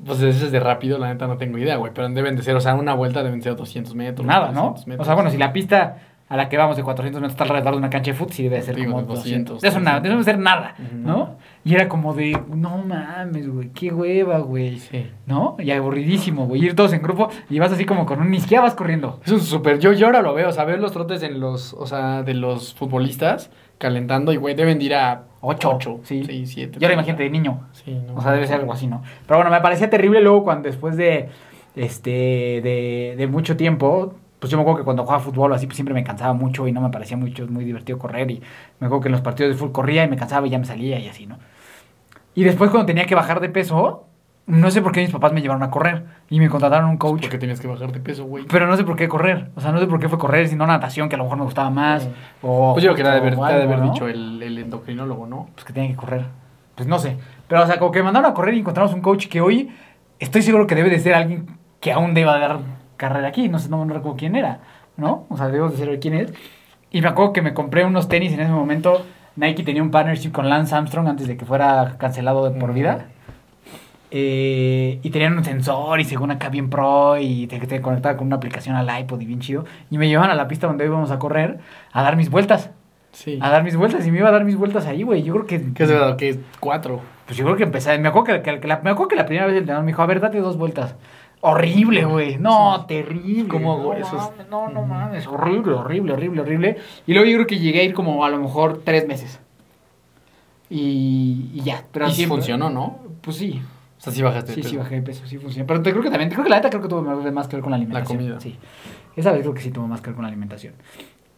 Pues 0.05 0.21
ese 0.21 0.47
es 0.47 0.53
de 0.53 0.61
rápido, 0.61 0.99
la 0.99 1.09
neta 1.09 1.27
no 1.27 1.37
tengo 1.37 1.59
idea, 1.59 1.77
güey. 1.77 1.93
Pero 1.95 2.09
deben 2.09 2.37
de 2.37 2.43
ser, 2.43 2.57
o 2.57 2.61
sea, 2.61 2.75
una 2.75 2.95
vuelta 2.95 3.23
deben 3.23 3.43
ser 3.43 3.57
200 3.57 3.95
metros. 3.95 4.27
Nada, 4.27 4.49
¿no? 4.49 4.73
300 4.75 4.87
metros. 4.87 5.05
O 5.05 5.07
sea, 5.07 5.15
bueno, 5.15 5.31
si 5.31 5.39
la 5.39 5.53
pista 5.53 5.99
a 6.29 6.37
la 6.37 6.49
que 6.49 6.57
vamos 6.57 6.79
de 6.79 6.83
400 6.83 7.21
metros 7.21 7.35
está 7.35 7.45
alrededor 7.45 7.75
de 7.75 7.79
una 7.79 7.91
cancha 7.91 8.11
de 8.11 8.17
fútbol, 8.17 8.33
sí 8.33 8.45
debe 8.45 8.63
ser 8.63 8.75
Digo, 8.75 8.93
como 8.93 9.03
de 9.03 9.09
200. 9.09 9.57
200, 9.57 9.65
Eso, 9.65 9.81
nada, 9.81 9.99
eso 9.99 10.09
debe 10.09 10.25
ser 10.25 10.39
nada. 10.39 10.75
¿no? 10.95 11.37
Y 11.63 11.75
era 11.75 11.89
como 11.89 12.15
de, 12.15 12.41
no 12.49 12.79
mames, 12.79 13.49
güey, 13.49 13.69
qué 13.69 13.93
hueva, 13.93 14.39
güey. 14.39 14.79
Sí. 14.79 15.11
¿No? 15.27 15.57
Y 15.59 15.71
aburridísimo, 15.71 16.47
güey. 16.47 16.65
Ir 16.65 16.75
todos 16.75 16.95
en 16.95 17.03
grupo 17.03 17.29
y 17.51 17.59
vas 17.59 17.71
así 17.71 17.85
como 17.85 18.07
con 18.07 18.21
un... 18.21 18.31
Ni 18.31 18.41
siquiera 18.41 18.63
vas 18.63 18.75
corriendo. 18.75 19.21
Es 19.27 19.33
un 19.33 19.41
súper. 19.41 19.79
Yo, 19.79 19.93
yo 19.93 20.07
ahora 20.07 20.23
lo 20.23 20.33
veo, 20.33 20.49
o 20.49 20.53
sea, 20.53 20.65
ver 20.65 20.81
los 20.81 20.93
trotes 20.93 21.23
en 21.23 21.39
los, 21.39 21.75
o 21.75 21.87
sea, 21.87 22.23
de 22.23 22.33
los 22.33 22.73
futbolistas 22.75 23.51
calentando 23.77 24.33
y, 24.33 24.37
güey, 24.37 24.55
deben 24.55 24.79
de 24.79 24.85
ir 24.87 24.95
a 24.95 25.25
Ocho, 25.45 25.73
8, 25.75 26.01
sí. 26.05 26.23
6, 26.25 26.51
7. 26.55 26.79
Yo 26.79 26.87
ahora 26.87 26.95
imagínate 26.95 27.25
de 27.25 27.31
niño. 27.31 27.67
Sí, 27.85 27.99
no. 28.07 28.17
O 28.17 28.23
sea, 28.23 28.33
debe 28.33 28.47
ser 28.47 28.61
algo 28.61 28.73
así, 28.73 28.87
¿no? 28.87 29.03
Pero 29.27 29.39
bueno, 29.39 29.51
me 29.51 29.61
parecía 29.61 29.91
terrible 29.91 30.21
luego 30.21 30.45
cuando 30.45 30.69
después 30.69 30.97
de, 30.97 31.29
este, 31.75 32.11
de, 32.11 33.15
de 33.17 33.27
mucho 33.27 33.57
tiempo, 33.57 34.15
pues 34.39 34.51
yo 34.51 34.57
me 34.57 34.63
acuerdo 34.63 34.79
que 34.79 34.85
cuando 34.85 35.05
jugaba 35.05 35.23
fútbol 35.23 35.53
así, 35.53 35.67
pues 35.67 35.77
siempre 35.77 35.95
me 35.95 36.05
cansaba 36.05 36.33
mucho 36.33 36.67
y 36.67 36.73
no 36.73 36.81
me 36.81 36.91
parecía 36.91 37.17
mucho, 37.17 37.47
muy 37.47 37.65
divertido 37.65 37.99
correr. 37.99 38.31
Y 38.31 38.43
me 38.81 38.87
acuerdo 38.87 39.03
que 39.03 39.09
en 39.09 39.13
los 39.13 39.21
partidos 39.21 39.53
de 39.53 39.59
fútbol 39.59 39.73
corría 39.73 40.05
y 40.05 40.09
me 40.09 40.17
cansaba 40.17 40.47
y 40.47 40.51
ya 40.51 40.59
me 40.59 40.65
salía 40.65 40.99
y 40.99 41.09
así, 41.09 41.27
¿no? 41.27 41.39
Y 42.35 42.45
después 42.45 42.71
cuando 42.71 42.87
tenía 42.87 43.05
que 43.05 43.15
bajar 43.15 43.41
de 43.41 43.49
peso, 43.51 44.07
no 44.47 44.71
sé 44.71 44.83
por 44.83 44.93
qué 44.93 45.01
mis 45.01 45.11
papás 45.11 45.33
me 45.33 45.41
llevaron 45.41 45.63
a 45.63 45.71
correr 45.71 46.05
y 46.29 46.41
me 46.41 46.49
contrataron 46.49 46.89
un 46.89 46.97
coach. 46.97 47.21
Porque 47.23 47.39
tenías 47.39 47.61
que 47.61 47.69
bajar 47.69 47.93
de 47.93 48.01
peso, 48.01 48.25
güey. 48.25 48.45
Pero 48.51 48.67
no 48.67 48.77
sé 48.77 48.85
por 48.85 48.97
qué 48.97 49.09
correr. 49.09 49.51
O 49.55 49.61
sea, 49.61 49.71
no 49.71 49.79
sé 49.79 49.87
por 49.87 50.01
qué 50.01 50.09
fue 50.09 50.19
correr, 50.19 50.49
sino 50.49 50.67
natación, 50.67 51.09
que 51.09 51.15
a 51.15 51.19
lo 51.19 51.25
mejor 51.25 51.39
me 51.39 51.45
gustaba 51.45 51.71
más. 51.71 52.09
O, 52.43 52.73
Pues 52.73 52.85
yo 52.85 52.95
creo 52.95 52.97
que 52.97 53.03
te 53.03 53.09
ha 53.09 53.13
de 53.59 53.63
haber, 53.63 53.83
dicho 53.83 54.09
el, 54.09 54.43
el 54.43 54.59
endocrinólogo, 54.59 55.27
¿no? 55.27 55.49
pues 55.55 55.65
que 55.65 55.73
tenía 55.73 55.91
que 55.91 55.97
correr. 55.97 56.25
Pues 56.75 56.89
no 56.89 56.99
sé. 56.99 57.17
Pero, 57.49 57.63
o 57.63 57.67
sea, 57.67 57.79
como 57.79 57.93
que 57.93 57.99
me 57.99 58.05
mandaron 58.05 58.31
a 58.31 58.35
correr 58.35 58.55
y 58.55 58.61
encontramos 58.61 58.95
un 58.95 59.01
coach 59.01 59.29
que 59.29 59.41
hoy 59.41 59.71
estoy 60.19 60.43
seguro 60.43 60.67
que 60.67 60.75
debe 60.75 60.91
de 60.91 60.99
ser 60.99 61.15
alguien 61.15 61.47
que 61.81 61.93
aún 61.93 62.15
deba 62.15 62.39
dar 62.39 62.61
carrera 62.97 63.29
aquí. 63.29 63.49
No 63.49 63.59
sé, 63.59 63.69
no, 63.69 63.85
no 63.85 63.93
recuerdo 63.93 64.17
quién 64.17 64.37
era, 64.37 64.61
¿no? 64.97 65.27
O 65.29 65.37
sea, 65.37 65.49
debo 65.49 65.69
de 65.69 65.77
saber 65.77 66.01
quién 66.01 66.15
es. 66.15 66.33
Y 66.91 67.03
me 67.03 67.09
acuerdo 67.09 67.33
que 67.33 67.43
me 67.43 67.55
compré 67.55 67.85
unos 67.85 68.09
tenis 68.09 68.33
en 68.33 68.41
ese 68.41 68.53
momento. 68.53 69.05
Nike 69.37 69.63
tenía 69.63 69.83
un 69.83 69.91
partnership 69.91 70.31
con 70.31 70.49
Lance 70.49 70.75
Armstrong 70.75 71.09
antes 71.09 71.27
de 71.27 71.37
que 71.37 71.45
fuera 71.45 71.97
cancelado 71.99 72.49
de 72.49 72.59
por 72.59 72.73
vida. 72.73 73.07
Eh, 74.15 75.01
y 75.03 75.09
tenían 75.09 75.39
un 75.39 75.43
sensor 75.43 75.99
y 75.99 76.05
según 76.05 76.31
acá 76.31 76.51
bien 76.51 76.69
pro 76.69 77.17
y 77.17 77.47
te, 77.47 77.59
te 77.61 77.81
conectaba 77.81 78.15
con 78.19 78.27
una 78.27 78.37
aplicación 78.37 78.77
al 78.77 79.01
iPod 79.01 79.19
y 79.23 79.25
bien 79.25 79.41
chido. 79.41 79.65
Y 79.91 79.97
me 79.97 80.07
llevaban 80.07 80.31
a 80.31 80.35
la 80.35 80.49
pista 80.49 80.67
donde 80.67 80.85
íbamos 80.85 81.11
a 81.11 81.19
correr 81.19 81.61
a 81.93 82.03
dar 82.03 82.17
mis 82.17 82.29
vueltas. 82.29 82.71
Sí. 83.13 83.39
A 83.41 83.49
dar 83.49 83.65
mis 83.65 83.75
vueltas 83.75 84.07
y 84.07 84.11
me 84.11 84.19
iba 84.19 84.29
a 84.29 84.33
dar 84.33 84.45
mis 84.45 84.57
vueltas 84.57 84.87
ahí, 84.87 85.03
güey. 85.03 85.23
Yo 85.23 85.33
creo 85.33 85.47
que... 85.47 85.73
¿Qué 85.73 85.85
es 85.85 85.89
verdad? 85.89 86.17
¿Qué 86.17 86.29
es? 86.29 86.39
Cuatro. 86.61 87.01
Pues 87.27 87.37
yo 87.37 87.45
creo 87.45 87.57
que 87.57 87.63
empecé. 87.63 87.99
Me 87.99 88.09
acuerdo 88.09 88.27
que, 88.27 88.43
que- 88.43 88.61
que 88.61 88.69
la, 88.69 88.81
me 88.81 88.91
acuerdo 88.91 89.09
que 89.09 89.17
la 89.17 89.27
primera 89.27 89.47
vez 89.47 89.53
el 89.53 89.59
entrenador 89.61 89.85
me 89.85 89.93
dijo, 89.93 90.03
a 90.03 90.07
ver, 90.07 90.21
date 90.21 90.39
dos 90.39 90.57
vueltas. 90.57 90.95
Horrible, 91.41 92.05
güey. 92.05 92.37
No, 92.39 92.85
terrible. 92.87 93.49
¿Cómo 93.49 93.73
hago 93.73 93.95
no, 93.95 94.01
eso? 94.01 94.17
mames, 94.17 94.49
No, 94.49 94.69
no 94.69 94.83
mames. 94.87 95.27
Horrible, 95.27 95.73
horrible, 95.75 96.13
horrible, 96.13 96.41
horrible. 96.43 96.77
Y 97.07 97.15
luego 97.15 97.29
yo 97.29 97.37
creo 97.39 97.47
que 97.47 97.59
llegué 97.59 97.81
a 97.81 97.85
ir 97.85 97.95
como 97.95 98.25
a 98.25 98.29
lo 98.31 98.39
mejor 98.39 98.83
tres 98.85 99.07
meses. 99.09 99.41
Y, 100.71 101.51
y 101.55 101.61
ya. 101.63 101.85
Pero 101.93 102.09
y 102.09 102.13
sí 102.13 102.27
funcionó, 102.27 102.71
¿no? 102.71 102.99
Pues 103.21 103.37
sí. 103.37 103.61
O 103.99 104.01
sea, 104.01 104.13
sí 104.13 104.23
bajaste 104.23 104.51
de 104.51 104.55
Sí, 104.57 104.63
sí, 104.63 104.69
peso. 104.71 104.79
bajé 104.83 104.95
de 104.97 105.03
peso, 105.03 105.27
sí 105.27 105.39
funcionó. 105.39 105.67
Pero 105.67 105.83
te 105.83 105.91
creo 105.91 106.03
que 106.03 106.11
también, 106.11 106.31
creo 106.31 106.43
que 106.43 106.51
la 106.51 106.57
neta 106.57 106.71
creo 106.71 106.83
que 106.83 106.89
tuvo 106.89 107.03
más 107.03 107.49
que 107.49 107.57
ver 107.57 107.63
con 107.63 107.71
la 107.71 107.77
alimentación. 107.77 108.19
comida. 108.19 108.41
Sí. 108.41 108.59
Esa 109.15 109.31
vez 109.33 109.43
creo 109.43 109.55
que 109.55 109.61
sí 109.61 109.71
tuvo 109.71 109.87
más 109.87 110.01
que 110.01 110.09
ver 110.09 110.15
con 110.17 110.23
la 110.25 110.29
alimentación. 110.29 110.75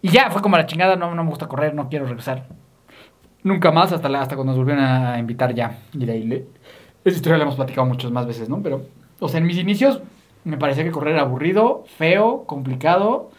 Y 0.01 0.09
ya, 0.11 0.31
fue 0.31 0.41
como 0.41 0.57
la 0.57 0.67
chingada, 0.67 0.97
no, 0.97 1.15
no 1.15 1.25
me 1.25 1.31
gusta 1.31 1.47
correr, 1.47 1.75
no 1.75 1.89
quiero 1.89 2.07
regresar. 2.07 2.47
Nunca 3.45 3.71
más, 3.71 3.93
hasta, 3.93 4.09
la- 4.09 4.23
hasta 4.23 4.37
cuando 4.37 4.53
nos 4.53 4.59
volvieron 4.59 4.85
a 4.85 5.19
invitar 5.19 5.55
ya. 5.55 5.79
Y 5.93 6.07
de 6.07 6.13
ahí 6.13 6.47
Esa 7.05 7.17
historia 7.17 7.37
la 7.39 7.45
hemos 7.45 7.57
platicado 7.57 7.87
muchas 7.87 8.11
más 8.11 8.27
veces, 8.27 8.49
¿no? 8.49 8.63
Pero, 8.63 8.87
o 9.21 9.29
sea, 9.29 9.39
en 9.41 9.47
mis 9.47 9.59
inicios 9.59 10.01
me 10.45 10.57
parecía 10.59 10.85
que 10.85 10.91
correr 10.93 11.15
era 11.15 11.23
aburrido, 11.23 11.85
feo, 11.99 12.45
complicado, 12.47 13.31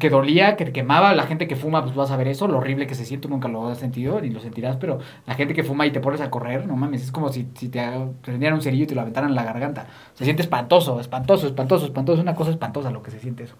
que 0.00 0.10
dolía, 0.10 0.56
que 0.56 0.66
te 0.66 0.72
quemaba. 0.72 1.14
La 1.14 1.24
gente 1.26 1.48
que 1.48 1.56
fuma, 1.56 1.82
pues 1.84 1.94
vas 1.96 2.10
a 2.12 2.16
ver 2.18 2.28
eso, 2.28 2.48
lo 2.48 2.58
horrible 2.58 2.86
que 2.86 2.94
se 2.96 3.04
siente, 3.06 3.28
nunca 3.28 3.48
lo 3.48 3.68
has 3.68 3.78
sentido, 3.78 4.20
ni 4.20 4.30
lo 4.30 4.40
sentirás, 4.40 4.76
pero 4.78 5.00
la 5.26 5.34
gente 5.34 5.54
que 5.54 5.64
fuma 5.64 5.86
y 5.86 5.92
te 5.92 6.00
pones 6.00 6.20
a 6.22 6.30
correr, 6.30 6.66
no 6.66 6.76
mames, 6.76 7.02
es 7.04 7.12
como 7.12 7.30
si, 7.30 7.48
si 7.54 7.68
te 7.70 7.82
prendieran 8.22 8.56
un 8.56 8.62
cerillo 8.62 8.84
y 8.84 8.86
te 8.88 8.94
lo 8.96 9.02
aventaran 9.02 9.30
en 9.30 9.36
la 9.36 9.44
garganta. 9.44 9.86
Se 10.14 10.24
siente 10.24 10.42
espantoso, 10.42 11.00
espantoso, 11.00 11.46
espantoso, 11.48 11.86
espantoso, 11.86 12.16
es 12.18 12.22
una 12.22 12.34
cosa 12.36 12.50
espantosa 12.52 12.90
lo 12.90 13.02
que 13.02 13.10
se 13.12 13.20
siente 13.20 13.44
eso. 13.44 13.56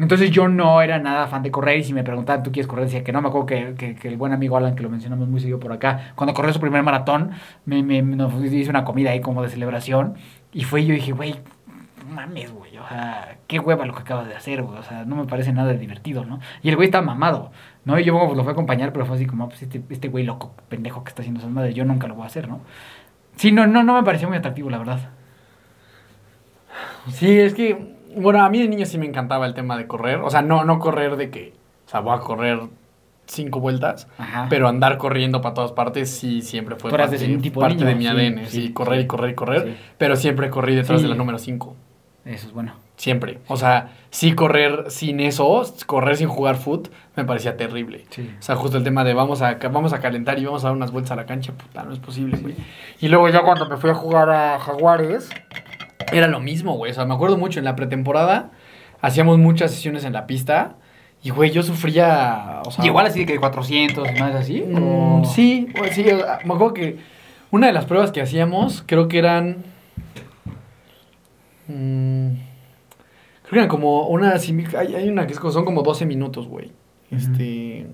Entonces 0.00 0.30
yo 0.30 0.48
no 0.48 0.80
era 0.82 0.98
nada 0.98 1.26
fan 1.28 1.42
de 1.42 1.50
correr 1.50 1.78
y 1.78 1.84
si 1.84 1.92
me 1.92 2.02
preguntaban, 2.04 2.42
¿tú 2.42 2.50
quieres 2.52 2.66
correr? 2.66 2.86
Decía 2.86 3.04
que 3.04 3.12
no, 3.12 3.20
me 3.22 3.28
acuerdo 3.28 3.46
que, 3.46 3.96
que- 4.00 4.08
el 4.08 4.16
buen 4.16 4.32
amigo 4.32 4.56
Alan, 4.56 4.74
que 4.74 4.82
lo 4.82 4.88
mencionamos 4.90 5.28
muy 5.28 5.40
seguido 5.40 5.60
por 5.60 5.72
acá, 5.72 6.12
cuando 6.14 6.32
corrió 6.34 6.52
su 6.52 6.60
primer 6.60 6.82
maratón, 6.82 7.32
me, 7.66 7.82
me, 7.82 8.02
nos 8.02 8.32
hizo 8.52 8.70
una 8.70 8.84
comida 8.84 9.10
ahí 9.10 9.20
como 9.20 9.42
de 9.42 9.48
celebración 9.50 10.14
y 10.52 10.64
fue 10.64 10.84
yo 10.86 10.94
dije, 10.94 11.12
güey, 11.12 11.36
mames, 12.08 12.50
güey. 12.52 12.76
O 12.78 12.88
sea, 12.88 13.38
qué 13.46 13.58
hueva 13.60 13.84
lo 13.86 13.94
que 13.94 14.00
acabas 14.00 14.26
de 14.28 14.34
hacer, 14.34 14.62
güey. 14.62 14.78
O 14.78 14.82
sea, 14.82 15.04
no 15.04 15.16
me 15.16 15.26
parece 15.26 15.52
nada 15.52 15.72
divertido, 15.74 16.24
¿no? 16.24 16.40
Y 16.62 16.68
el 16.70 16.76
güey 16.76 16.86
está 16.88 17.02
mamado, 17.02 17.52
¿no? 17.84 17.98
Y 17.98 18.04
yo 18.04 18.18
pues, 18.18 18.36
lo 18.36 18.42
fui 18.42 18.50
a 18.50 18.52
acompañar, 18.52 18.92
pero 18.92 19.06
fue 19.06 19.16
así 19.16 19.26
como, 19.26 19.48
pues 19.48 19.62
este, 19.62 19.82
este 19.90 20.08
güey 20.08 20.24
loco, 20.24 20.54
pendejo 20.68 21.04
que 21.04 21.10
está 21.10 21.22
haciendo 21.22 21.40
esas 21.40 21.52
madres, 21.52 21.74
yo 21.74 21.84
nunca 21.84 22.08
lo 22.08 22.14
voy 22.14 22.24
a 22.24 22.26
hacer, 22.26 22.48
¿no? 22.48 22.60
Sí, 23.36 23.52
no, 23.52 23.66
no, 23.66 23.82
no 23.84 23.94
me 23.94 24.02
pareció 24.04 24.28
muy 24.28 24.38
atractivo, 24.38 24.70
la 24.70 24.78
verdad. 24.78 25.00
Sí, 27.12 27.38
es 27.38 27.54
que, 27.54 27.96
bueno, 28.16 28.42
a 28.44 28.48
mí 28.50 28.58
de 28.60 28.68
niño 28.68 28.86
sí 28.86 28.98
me 28.98 29.06
encantaba 29.06 29.46
el 29.46 29.54
tema 29.54 29.76
de 29.76 29.86
correr. 29.86 30.18
O 30.20 30.30
sea, 30.30 30.42
no, 30.42 30.64
no 30.64 30.78
correr 30.78 31.16
de 31.16 31.30
que, 31.30 31.52
o 31.86 31.90
sea, 31.90 32.00
voy 32.00 32.16
a 32.16 32.20
correr 32.20 32.60
cinco 33.26 33.60
vueltas, 33.60 34.08
Ajá. 34.18 34.46
pero 34.50 34.66
andar 34.66 34.98
corriendo 34.98 35.40
para 35.40 35.54
todas 35.54 35.70
partes 35.72 36.10
sí 36.10 36.42
siempre 36.42 36.74
fue 36.74 36.90
parte, 36.90 37.16
de 37.16 37.36
tipo 37.38 37.60
parte 37.60 37.94
mi 37.94 38.06
ADN. 38.06 38.46
Sí, 38.46 38.62
sí, 38.66 38.72
correr 38.72 39.00
y 39.00 39.06
correr 39.06 39.30
y 39.30 39.34
correr, 39.34 39.62
Sí. 39.64 39.76
pero 39.98 40.16
siempre 40.16 40.50
corrí 40.50 40.74
detrás 40.74 41.00
de 41.02 41.08
la 41.08 41.14
número 41.14 41.38
5. 41.38 41.76
Eso 42.24 42.48
es 42.48 42.52
bueno. 42.52 42.74
Siempre. 42.96 43.38
O 43.46 43.56
sea, 43.56 43.92
sí 44.10 44.34
correr 44.34 44.90
sin 44.90 45.20
eso, 45.20 45.62
correr 45.86 46.16
sin 46.16 46.28
jugar 46.28 46.56
foot, 46.56 46.88
me 47.16 47.24
parecía 47.24 47.56
terrible. 47.56 48.04
Sí. 48.10 48.30
O 48.38 48.42
sea, 48.42 48.56
justo 48.56 48.76
el 48.76 48.84
tema 48.84 49.04
de 49.04 49.14
vamos 49.14 49.40
a, 49.40 49.54
vamos 49.72 49.92
a 49.94 50.00
calentar 50.00 50.38
y 50.38 50.44
vamos 50.44 50.64
a 50.64 50.66
dar 50.68 50.76
unas 50.76 50.90
vueltas 50.90 51.12
a 51.12 51.16
la 51.16 51.24
cancha, 51.24 51.52
puta, 51.52 51.82
no 51.82 51.92
es 51.92 51.98
posible, 51.98 52.36
güey. 52.36 52.56
Y 53.00 53.08
luego 53.08 53.28
ya 53.30 53.40
cuando 53.42 53.66
me 53.68 53.78
fui 53.78 53.88
a 53.90 53.94
jugar 53.94 54.28
a 54.28 54.58
Jaguares, 54.58 55.30
era 56.12 56.26
lo 56.28 56.40
mismo, 56.40 56.76
güey. 56.76 56.92
O 56.92 56.94
sea, 56.94 57.04
me 57.04 57.14
acuerdo 57.14 57.36
mucho 57.38 57.58
en 57.58 57.64
la 57.64 57.76
pretemporada, 57.76 58.50
hacíamos 59.00 59.38
muchas 59.38 59.70
sesiones 59.72 60.04
en 60.04 60.12
la 60.12 60.26
pista 60.26 60.76
y, 61.22 61.30
güey, 61.30 61.50
yo 61.50 61.62
sufría... 61.62 62.62
O 62.66 62.70
sea, 62.70 62.84
igual 62.86 63.06
así 63.06 63.20
de 63.20 63.26
que 63.26 63.38
400 63.38 64.08
y 64.16 64.20
más 64.20 64.34
así. 64.34 64.62
Mm, 64.62 65.24
sí, 65.24 65.68
pues 65.76 65.94
sí, 65.94 66.02
o 66.08 66.18
sea, 66.18 66.38
me 66.44 66.54
acuerdo 66.54 66.74
que 66.74 66.98
una 67.50 67.66
de 67.66 67.72
las 67.72 67.84
pruebas 67.84 68.12
que 68.12 68.20
hacíamos, 68.22 68.82
creo 68.86 69.08
que 69.08 69.18
eran. 69.18 69.64
mm, 71.68 72.26
creo 73.42 73.50
que 73.50 73.56
eran 73.56 73.68
como 73.68 74.06
una. 74.08 74.32
Hay, 74.78 74.94
hay 74.94 75.08
una 75.08 75.26
que 75.26 75.32
es 75.32 75.40
como- 75.40 75.52
son 75.52 75.64
como 75.64 75.82
12 75.82 76.06
minutos, 76.06 76.46
güey. 76.46 76.72
Este. 77.10 77.86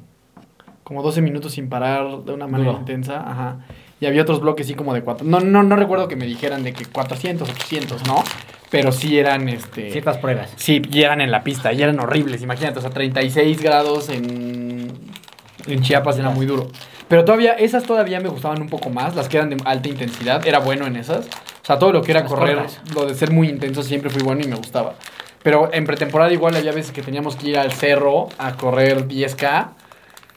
Como 0.85 1.03
12 1.03 1.21
minutos 1.21 1.53
sin 1.53 1.69
parar 1.69 2.23
de 2.25 2.33
una 2.33 2.47
manera 2.47 2.71
Duro. 2.71 2.81
intensa, 2.81 3.19
ajá. 3.29 3.59
Y 4.01 4.07
había 4.07 4.23
otros 4.23 4.41
bloques, 4.41 4.67
sí, 4.67 4.75
como 4.75 4.93
de 4.93 5.03
cuatro. 5.03 5.27
No, 5.27 5.41
no, 5.41 5.63
no 5.63 5.77
recuerdo 5.77 6.09
que 6.09 6.17
me 6.17 6.27
dijeran 6.27 6.63
de 6.63 6.73
que 6.73 6.85
400, 6.85 7.49
800, 7.49 8.07
¿no? 8.07 8.23
Pero 8.71 8.93
sí 8.93 9.19
eran, 9.19 9.49
este. 9.49 9.91
Ciertas 9.91 10.19
pruebas. 10.19 10.53
Sí, 10.57 10.83
y 10.91 11.03
eran 11.03 11.21
en 11.21 11.31
la 11.31 11.43
pista, 11.43 11.73
y 11.73 11.83
eran 11.83 11.99
horribles, 12.01 12.43
imagínate, 12.43 12.79
o 12.79 12.83
sea, 12.83 12.91
36 12.91 13.63
grados 13.63 14.09
en, 14.09 14.93
en 15.67 15.83
Chiapas 15.83 16.19
era 16.19 16.31
muy 16.31 16.47
duro. 16.47 16.69
Pero 17.09 17.25
todavía, 17.25 17.53
esas 17.53 17.85
todavía 17.85 18.21
me 18.21 18.29
gustaban 18.29 18.61
un 18.61 18.69
poco 18.69 18.91
más, 18.91 19.15
las 19.15 19.29
que 19.29 19.37
eran 19.37 19.51
de 19.51 19.57
alta 19.65 19.89
intensidad, 19.89 20.47
era 20.47 20.59
bueno 20.59 20.87
en 20.87 20.97
esas. 20.97 21.27
O 21.27 21.67
sea, 21.67 21.79
todo 21.79 21.93
lo 21.93 22.03
que 22.03 22.13
era 22.13 22.25
correr, 22.25 22.67
lo 22.95 23.07
de 23.07 23.15
ser 23.15 23.31
muy 23.31 23.49
intenso 23.49 23.83
siempre 23.83 24.11
fui 24.11 24.23
bueno 24.23 24.43
y 24.45 24.49
me 24.49 24.57
gustaba. 24.57 24.95
Pero 25.43 25.71
en 25.73 25.85
pretemporada 25.85 26.33
igual 26.33 26.57
había 26.57 26.73
veces 26.73 26.91
que 26.91 27.03
teníamos 27.03 27.37
que 27.37 27.51
ir 27.51 27.59
al 27.59 27.73
cerro 27.73 28.29
a 28.39 28.57
correr 28.57 29.07
10K, 29.07 29.69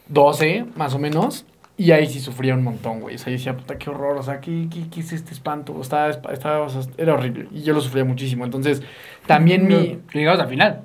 12 0.08 0.66
más 0.76 0.94
o 0.94 1.00
menos. 1.00 1.46
Y 1.82 1.92
ahí 1.92 2.08
sí 2.08 2.20
sufría 2.20 2.56
un 2.56 2.64
montón, 2.64 3.00
güey. 3.00 3.16
O 3.16 3.18
sea, 3.18 3.28
yo 3.32 3.38
decía, 3.38 3.56
puta, 3.56 3.78
qué 3.78 3.90
horror. 3.90 4.18
O 4.18 4.24
sea, 4.24 4.42
¿qué, 4.42 4.68
qué, 4.70 4.90
qué 4.92 5.00
es 5.00 5.14
este 5.14 5.32
espanto? 5.34 5.80
Estaba, 5.82 6.10
estaba, 6.10 6.60
o 6.62 6.70
sea, 6.70 6.82
era 6.98 7.14
horrible. 7.14 7.48
Y 7.54 7.62
yo 7.64 7.74
lo 7.74 7.80
sufría 7.80 8.04
muchísimo. 8.04 8.44
Entonces, 8.44 8.82
también 9.26 9.66
mi... 9.66 9.98
Llegamos 10.14 10.42
al 10.42 10.50
final. 10.50 10.82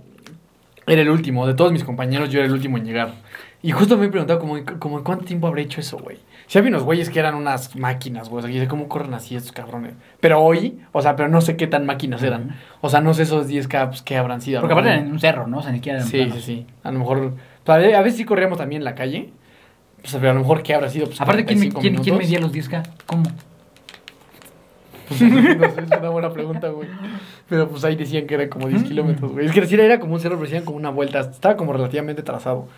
Era 0.87 1.03
el 1.03 1.11
último. 1.11 1.47
De 1.49 1.55
todos 1.55 1.73
mis 1.73 1.83
compañeros, 1.83 2.31
yo 2.31 2.39
era 2.39 2.47
el 2.47 2.53
último 2.53 2.79
en 2.79 2.85
llegar. 2.85 3.11
Y 3.61 3.73
justo 3.73 3.97
me 3.97 4.07
he 4.07 4.09
preguntado, 4.09 4.39
como, 4.39 4.57
como 4.79 5.03
¿cuánto 5.03 5.25
tiempo 5.25 5.47
habré 5.49 5.63
hecho 5.63 5.81
eso, 5.81 5.99
güey? 5.99 6.19
Si 6.47 6.59
había 6.59 6.69
unos 6.69 6.83
güeyes 6.85 7.11
que 7.11 7.19
eran 7.19 7.35
unas 7.35 7.75
máquinas, 7.75 8.29
güey. 8.29 8.45
O 8.45 8.47
sea, 8.49 8.69
¿cómo 8.69 8.87
corren 8.89 9.15
así 9.15 9.35
estos 9.35 9.51
cabrones? 9.53 9.95
Pero 10.21 10.41
hoy, 10.41 10.79
o 10.93 11.03
sea, 11.03 11.17
pero 11.17 11.29
no 11.29 11.41
sé 11.41 11.57
qué 11.57 11.67
tan 11.67 11.87
máquinas 11.87 12.23
eran. 12.23 12.55
O 12.83 12.89
sea, 12.89 13.01
no 13.01 13.15
sé 13.15 13.23
esos 13.23 13.49
10K, 13.49 13.89
pues, 13.89 14.03
qué 14.03 14.17
habrán 14.17 14.41
sido. 14.43 14.61
Porque 14.61 14.75
aparte 14.75 14.91
mejor- 14.91 15.07
en 15.07 15.13
un 15.13 15.19
cerro, 15.19 15.47
¿no? 15.49 15.59
O 15.59 15.63
sea, 15.63 15.73
ni 15.73 15.79
siquiera 15.79 15.99
en 16.01 16.05
Sí, 16.05 16.19
plano. 16.19 16.35
sí, 16.37 16.41
sí. 16.43 16.67
A 16.85 16.93
lo 16.93 16.99
mejor. 17.01 17.33
a 17.67 17.77
veces 17.79 18.17
sí 18.17 18.25
corríamos 18.25 18.59
también 18.59 18.83
en 18.83 18.85
la 18.85 18.95
calle. 18.95 19.31
Pues, 20.11 20.15
a 20.15 20.19
lo 20.33 20.35
mejor 20.41 20.63
qué 20.63 20.75
habrá 20.75 20.89
sido. 20.91 21.07
Pues, 21.07 21.21
Aparte, 21.21 21.45
¿quién, 21.47 21.59
45 21.73 21.81
quién, 21.81 21.97
quién 21.97 22.19
medía 22.19 22.39
los 22.39 22.53
10K? 22.53 22.83
¿Cómo? 23.07 23.25
Pues, 25.09 25.21
no 25.21 25.71
sé, 25.71 25.81
es 25.83 25.99
una 25.99 26.09
buena 26.11 26.31
pregunta, 26.31 26.69
güey. 26.69 26.89
Pero 27.49 27.69
pues 27.69 27.85
ahí 27.85 27.95
decían 27.97 28.27
que 28.27 28.35
eran 28.35 28.49
como 28.49 28.69
10 28.69 28.85
kilómetros, 28.85 29.33
güey. 29.33 29.47
Es 29.47 29.53
que 29.53 29.61
decir 29.61 29.79
era 29.81 30.01
como 30.01 30.15
un 30.15 30.21
cerro, 30.21 30.37
pero 30.37 30.45
decían 30.49 30.65
como 30.65 30.79
una 30.79 30.91
vuelta. 30.91 31.21
Estaba 31.21 31.57
como 31.57 31.73
relativamente 31.73 32.23
trazado. 32.23 32.69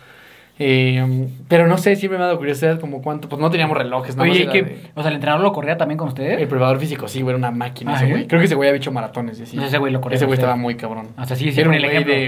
Eh, 0.59 1.29
pero 1.47 1.67
no 1.67 1.77
sé, 1.77 1.95
siempre 1.95 2.17
me 2.17 2.23
ha 2.23 2.27
dado 2.27 2.39
curiosidad 2.39 2.79
como 2.79 3.01
cuánto. 3.01 3.29
Pues 3.29 3.39
no 3.39 3.49
teníamos 3.51 3.77
relojes, 3.77 4.15
nada 4.15 4.29
Oye, 4.29 4.45
más 4.45 4.55
¿y 4.55 4.57
era 4.59 4.67
de- 4.67 4.79
O 4.95 5.01
sea, 5.01 5.09
¿el 5.09 5.15
entrenador 5.15 5.43
lo 5.43 5.53
corría 5.53 5.77
también 5.77 5.97
con 5.99 6.07
ustedes? 6.07 6.41
El 6.41 6.47
probador 6.47 6.79
físico, 6.79 7.07
sí, 7.07 7.21
güey, 7.21 7.31
era 7.35 7.37
una 7.37 7.51
máquina 7.51 7.91
Ah, 7.91 7.95
ese 7.97 8.05
¿sí? 8.07 8.11
güey. 8.11 8.27
Creo 8.27 8.39
que 8.41 8.45
ese 8.47 8.55
güey 8.55 8.69
había 8.69 8.77
hecho 8.77 8.91
maratones 8.91 9.39
y 9.39 9.43
así. 9.43 9.57
Ese 9.63 9.77
güey 9.77 9.93
lo 9.93 10.01
corría 10.01 10.15
Ese 10.15 10.25
güey 10.25 10.33
estaba 10.37 10.55
muy 10.55 10.75
cabrón. 10.75 11.09
O 11.17 11.25
sea, 11.25 11.35
sí, 11.35 11.51
sí, 11.51 11.59
era 11.61 11.69
un 11.69 11.77
güey 11.77 11.85
ejemplo. 11.85 12.13
de 12.13 12.21
Sí, 12.21 12.27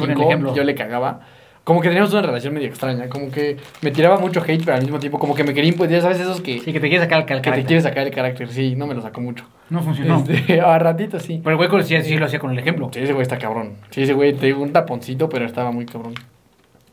pon 0.00 0.10
el 0.10 0.16
1.55 0.16 0.24
ejemplo. 0.26 0.52
y 0.52 0.56
yo 0.56 0.64
le 0.64 0.74
cagaba. 0.74 1.20
Como 1.64 1.80
que 1.80 1.88
teníamos 1.88 2.12
una 2.12 2.22
relación 2.22 2.52
medio 2.54 2.66
extraña. 2.68 3.08
Como 3.08 3.30
que 3.30 3.56
me 3.82 3.92
tiraba 3.92 4.18
mucho 4.18 4.40
hate, 4.42 4.64
pero 4.64 4.76
al 4.76 4.82
mismo 4.82 4.98
tiempo 4.98 5.18
como 5.20 5.34
que 5.34 5.44
me 5.44 5.54
quería 5.54 5.70
imponer. 5.70 6.00
¿Sabes 6.02 6.18
esos 6.18 6.40
que, 6.40 6.58
Sí, 6.58 6.72
que 6.72 6.80
te 6.80 6.88
quieres 6.88 7.02
sacar 7.02 7.20
el 7.20 7.24
que 7.26 7.34
te 7.34 7.40
carácter. 7.40 7.66
quieres 7.66 7.84
sacar 7.84 8.06
el 8.06 8.12
carácter? 8.12 8.48
Sí, 8.48 8.74
no 8.74 8.86
me 8.88 8.94
lo 8.94 9.00
sacó 9.02 9.20
mucho. 9.20 9.44
No 9.70 9.80
funcionó. 9.80 10.24
Este, 10.28 10.60
a 10.60 10.78
ratito 10.80 11.20
sí. 11.20 11.40
Pero 11.42 11.52
el 11.52 11.56
güey 11.58 11.68
con- 11.68 11.84
sí, 11.84 11.96
sí 12.02 12.16
lo 12.16 12.26
hacía 12.26 12.40
con 12.40 12.50
el 12.50 12.58
ejemplo. 12.58 12.90
Sí, 12.92 12.98
ese 13.00 13.12
güey 13.12 13.22
está 13.22 13.38
cabrón. 13.38 13.74
Sí, 13.90 14.02
ese 14.02 14.12
güey 14.12 14.32
te 14.32 14.46
digo 14.46 14.60
un 14.60 14.72
taponcito, 14.72 15.28
pero 15.28 15.44
estaba 15.46 15.70
muy 15.70 15.86
cabrón. 15.86 16.14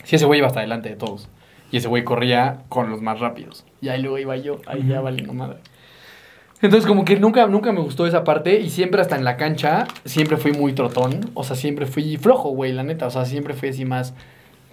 Sí, 0.03 0.17
ese 0.17 0.25
güey 0.25 0.37
iba 0.37 0.47
hasta 0.47 0.59
adelante 0.59 0.89
de 0.89 0.95
todos. 0.95 1.27
Y 1.71 1.77
ese 1.77 1.87
güey 1.87 2.03
corría 2.03 2.59
con 2.69 2.91
los 2.91 3.01
más 3.01 3.19
rápidos. 3.19 3.65
Y 3.81 3.89
ahí 3.89 4.01
luego 4.01 4.19
iba 4.19 4.35
yo. 4.37 4.59
Ahí 4.67 4.85
ya 4.87 5.01
vale 5.01 5.23
no 5.23 5.33
madre. 5.33 5.57
Entonces, 6.61 6.85
como 6.87 7.05
que 7.05 7.17
nunca, 7.19 7.47
nunca 7.47 7.71
me 7.71 7.79
gustó 7.79 8.05
esa 8.05 8.23
parte. 8.23 8.59
Y 8.59 8.69
siempre 8.69 9.01
hasta 9.01 9.15
en 9.15 9.23
la 9.23 9.37
cancha, 9.37 9.87
siempre 10.05 10.37
fui 10.37 10.51
muy 10.51 10.73
trotón. 10.73 11.31
O 11.33 11.43
sea, 11.43 11.55
siempre 11.55 11.85
fui 11.85 12.17
flojo, 12.17 12.49
güey, 12.49 12.71
la 12.73 12.83
neta. 12.83 13.07
O 13.07 13.09
sea, 13.11 13.25
siempre 13.25 13.53
fui 13.53 13.69
así 13.69 13.85
más. 13.85 14.13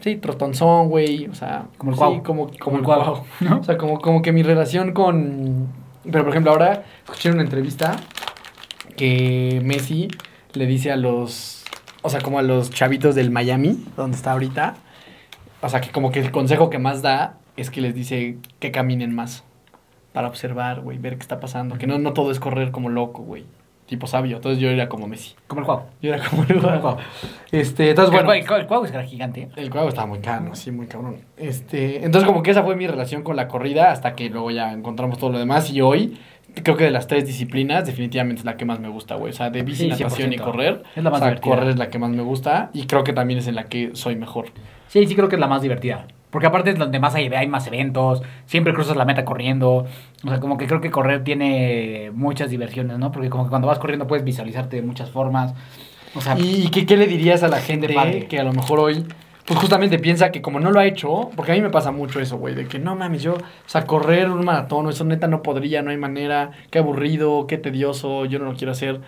Sí, 0.00 0.16
trotonzón, 0.16 0.88
güey. 0.88 1.26
O 1.26 1.34
sea, 1.34 1.66
Como 1.78 1.92
el 1.92 1.96
sí, 1.96 2.20
como, 2.22 2.50
como, 2.58 2.82
Como 2.82 2.94
el. 2.94 3.48
¿no? 3.48 3.60
O 3.60 3.64
sea, 3.64 3.76
como, 3.76 4.00
como 4.00 4.22
que 4.22 4.32
mi 4.32 4.42
relación 4.42 4.92
con. 4.92 5.68
Pero 6.04 6.24
por 6.24 6.30
ejemplo, 6.30 6.52
ahora 6.52 6.84
escuché 7.04 7.28
en 7.28 7.34
una 7.34 7.44
entrevista 7.44 7.96
que 8.96 9.60
Messi 9.64 10.08
le 10.54 10.66
dice 10.66 10.92
a 10.92 10.96
los. 10.96 11.64
O 12.02 12.10
sea, 12.10 12.20
como 12.20 12.38
a 12.38 12.42
los 12.42 12.70
chavitos 12.70 13.14
del 13.14 13.30
Miami, 13.30 13.84
donde 13.96 14.16
está 14.16 14.32
ahorita. 14.32 14.76
O 15.62 15.68
sea, 15.68 15.80
que 15.80 15.90
como 15.90 16.12
que 16.12 16.20
el 16.20 16.30
consejo 16.30 16.70
que 16.70 16.78
más 16.78 17.02
da 17.02 17.38
es 17.56 17.70
que 17.70 17.80
les 17.80 17.94
dice 17.94 18.38
que 18.60 18.70
caminen 18.70 19.14
más. 19.14 19.44
Para 20.12 20.28
observar, 20.28 20.80
güey, 20.80 20.98
ver 20.98 21.16
qué 21.16 21.22
está 21.22 21.40
pasando. 21.40 21.76
Que 21.76 21.86
no, 21.86 21.98
no 21.98 22.12
todo 22.12 22.30
es 22.30 22.40
correr 22.40 22.70
como 22.70 22.88
loco, 22.88 23.22
güey. 23.22 23.44
Tipo 23.86 24.06
sabio. 24.08 24.36
Entonces 24.36 24.60
yo 24.60 24.68
era 24.68 24.88
como 24.88 25.06
Messi. 25.06 25.34
Como 25.46 25.60
el 25.60 25.66
Cuau. 25.66 25.82
Yo 26.02 26.12
era 26.14 26.24
como 26.28 26.42
el 26.42 26.60
Como 26.60 26.74
el 26.74 26.80
Cuau. 26.80 26.96
Este, 27.52 27.90
entonces 27.90 28.12
El 28.12 28.24
bueno. 28.24 28.28
Cuau- 28.30 28.40
el 28.42 28.46
Cuau- 28.46 28.60
el 28.60 28.66
Cuau 28.66 28.84
era 28.84 29.02
gigante. 29.04 29.48
El 29.56 29.70
cuadro 29.70 29.88
estaba 29.88 30.06
muy 30.08 30.18
caro, 30.18 30.54
sí, 30.54 30.70
muy 30.72 30.86
cabrón. 30.86 31.18
Este, 31.36 32.04
entonces 32.04 32.26
como 32.26 32.42
que 32.42 32.50
esa 32.50 32.62
fue 32.64 32.74
mi 32.76 32.86
relación 32.86 33.22
con 33.22 33.36
la 33.36 33.46
corrida 33.48 33.92
hasta 33.92 34.14
que 34.14 34.28
luego 34.28 34.50
ya 34.50 34.72
encontramos 34.72 35.18
todo 35.18 35.30
lo 35.30 35.38
demás 35.38 35.70
y 35.70 35.80
hoy 35.82 36.18
creo 36.62 36.76
que 36.76 36.84
de 36.84 36.90
las 36.90 37.06
tres 37.06 37.26
disciplinas 37.26 37.84
definitivamente 37.86 38.40
es 38.40 38.44
la 38.44 38.56
que 38.56 38.64
más 38.64 38.80
me 38.80 38.88
gusta, 38.88 39.14
güey. 39.16 39.30
O 39.30 39.34
sea, 39.36 39.50
de 39.50 39.62
bici, 39.62 39.84
Sí, 39.84 39.88
natación 39.90 40.32
y 40.32 40.36
100%. 40.38 40.42
correr. 40.44 40.82
Es 40.96 41.04
la 41.04 41.10
más 41.10 41.18
o 41.18 41.20
sea, 41.20 41.28
divertida. 41.28 41.54
correr 41.54 41.68
es 41.70 41.76
la 41.78 41.88
que 41.90 41.98
más 41.98 42.10
me 42.10 42.22
gusta 42.22 42.70
y 42.72 42.86
creo 42.86 43.04
que 43.04 43.12
también 43.12 43.38
es 43.38 43.46
en 43.46 43.54
la 43.54 43.64
que 43.64 43.90
soy 43.94 44.16
mejor. 44.16 44.46
Sí, 44.88 45.06
sí 45.06 45.14
creo 45.14 45.28
que 45.28 45.36
es 45.36 45.40
la 45.40 45.46
más 45.48 45.62
divertida. 45.62 46.06
Porque 46.36 46.48
aparte 46.48 46.68
es 46.68 46.78
donde 46.78 47.00
más 47.00 47.14
hay, 47.14 47.28
hay 47.28 47.48
más 47.48 47.66
eventos, 47.66 48.20
siempre 48.44 48.74
cruzas 48.74 48.94
la 48.94 49.06
meta 49.06 49.24
corriendo. 49.24 49.86
O 50.22 50.28
sea, 50.28 50.38
como 50.38 50.58
que 50.58 50.66
creo 50.66 50.82
que 50.82 50.90
correr 50.90 51.24
tiene 51.24 52.10
muchas 52.12 52.50
diversiones, 52.50 52.98
¿no? 52.98 53.10
Porque 53.10 53.30
como 53.30 53.44
que 53.44 53.48
cuando 53.48 53.66
vas 53.66 53.78
corriendo 53.78 54.06
puedes 54.06 54.22
visualizarte 54.22 54.76
de 54.76 54.82
muchas 54.82 55.10
formas. 55.10 55.54
O 56.14 56.20
sea, 56.20 56.36
¿Y 56.38 56.68
qué, 56.68 56.84
qué 56.84 56.98
le 56.98 57.06
dirías 57.06 57.42
a 57.42 57.48
la 57.48 57.56
gente 57.56 57.88
padre. 57.88 58.26
que 58.26 58.38
a 58.38 58.44
lo 58.44 58.52
mejor 58.52 58.80
hoy, 58.80 59.06
pues 59.46 59.58
justamente 59.58 59.98
piensa 59.98 60.30
que 60.30 60.42
como 60.42 60.60
no 60.60 60.70
lo 60.72 60.78
ha 60.78 60.84
hecho, 60.84 61.30
porque 61.34 61.52
a 61.52 61.54
mí 61.54 61.62
me 61.62 61.70
pasa 61.70 61.90
mucho 61.90 62.20
eso, 62.20 62.36
güey, 62.36 62.54
de 62.54 62.68
que 62.68 62.78
no 62.78 62.94
mames, 62.96 63.22
yo, 63.22 63.36
o 63.36 63.38
sea, 63.64 63.86
correr 63.86 64.28
un 64.28 64.44
maratón, 64.44 64.90
eso 64.90 65.04
neta 65.04 65.28
no 65.28 65.42
podría, 65.42 65.80
no 65.80 65.90
hay 65.90 65.96
manera, 65.96 66.50
qué 66.70 66.80
aburrido, 66.80 67.46
qué 67.46 67.56
tedioso, 67.56 68.26
yo 68.26 68.38
no 68.38 68.44
lo 68.44 68.54
quiero 68.54 68.72
hacer. 68.72 69.00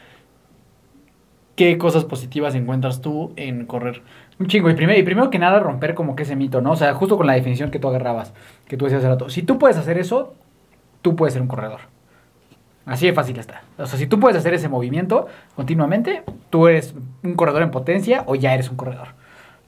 ¿Qué 1.58 1.76
cosas 1.76 2.04
positivas 2.04 2.54
encuentras 2.54 3.00
tú 3.00 3.32
en 3.34 3.66
correr? 3.66 4.02
Un 4.38 4.46
chingo. 4.46 4.70
Y 4.70 4.74
primero, 4.74 4.96
y 4.96 5.02
primero 5.02 5.28
que 5.28 5.40
nada, 5.40 5.58
romper 5.58 5.96
como 5.96 6.14
que 6.14 6.22
ese 6.22 6.36
mito, 6.36 6.60
¿no? 6.60 6.70
O 6.70 6.76
sea, 6.76 6.94
justo 6.94 7.16
con 7.16 7.26
la 7.26 7.32
definición 7.32 7.72
que 7.72 7.80
tú 7.80 7.88
agarrabas, 7.88 8.32
que 8.68 8.76
tú 8.76 8.84
decías 8.84 9.00
hace 9.00 9.08
rato. 9.08 9.28
Si 9.28 9.42
tú 9.42 9.58
puedes 9.58 9.76
hacer 9.76 9.98
eso, 9.98 10.34
tú 11.02 11.16
puedes 11.16 11.32
ser 11.32 11.42
un 11.42 11.48
corredor. 11.48 11.80
Así 12.86 13.06
de 13.06 13.12
fácil 13.12 13.40
está. 13.40 13.62
O 13.76 13.86
sea, 13.86 13.98
si 13.98 14.06
tú 14.06 14.20
puedes 14.20 14.38
hacer 14.38 14.54
ese 14.54 14.68
movimiento 14.68 15.26
continuamente, 15.56 16.22
tú 16.48 16.68
eres 16.68 16.94
un 17.24 17.34
corredor 17.34 17.62
en 17.62 17.72
potencia 17.72 18.22
o 18.26 18.36
ya 18.36 18.54
eres 18.54 18.70
un 18.70 18.76
corredor. 18.76 19.08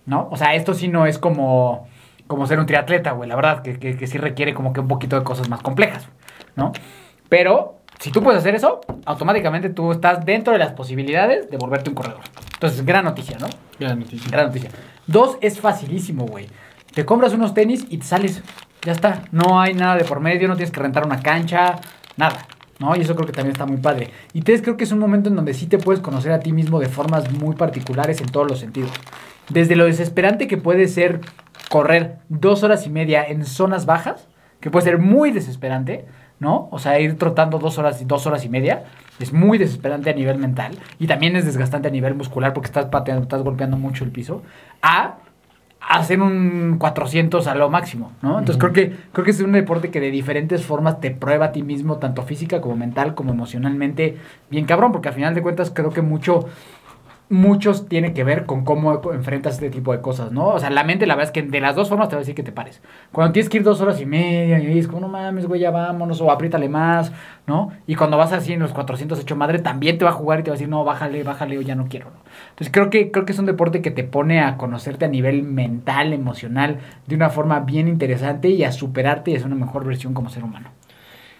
¿No? 0.06 0.28
O 0.30 0.36
sea, 0.36 0.54
esto 0.54 0.74
sí 0.74 0.86
no 0.86 1.06
es 1.06 1.18
como, 1.18 1.88
como 2.28 2.46
ser 2.46 2.60
un 2.60 2.66
triatleta, 2.66 3.10
güey. 3.10 3.28
La 3.28 3.34
verdad, 3.34 3.62
que, 3.62 3.80
que, 3.80 3.96
que 3.96 4.06
sí 4.06 4.16
requiere 4.16 4.54
como 4.54 4.72
que 4.72 4.78
un 4.78 4.86
poquito 4.86 5.18
de 5.18 5.24
cosas 5.24 5.48
más 5.48 5.60
complejas, 5.60 6.08
¿no? 6.54 6.70
Pero 7.28 7.79
si 8.00 8.10
tú 8.10 8.22
puedes 8.22 8.40
hacer 8.40 8.54
eso, 8.54 8.80
automáticamente 9.04 9.68
tú 9.68 9.92
estás 9.92 10.24
dentro 10.24 10.54
de 10.54 10.58
las 10.58 10.72
posibilidades 10.72 11.50
de 11.50 11.56
volverte 11.58 11.90
un 11.90 11.96
corredor. 11.96 12.22
Entonces, 12.54 12.84
gran 12.84 13.04
noticia, 13.04 13.36
¿no? 13.38 13.46
Gran 13.78 14.00
noticia. 14.00 14.30
Gran 14.30 14.46
noticia. 14.46 14.70
Dos, 15.06 15.36
es 15.42 15.60
facilísimo, 15.60 16.26
güey. 16.26 16.48
Te 16.94 17.04
compras 17.04 17.34
unos 17.34 17.52
tenis 17.52 17.86
y 17.90 17.98
te 17.98 18.06
sales. 18.06 18.42
Ya 18.82 18.92
está. 18.92 19.24
No 19.32 19.60
hay 19.60 19.74
nada 19.74 19.96
de 19.96 20.04
por 20.04 20.20
medio, 20.20 20.48
no 20.48 20.56
tienes 20.56 20.72
que 20.72 20.80
rentar 20.80 21.04
una 21.04 21.20
cancha, 21.20 21.76
nada. 22.16 22.46
¿no? 22.78 22.96
Y 22.96 23.02
eso 23.02 23.14
creo 23.14 23.26
que 23.26 23.32
también 23.32 23.52
está 23.52 23.66
muy 23.66 23.76
padre. 23.76 24.10
Y 24.32 24.40
tres, 24.40 24.62
creo 24.62 24.78
que 24.78 24.84
es 24.84 24.92
un 24.92 24.98
momento 24.98 25.28
en 25.28 25.36
donde 25.36 25.52
sí 25.52 25.66
te 25.66 25.76
puedes 25.76 26.00
conocer 26.00 26.32
a 26.32 26.40
ti 26.40 26.52
mismo 26.52 26.80
de 26.80 26.88
formas 26.88 27.30
muy 27.30 27.54
particulares 27.54 28.20
en 28.22 28.28
todos 28.28 28.48
los 28.48 28.58
sentidos. 28.58 28.90
Desde 29.50 29.76
lo 29.76 29.84
desesperante 29.84 30.48
que 30.48 30.56
puede 30.56 30.88
ser 30.88 31.20
correr 31.68 32.16
dos 32.30 32.62
horas 32.62 32.86
y 32.86 32.90
media 32.90 33.24
en 33.24 33.44
zonas 33.44 33.84
bajas, 33.84 34.26
que 34.60 34.70
puede 34.70 34.86
ser 34.86 34.98
muy 34.98 35.30
desesperante, 35.30 36.06
¿no? 36.40 36.68
O 36.72 36.78
sea, 36.78 36.98
ir 36.98 37.16
trotando 37.18 37.58
dos 37.58 37.78
horas 37.78 38.00
y 38.02 38.04
dos 38.04 38.26
horas 38.26 38.44
y 38.44 38.48
media 38.48 38.84
es 39.20 39.32
muy 39.32 39.58
desesperante 39.58 40.10
a 40.10 40.14
nivel 40.14 40.38
mental 40.38 40.76
y 40.98 41.06
también 41.06 41.36
es 41.36 41.44
desgastante 41.44 41.88
a 41.88 41.90
nivel 41.90 42.14
muscular 42.14 42.54
porque 42.54 42.66
estás 42.66 42.86
pateando, 42.86 43.22
estás 43.22 43.42
golpeando 43.42 43.76
mucho 43.76 44.04
el 44.04 44.10
piso. 44.10 44.42
A 44.82 45.18
hacer 45.80 46.20
un 46.20 46.76
400 46.78 47.46
a 47.46 47.54
lo 47.54 47.68
máximo, 47.68 48.12
¿no? 48.22 48.38
Entonces 48.38 48.58
creo 48.58 48.72
que 48.72 48.96
creo 49.12 49.24
que 49.24 49.30
es 49.30 49.40
un 49.40 49.52
deporte 49.52 49.90
que 49.90 50.00
de 50.00 50.10
diferentes 50.10 50.64
formas 50.64 51.00
te 51.00 51.10
prueba 51.10 51.46
a 51.46 51.52
ti 51.52 51.62
mismo, 51.62 51.96
tanto 51.96 52.22
física 52.22 52.60
como 52.60 52.76
mental, 52.76 53.14
como 53.14 53.32
emocionalmente, 53.32 54.16
bien 54.50 54.66
cabrón, 54.66 54.92
porque 54.92 55.08
al 55.08 55.14
final 55.14 55.34
de 55.34 55.42
cuentas 55.42 55.70
creo 55.74 55.90
que 55.90 56.02
mucho 56.02 56.46
muchos 57.30 57.88
tiene 57.88 58.12
que 58.12 58.24
ver 58.24 58.44
con 58.44 58.64
cómo 58.64 59.12
enfrentas 59.12 59.54
este 59.54 59.70
tipo 59.70 59.92
de 59.92 60.00
cosas, 60.00 60.32
¿no? 60.32 60.48
O 60.48 60.58
sea, 60.58 60.68
la 60.68 60.82
mente, 60.82 61.06
la 61.06 61.14
verdad 61.14 61.28
es 61.28 61.32
que 61.32 61.48
de 61.48 61.60
las 61.60 61.76
dos 61.76 61.88
formas 61.88 62.08
te 62.08 62.16
va 62.16 62.18
a 62.18 62.22
decir 62.22 62.34
que 62.34 62.42
te 62.42 62.50
pares. 62.50 62.82
Cuando 63.12 63.32
tienes 63.32 63.48
que 63.48 63.58
ir 63.58 63.62
dos 63.62 63.80
horas 63.80 64.00
y 64.00 64.04
media 64.04 64.58
y 64.58 64.66
dices, 64.66 64.88
como 64.88 65.02
no 65.02 65.08
mames, 65.08 65.46
güey, 65.46 65.60
ya 65.60 65.70
vámonos, 65.70 66.20
o 66.20 66.32
apriétale 66.32 66.68
más, 66.68 67.12
¿no? 67.46 67.70
Y 67.86 67.94
cuando 67.94 68.16
vas 68.16 68.32
así 68.32 68.52
en 68.52 68.58
los 68.58 68.72
400 68.72 69.20
hecho 69.20 69.36
madre, 69.36 69.60
también 69.60 69.96
te 69.96 70.04
va 70.04 70.10
a 70.10 70.14
jugar 70.14 70.40
y 70.40 70.42
te 70.42 70.50
va 70.50 70.54
a 70.54 70.58
decir, 70.58 70.68
no, 70.68 70.82
bájale, 70.82 71.22
bájale, 71.22 71.56
o 71.56 71.60
ya 71.60 71.76
no 71.76 71.86
quiero, 71.86 72.06
¿no? 72.06 72.18
Entonces 72.50 72.72
creo 72.72 72.90
que, 72.90 73.12
creo 73.12 73.24
que 73.24 73.32
es 73.32 73.38
un 73.38 73.46
deporte 73.46 73.80
que 73.80 73.92
te 73.92 74.02
pone 74.02 74.40
a 74.40 74.56
conocerte 74.56 75.04
a 75.04 75.08
nivel 75.08 75.44
mental, 75.44 76.12
emocional, 76.12 76.80
de 77.06 77.14
una 77.14 77.30
forma 77.30 77.60
bien 77.60 77.86
interesante 77.86 78.48
y 78.48 78.64
a 78.64 78.72
superarte 78.72 79.30
y 79.30 79.36
ser 79.36 79.46
una 79.46 79.54
mejor 79.54 79.84
versión 79.84 80.14
como 80.14 80.30
ser 80.30 80.42
humano. 80.42 80.70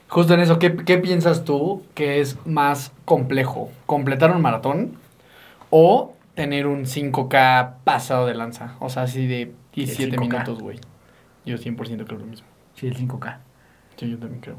Justo 0.07 0.35
en 0.35 0.41
eso, 0.41 0.61
¿qué, 0.61 0.77
qué 0.77 0.99
piensas 0.99 1.45
tú 1.45 1.83
que 1.95 2.21
es 2.21 2.39
más 2.47 2.93
complejo? 3.05 3.71
¿Completar 3.87 4.31
un 4.31 4.41
maratón 4.41 5.00
o 5.71 6.15
tener 6.35 6.67
un 6.67 6.85
5K 6.85 7.75
pasado 7.85 8.27
de 8.27 8.35
lanza? 8.35 8.77
O 8.81 8.89
sea, 8.89 9.05
así 9.05 9.27
de 9.27 9.53
17 9.75 10.17
5K. 10.17 10.21
minutos, 10.21 10.61
güey. 10.61 10.79
Yo 11.47 11.57
100% 11.57 12.05
creo 12.05 12.19
lo 12.19 12.27
mismo. 12.27 12.47
Sí, 12.75 12.87
el 12.87 12.97
5K. 12.97 13.39
Sí, 13.97 14.11
yo 14.11 14.19
también 14.19 14.41
creo. 14.41 14.57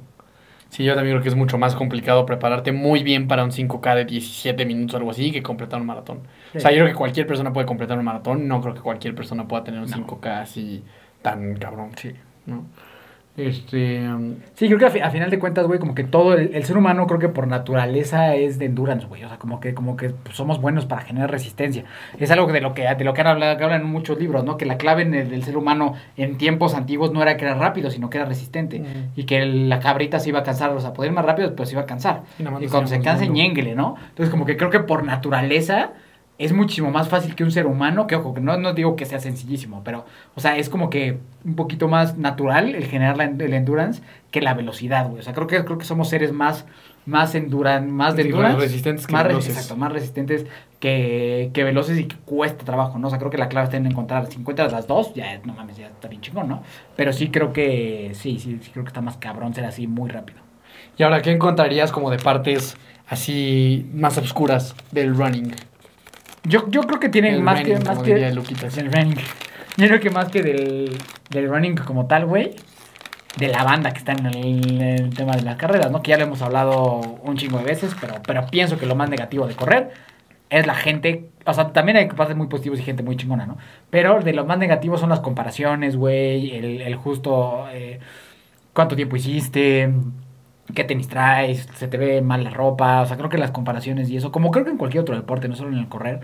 Sí, 0.70 0.86
yo 0.86 0.96
también 0.96 1.16
creo 1.16 1.24
que 1.24 1.30
es 1.30 1.36
mucho 1.36 1.58
más 1.58 1.76
complicado 1.76 2.26
prepararte 2.26 2.72
muy 2.72 3.04
bien 3.04 3.28
para 3.28 3.44
un 3.44 3.52
5K 3.52 3.96
de 3.96 4.06
17 4.06 4.66
minutos 4.66 4.94
o 4.94 4.98
algo 4.98 5.12
así 5.12 5.32
que 5.32 5.44
completar 5.44 5.82
un 5.82 5.88
maratón. 5.88 6.22
Sí. 6.54 6.60
O 6.60 6.62
sea, 6.62 6.72
yo 6.72 6.78
creo 6.78 6.88
que 6.88 6.96
cualquier 6.96 7.28
persona 7.28 7.52
puede 7.52 7.66
completar 7.68 7.98
un 7.98 8.06
maratón. 8.06 8.48
No 8.48 8.62
creo 8.62 8.74
que 8.74 8.80
cualquier 8.82 9.14
persona 9.14 9.48
pueda 9.48 9.64
tener 9.66 9.82
un 9.82 9.90
No. 9.90 9.98
5K 9.98 10.42
así 10.42 10.84
tan 11.22 11.56
cabrón. 11.58 11.92
Sí. 11.98 12.14
¿no? 12.46 12.66
Este. 13.38 14.00
um, 14.10 14.36
Sí, 14.56 14.68
creo 14.68 14.78
que 14.78 14.86
a, 14.86 14.90
fi- 14.90 15.00
a 15.00 15.10
final 15.10 15.30
de 15.30 15.40
cuentas, 15.40 15.66
güey, 15.66 15.80
como 15.80 15.96
que 15.96 16.04
todo 16.04 16.34
el, 16.34 16.54
el 16.54 16.64
ser 16.66 16.78
humano 16.78 17.08
creo 17.08 17.20
que 17.20 17.30
por 17.30 17.48
naturaleza 17.48 18.36
es 18.36 18.60
de 18.60 18.66
endurance, 18.66 19.08
güey. 19.08 19.24
O 19.24 19.28
sea, 19.30 19.38
como 19.38 19.60
que, 19.60 19.74
como 19.74 19.96
que 19.96 20.10
pues, 20.10 20.36
somos 20.36 20.60
buenos 20.62 20.86
para 20.86 21.02
generar 21.02 21.32
resistencia. 21.32 21.86
Es 22.20 22.30
algo 22.32 22.52
de 22.52 22.62
lo 22.62 22.74
que, 22.74 22.84
de 22.94 23.04
lo 23.06 23.14
que 23.14 23.22
han 23.22 23.28
hablado, 23.28 23.58
que 23.58 23.64
hablan 23.64 23.82
en 23.82 23.88
muchos 23.88 24.20
libros, 24.20 24.44
¿no? 24.44 24.58
Que 24.58 24.66
la 24.66 24.78
clave 24.78 25.04
en 25.04 25.14
el, 25.14 25.30
del 25.30 25.44
ser 25.44 25.56
humano 25.58 25.94
en 26.18 26.38
tiempos 26.38 26.76
antiguos 26.76 27.14
no 27.14 27.22
era 27.22 27.38
que 27.38 27.46
era 27.46 27.56
rápido, 27.56 27.90
sino 27.90 28.10
que 28.10 28.18
era 28.18 28.26
resistente. 28.26 28.82
Ujú. 28.82 28.90
Y 29.16 29.24
que 29.24 29.38
el- 29.38 29.70
la 29.70 29.80
cabrita 29.80 30.20
se 30.20 30.30
iba 30.30 30.40
a 30.40 30.44
cansar, 30.44 30.72
o 30.72 30.80
sea, 30.80 30.94
poder 30.94 31.12
ir 31.12 31.16
más 31.16 31.26
rápido, 31.26 31.56
pues 31.56 31.70
se 31.70 31.76
iba 31.76 31.84
a 31.84 31.86
cansar. 31.86 32.24
Y 32.38 32.44
cuando 32.68 32.88
se 32.88 33.00
dando. 33.00 33.34
ñénguele, 33.34 33.76
¿no? 33.76 33.96
Entonces, 34.10 34.30
como 34.30 34.46
que 34.46 34.58
creo 34.58 34.70
que 34.70 34.80
por 34.82 35.04
naturaleza 35.04 35.92
es 36.38 36.54
muchísimo 36.54 36.90
más 36.90 37.08
fácil 37.08 37.36
que 37.36 37.44
un 37.44 37.52
ser 37.52 37.68
humano, 37.68 38.08
que 38.08 38.16
ojo, 38.16 38.34
que 38.34 38.42
no, 38.42 38.58
no 38.58 38.74
digo 38.74 38.96
que 38.96 39.06
sea 39.06 39.20
sencillísimo, 39.20 39.84
pero, 39.84 40.06
o 40.34 40.40
sea, 40.40 40.58
es 40.58 40.70
como 40.70 40.90
que 40.90 41.20
un 41.46 41.56
poquito 41.56 41.88
más 41.88 42.18
natural 42.18 42.74
el 42.74 42.86
generar 42.86 43.16
la, 43.18 43.26
el 43.26 43.54
endurance 43.54 44.02
que 44.32 44.42
la 44.42 44.54
velocidad, 44.56 45.08
güey. 45.08 45.20
O 45.20 45.24
sea, 45.24 45.34
creo 45.34 45.46
que, 45.46 45.64
creo 45.64 45.78
que 45.78 45.86
somos 45.86 46.10
seres 46.10 46.32
más, 46.32 46.66
más 47.06 47.36
enduran, 47.36 47.92
más 47.92 48.16
de 48.16 48.24
Sí, 48.24 48.30
endurance. 48.30 48.56
más 48.56 48.64
resistentes 48.64 49.06
que 49.06 49.14
más 49.14 49.28
veloces. 49.28 49.56
Exacto, 49.56 49.76
más 49.78 49.92
resistentes 49.92 50.46
que, 50.80 51.52
que 51.54 51.64
veloces 51.64 52.00
y 52.00 52.06
que 52.06 52.16
cuesta 52.18 52.66
trabajo, 52.66 52.98
¿no? 52.98 53.08
O 53.08 53.10
sea, 53.12 53.20
creo 53.20 53.30
que 53.30 53.38
la 53.38 53.48
clave 53.48 53.66
está 53.66 53.78
en 53.78 53.86
encontrar, 53.86 54.26
si 54.26 54.40
encuentras 54.40 54.72
las 54.72 54.88
dos, 54.88 55.14
ya, 55.14 55.40
no 55.46 55.54
mames, 55.54 55.78
ya 55.78 55.88
está 55.88 56.08
bien 56.08 56.22
chingón, 56.22 56.48
¿no? 56.48 56.64
Pero 56.96 57.14
sí 57.14 57.30
creo 57.30 57.54
que, 57.54 58.12
sí, 58.16 58.40
sí, 58.40 58.58
sí 58.64 58.72
creo 58.72 58.84
que 58.84 58.90
está 58.90 59.02
más 59.02 59.18
cabrón 59.18 59.54
ser 59.54 59.66
así 59.66 59.86
muy 59.86 60.10
rápido. 60.10 60.40
Y 60.98 61.04
ahora, 61.04 61.22
¿qué 61.22 61.32
encontrarías 61.32 61.92
como 61.92 62.10
de 62.10 62.18
partes 62.18 62.78
así 63.08 63.88
más 63.94 64.18
oscuras 64.18 64.76
del 64.92 65.16
running? 65.16 65.54
Yo, 66.44 66.70
yo 66.70 66.82
creo 66.82 67.00
que 67.00 67.10
tienen 67.10 67.36
El 67.36 67.44
más 67.44 67.60
running, 67.60 67.78
que 67.78 67.84
más 67.84 67.90
como 67.90 68.04
que 68.04 68.14
diría 68.14 68.32
Luquitas. 68.32 68.78
el 68.78 68.92
running. 68.92 69.18
Yo 69.78 69.88
creo 69.88 70.00
que 70.00 70.10
más 70.10 70.30
que 70.30 70.42
del, 70.42 70.98
del 71.30 71.50
running 71.50 71.76
como 71.76 72.08
tal, 72.08 72.26
güey, 72.26 72.56
de 73.38 73.48
la 73.48 73.64
banda 73.64 73.92
que 73.92 74.00
está 74.00 74.14
en 74.14 74.26
el, 74.26 75.14
tema 75.16 75.34
de 75.34 75.44
las 75.44 75.56
carreras, 75.56 75.92
¿no? 75.92 76.02
Que 76.02 76.12
ya 76.12 76.18
lo 76.18 76.24
hemos 76.24 76.42
hablado 76.42 77.00
un 77.24 77.38
chingo 77.38 77.58
de 77.60 77.66
veces, 77.66 77.96
pero, 78.00 78.16
pero 78.26 78.46
pienso 78.48 78.78
que 78.78 78.86
lo 78.86 78.96
más 78.96 79.10
negativo 79.10 79.48
de 79.48 79.56
correr 79.56 79.92
es 80.50 80.68
la 80.68 80.76
gente, 80.76 81.30
o 81.46 81.54
sea, 81.54 81.72
también 81.72 81.98
hay 81.98 82.08
partes 82.08 82.36
muy 82.36 82.48
positivas 82.48 82.80
y 82.80 82.84
gente 82.84 83.04
muy 83.04 83.16
chingona, 83.16 83.46
¿no? 83.46 83.58
Pero 83.90 84.20
de 84.20 84.34
lo 84.34 84.46
más 84.46 84.58
negativo 84.58 84.98
son 84.98 85.10
las 85.10 85.22
comparaciones, 85.22 85.96
güey, 85.96 86.52
el, 86.58 86.82
el 86.82 86.96
justo 86.96 87.68
eh, 87.72 88.00
cuánto 88.74 88.98
tiempo 88.98 89.16
hiciste, 89.16 89.90
qué 90.74 90.84
tenis 90.84 91.08
traes, 91.08 91.68
se 91.76 91.88
te 91.88 91.98
ve 91.98 92.22
mal 92.22 92.44
la 92.44 92.50
ropa, 92.52 93.02
o 93.02 93.06
sea, 93.06 93.18
creo 93.18 93.30
que 93.30 93.38
las 93.38 93.52
comparaciones 93.52 94.10
y 94.10 94.18
eso, 94.18 94.32
como 94.32 94.52
creo 94.52 94.66
que 94.66 94.72
en 94.72 94.78
cualquier 94.78 95.02
otro 95.02 95.16
deporte, 95.16 95.48
no 95.48 95.56
solo 95.56 95.72
en 95.72 95.78
el 95.80 95.88
correr, 95.90 96.22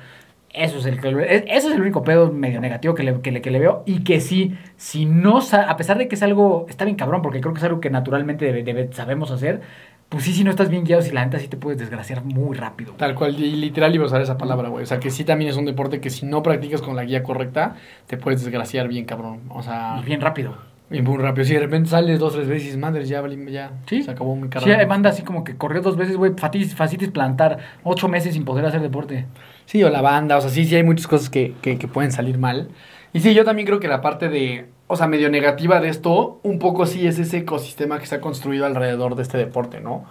eso 0.54 0.80
es 0.80 0.86
el, 0.86 0.98
es- 1.20 1.44
eso 1.48 1.70
es 1.70 1.76
el 1.76 1.82
único 1.82 2.04
pedo 2.04 2.32
medio 2.32 2.60
negativo 2.62 2.96
que 2.96 3.04
le, 3.04 3.22
que 3.22 3.32
le, 3.32 3.42
que 3.42 3.52
le 3.52 3.60
veo 3.60 3.84
y 3.86 4.04
que 4.04 4.20
sí, 4.22 4.56
si 4.78 5.06
no, 5.06 5.40
a 5.40 5.78
pesar 5.78 5.98
de 5.98 6.08
que 6.08 6.16
es 6.16 6.24
algo, 6.24 6.66
está 6.70 6.86
bien 6.86 6.96
cabrón, 6.98 7.22
porque 7.22 7.42
creo 7.42 7.54
que 7.54 7.60
es 7.60 7.64
algo 7.66 7.80
que 7.82 7.90
naturalmente 7.90 8.46
debe- 8.46 8.64
debe- 8.64 8.94
sabemos 8.94 9.30
hacer, 9.32 9.62
pues 10.10 10.24
sí, 10.24 10.34
si 10.34 10.44
no 10.46 10.50
estás 10.52 10.70
bien 10.70 10.86
guiado, 10.86 11.02
si 11.02 11.12
la 11.12 11.26
neta 11.26 11.38
sí 11.38 11.50
te 11.50 11.58
puedes 11.58 11.78
desgraciar 11.80 12.24
muy 12.24 12.56
rápido. 12.56 12.92
güey. 12.92 12.98
Tal 12.98 13.14
cual, 13.14 13.38
y 13.40 13.56
literal 13.58 13.94
iba 13.94 14.06
a 14.06 14.08
usar 14.08 14.22
esa 14.22 14.38
palabra, 14.38 14.70
güey. 14.70 14.84
O 14.84 14.86
sea, 14.88 15.00
que 15.02 15.12
sí 15.12 15.26
también 15.26 15.52
es 15.52 15.58
un 15.58 15.66
deporte 15.66 16.00
que 16.00 16.10
si 16.10 16.26
no 16.26 16.42
practicas 16.44 16.82
con 16.82 16.96
la 16.96 17.04
guía 17.04 17.24
correcta, 17.24 17.76
te 18.08 18.16
puedes 18.18 18.42
desgraciar 18.42 18.88
bien, 18.88 19.04
cabrón. 19.06 19.42
O 19.50 19.62
sea, 19.64 19.98
Y 20.02 20.06
bien 20.06 20.22
rápido. 20.22 20.56
Bien 20.90 21.04
muy 21.04 21.18
rápido. 21.18 21.46
Si 21.46 21.54
de 21.54 21.60
repente 21.60 21.90
sales 21.90 22.20
dos, 22.20 22.34
tres 22.34 22.48
veces 22.48 22.74
y 22.74 22.78
madre, 22.78 23.06
ya, 23.06 23.24
ya 23.50 23.72
Sí. 23.88 24.04
se 24.04 24.12
acabó 24.12 24.36
mi 24.36 24.44
Sí, 24.44 24.50
carrera. 24.50 24.80
hay 24.80 24.86
banda 24.86 25.10
así 25.10 25.24
como 25.24 25.44
que 25.44 25.56
corrió 25.58 25.82
dos 25.82 25.98
veces, 25.98 26.16
güey, 26.18 26.34
facitis 26.38 27.10
plantar, 27.12 27.58
ocho 27.84 28.08
meses 28.08 28.34
sin 28.34 28.46
poder 28.46 28.66
hacer 28.66 28.82
deporte. 28.82 29.26
Sí, 29.66 29.84
o 29.84 29.90
la 29.90 30.02
banda, 30.02 30.38
o 30.38 30.42
sea, 30.42 30.50
sí, 30.50 30.66
sí 30.66 30.76
hay 30.76 30.84
muchas 30.84 31.08
cosas 31.08 31.30
que, 31.30 31.54
que, 31.62 31.78
que 31.78 31.88
pueden 31.88 32.12
salir 32.12 32.38
mal. 32.38 32.70
Y 33.14 33.20
sí, 33.20 33.34
yo 33.34 33.44
también 33.46 33.66
creo 33.66 33.80
que 33.80 33.88
la 33.88 34.02
parte 34.02 34.30
de, 34.30 34.68
o 34.88 34.96
sea, 34.96 35.08
medio 35.08 35.30
negativa 35.30 35.80
de 35.82 35.90
esto, 35.90 36.40
un 36.44 36.60
poco 36.60 36.86
sí 36.86 37.06
es 37.08 37.20
ese 37.20 37.38
ecosistema 37.40 38.00
que 38.00 38.06
se 38.06 38.16
ha 38.16 38.22
construido 38.22 38.66
alrededor 38.66 39.16
de 39.16 39.24
este 39.24 39.38
deporte, 39.38 39.82
¿no? 39.82 40.06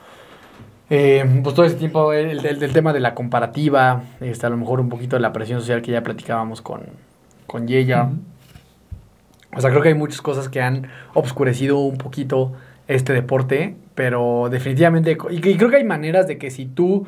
Eh, 0.88 1.24
pues 1.42 1.54
todo 1.54 1.66
ese 1.66 1.76
tiempo, 1.76 2.12
el, 2.12 2.40
del 2.42 2.72
tema 2.72 2.92
de 2.92 3.00
la 3.00 3.14
comparativa, 3.14 4.02
este, 4.20 4.46
a 4.46 4.50
lo 4.50 4.56
mejor 4.56 4.78
un 4.80 4.88
poquito 4.88 5.16
de 5.16 5.20
la 5.20 5.32
presión 5.32 5.60
social 5.60 5.82
que 5.82 5.90
ya 5.92 6.02
platicábamos 6.02 6.62
con, 6.62 6.82
con 7.46 7.66
Yeya. 7.66 8.10
O 9.56 9.60
sea, 9.60 9.70
creo 9.70 9.82
que 9.82 9.88
hay 9.88 9.94
muchas 9.94 10.20
cosas 10.20 10.48
que 10.48 10.60
han 10.60 10.88
obscurecido 11.14 11.78
un 11.78 11.98
poquito 11.98 12.52
este 12.88 13.12
deporte, 13.12 13.76
pero 13.94 14.48
definitivamente, 14.50 15.16
y, 15.30 15.40
creo 15.40 15.70
que 15.70 15.76
hay 15.76 15.84
maneras 15.84 16.28
de 16.28 16.38
que 16.38 16.50
si 16.50 16.66
tú 16.66 17.06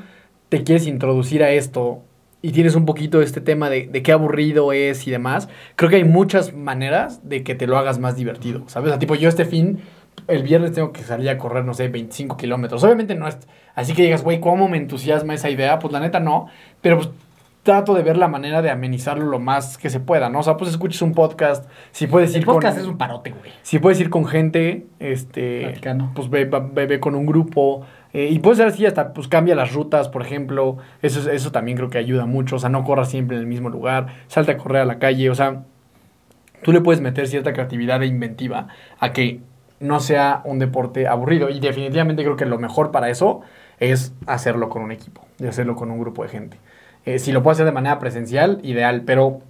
te 0.48 0.64
quieres 0.64 0.86
introducir 0.86 1.42
a 1.42 1.50
esto 1.50 2.02
y 2.40 2.52
tienes 2.52 2.74
un 2.74 2.86
poquito 2.86 3.20
este 3.20 3.40
tema 3.40 3.68
de, 3.68 3.86
de 3.86 4.02
qué 4.02 4.12
aburrido 4.12 4.72
es 4.72 5.06
y 5.06 5.10
demás, 5.10 5.48
creo 5.76 5.90
que 5.90 5.96
hay 5.96 6.04
muchas 6.04 6.54
maneras 6.54 7.28
de 7.28 7.42
que 7.42 7.54
te 7.54 7.66
lo 7.66 7.76
hagas 7.76 7.98
más 7.98 8.16
divertido, 8.16 8.62
¿sabes? 8.66 8.88
O 8.88 8.90
sea, 8.92 8.98
tipo, 8.98 9.14
yo 9.14 9.28
este 9.28 9.44
fin, 9.44 9.80
el 10.26 10.42
viernes 10.42 10.72
tengo 10.72 10.92
que 10.92 11.02
salir 11.02 11.28
a 11.28 11.38
correr, 11.38 11.64
no 11.64 11.74
sé, 11.74 11.88
25 11.88 12.36
kilómetros. 12.36 12.82
Obviamente 12.82 13.14
no 13.14 13.28
es 13.28 13.38
así 13.74 13.92
que 13.92 14.02
digas, 14.02 14.24
güey, 14.24 14.40
¿cómo 14.40 14.68
me 14.68 14.78
entusiasma 14.78 15.34
esa 15.34 15.50
idea? 15.50 15.78
Pues 15.78 15.92
la 15.92 16.00
neta 16.00 16.18
no, 16.18 16.48
pero 16.80 16.96
pues 16.96 17.10
trato 17.68 17.92
de 17.92 18.02
ver 18.02 18.16
la 18.16 18.28
manera 18.28 18.62
de 18.62 18.70
amenizarlo 18.70 19.26
lo 19.26 19.38
más 19.38 19.76
que 19.76 19.90
se 19.90 20.00
pueda, 20.00 20.30
¿no? 20.30 20.38
O 20.38 20.42
sea, 20.42 20.56
pues 20.56 20.70
escuches 20.70 21.02
un 21.02 21.12
podcast, 21.12 21.68
si 21.90 22.06
puedes 22.06 22.30
ir 22.30 22.38
El 22.38 22.44
podcast 22.46 22.76
con... 22.78 22.82
es 22.84 22.90
un 22.90 22.96
parote, 22.96 23.30
güey. 23.32 23.52
Si 23.60 23.78
puedes 23.78 24.00
ir 24.00 24.08
con 24.08 24.24
gente, 24.24 24.86
este, 25.00 25.64
Platicando. 25.64 26.10
pues 26.14 26.30
ve, 26.30 26.46
va- 26.46 26.60
ve- 26.60 26.86
ve 26.86 26.98
con 26.98 27.14
un 27.14 27.26
grupo. 27.26 27.84
eh, 28.14 28.28
y 28.32 28.38
puede 28.38 28.56
ser 28.56 28.68
así, 28.68 28.86
hasta 28.86 29.12
pues 29.12 29.28
cambia 29.28 29.54
las 29.54 29.74
rutas, 29.74 30.08
por 30.08 30.22
ejemplo. 30.22 30.78
Eso, 31.02 31.20
es- 31.20 31.26
eso 31.26 31.52
también 31.52 31.76
creo 31.76 31.90
que 31.90 31.98
ayuda 31.98 32.24
mucho. 32.24 32.56
O 32.56 32.58
sea, 32.58 32.70
no 32.70 32.84
corras 32.84 33.10
siempre 33.10 33.36
en 33.36 33.42
el 33.42 33.46
mismo 33.46 33.68
lugar. 33.68 34.06
Salta 34.28 34.52
a 34.52 34.56
correr 34.56 34.80
a 34.80 34.84
la 34.86 34.98
calle. 34.98 35.28
O 35.28 35.34
sea, 35.34 35.64
tú 36.62 36.72
le 36.72 36.80
puedes 36.80 37.02
meter 37.02 37.28
cierta 37.28 37.52
creatividad 37.52 38.02
e 38.02 38.06
inventiva 38.06 38.68
a 38.98 39.12
que 39.12 39.40
no 39.80 40.00
sea 40.00 40.40
un 40.44 40.58
deporte 40.58 41.06
aburrido. 41.06 41.50
Y 41.50 41.60
definitivamente 41.60 42.22
creo 42.24 42.36
que 42.36 42.46
lo 42.46 42.58
mejor 42.58 42.90
para 42.90 43.10
eso 43.10 43.42
es 43.78 44.14
hacerlo 44.26 44.68
con 44.70 44.82
un 44.82 44.90
equipo, 44.90 45.20
y 45.38 45.46
hacerlo 45.46 45.76
con 45.76 45.90
un 45.90 46.00
grupo 46.00 46.22
de 46.22 46.30
gente. 46.30 46.56
Eh, 47.06 47.18
si 47.18 47.32
lo 47.32 47.42
puedes 47.42 47.56
hacer 47.56 47.66
de 47.66 47.72
manera 47.72 47.98
presencial, 47.98 48.60
ideal, 48.62 49.02
pero 49.06 49.40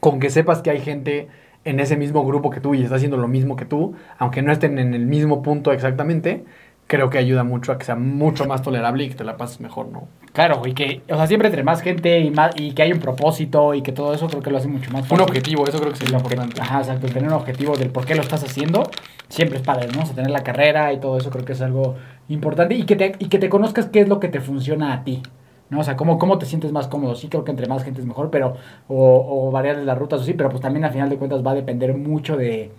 con 0.00 0.20
que 0.20 0.30
sepas 0.30 0.62
que 0.62 0.70
hay 0.70 0.80
gente 0.80 1.28
en 1.64 1.80
ese 1.80 1.96
mismo 1.96 2.24
grupo 2.24 2.50
que 2.50 2.60
tú 2.60 2.74
y 2.74 2.82
está 2.82 2.96
haciendo 2.96 3.16
lo 3.16 3.26
mismo 3.28 3.56
que 3.56 3.64
tú, 3.64 3.94
aunque 4.18 4.42
no 4.42 4.52
estén 4.52 4.78
en 4.78 4.92
el 4.94 5.06
mismo 5.06 5.42
punto 5.42 5.72
exactamente, 5.72 6.44
creo 6.86 7.08
que 7.08 7.16
ayuda 7.16 7.42
mucho 7.42 7.72
a 7.72 7.78
que 7.78 7.86
sea 7.86 7.96
mucho 7.96 8.44
más 8.44 8.60
tolerable 8.60 9.04
y 9.04 9.08
que 9.08 9.14
te 9.14 9.24
la 9.24 9.38
pases 9.38 9.60
mejor, 9.60 9.88
¿no? 9.88 10.06
Claro, 10.34 10.60
y 10.66 10.74
que, 10.74 11.00
o 11.10 11.16
sea, 11.16 11.26
siempre 11.26 11.48
entre 11.48 11.62
más 11.62 11.80
gente 11.80 12.18
y, 12.20 12.30
más, 12.30 12.50
y 12.56 12.72
que 12.72 12.82
hay 12.82 12.92
un 12.92 12.98
propósito 12.98 13.72
y 13.72 13.80
que 13.80 13.92
todo 13.92 14.12
eso 14.12 14.26
creo 14.28 14.42
que 14.42 14.50
lo 14.50 14.58
hace 14.58 14.68
mucho 14.68 14.90
más 14.90 15.02
Un 15.04 15.08
fácil. 15.08 15.22
objetivo, 15.22 15.66
eso 15.66 15.80
creo 15.80 15.92
que 15.94 15.98
obje- 16.00 16.12
importante. 16.12 16.60
Ajá, 16.60 16.78
exacto, 16.80 17.06
tener 17.06 17.28
un 17.28 17.32
objetivo 17.36 17.74
del 17.76 17.88
por 17.90 18.04
qué 18.04 18.14
lo 18.14 18.20
estás 18.20 18.44
haciendo, 18.44 18.82
siempre 19.28 19.56
es 19.56 19.62
padre, 19.64 19.88
¿no? 19.94 20.02
O 20.02 20.06
sea, 20.06 20.14
tener 20.14 20.30
la 20.30 20.42
carrera 20.42 20.92
y 20.92 20.98
todo 21.00 21.16
eso 21.16 21.30
creo 21.30 21.46
que 21.46 21.52
es 21.54 21.62
algo 21.62 21.94
importante 22.28 22.74
y 22.74 22.84
que 22.84 22.96
te, 22.96 23.12
y 23.18 23.28
que 23.28 23.38
te 23.38 23.48
conozcas 23.48 23.86
qué 23.86 24.00
es 24.00 24.08
lo 24.08 24.20
que 24.20 24.28
te 24.28 24.40
funciona 24.40 24.92
a 24.92 25.04
ti, 25.04 25.22
¿no? 25.70 25.80
O 25.80 25.84
sea, 25.84 25.96
cómo, 25.96 26.18
cómo 26.18 26.38
te 26.38 26.46
sientes 26.46 26.72
más 26.72 26.88
cómodo. 26.88 27.14
Sí, 27.14 27.28
creo 27.28 27.44
que 27.44 27.50
entre 27.50 27.66
más 27.66 27.84
gente 27.84 28.00
es 28.00 28.06
mejor, 28.06 28.30
pero, 28.30 28.56
o, 28.88 29.48
o 29.48 29.50
variar 29.50 29.76
las 29.78 29.98
rutas 29.98 30.20
o 30.20 30.24
sí, 30.24 30.34
pero 30.34 30.48
pues 30.50 30.60
también 30.60 30.84
al 30.84 30.92
final 30.92 31.08
de 31.08 31.16
cuentas 31.16 31.44
va 31.44 31.52
a 31.52 31.54
depender 31.54 31.96
mucho 31.96 32.36
de, 32.36 32.70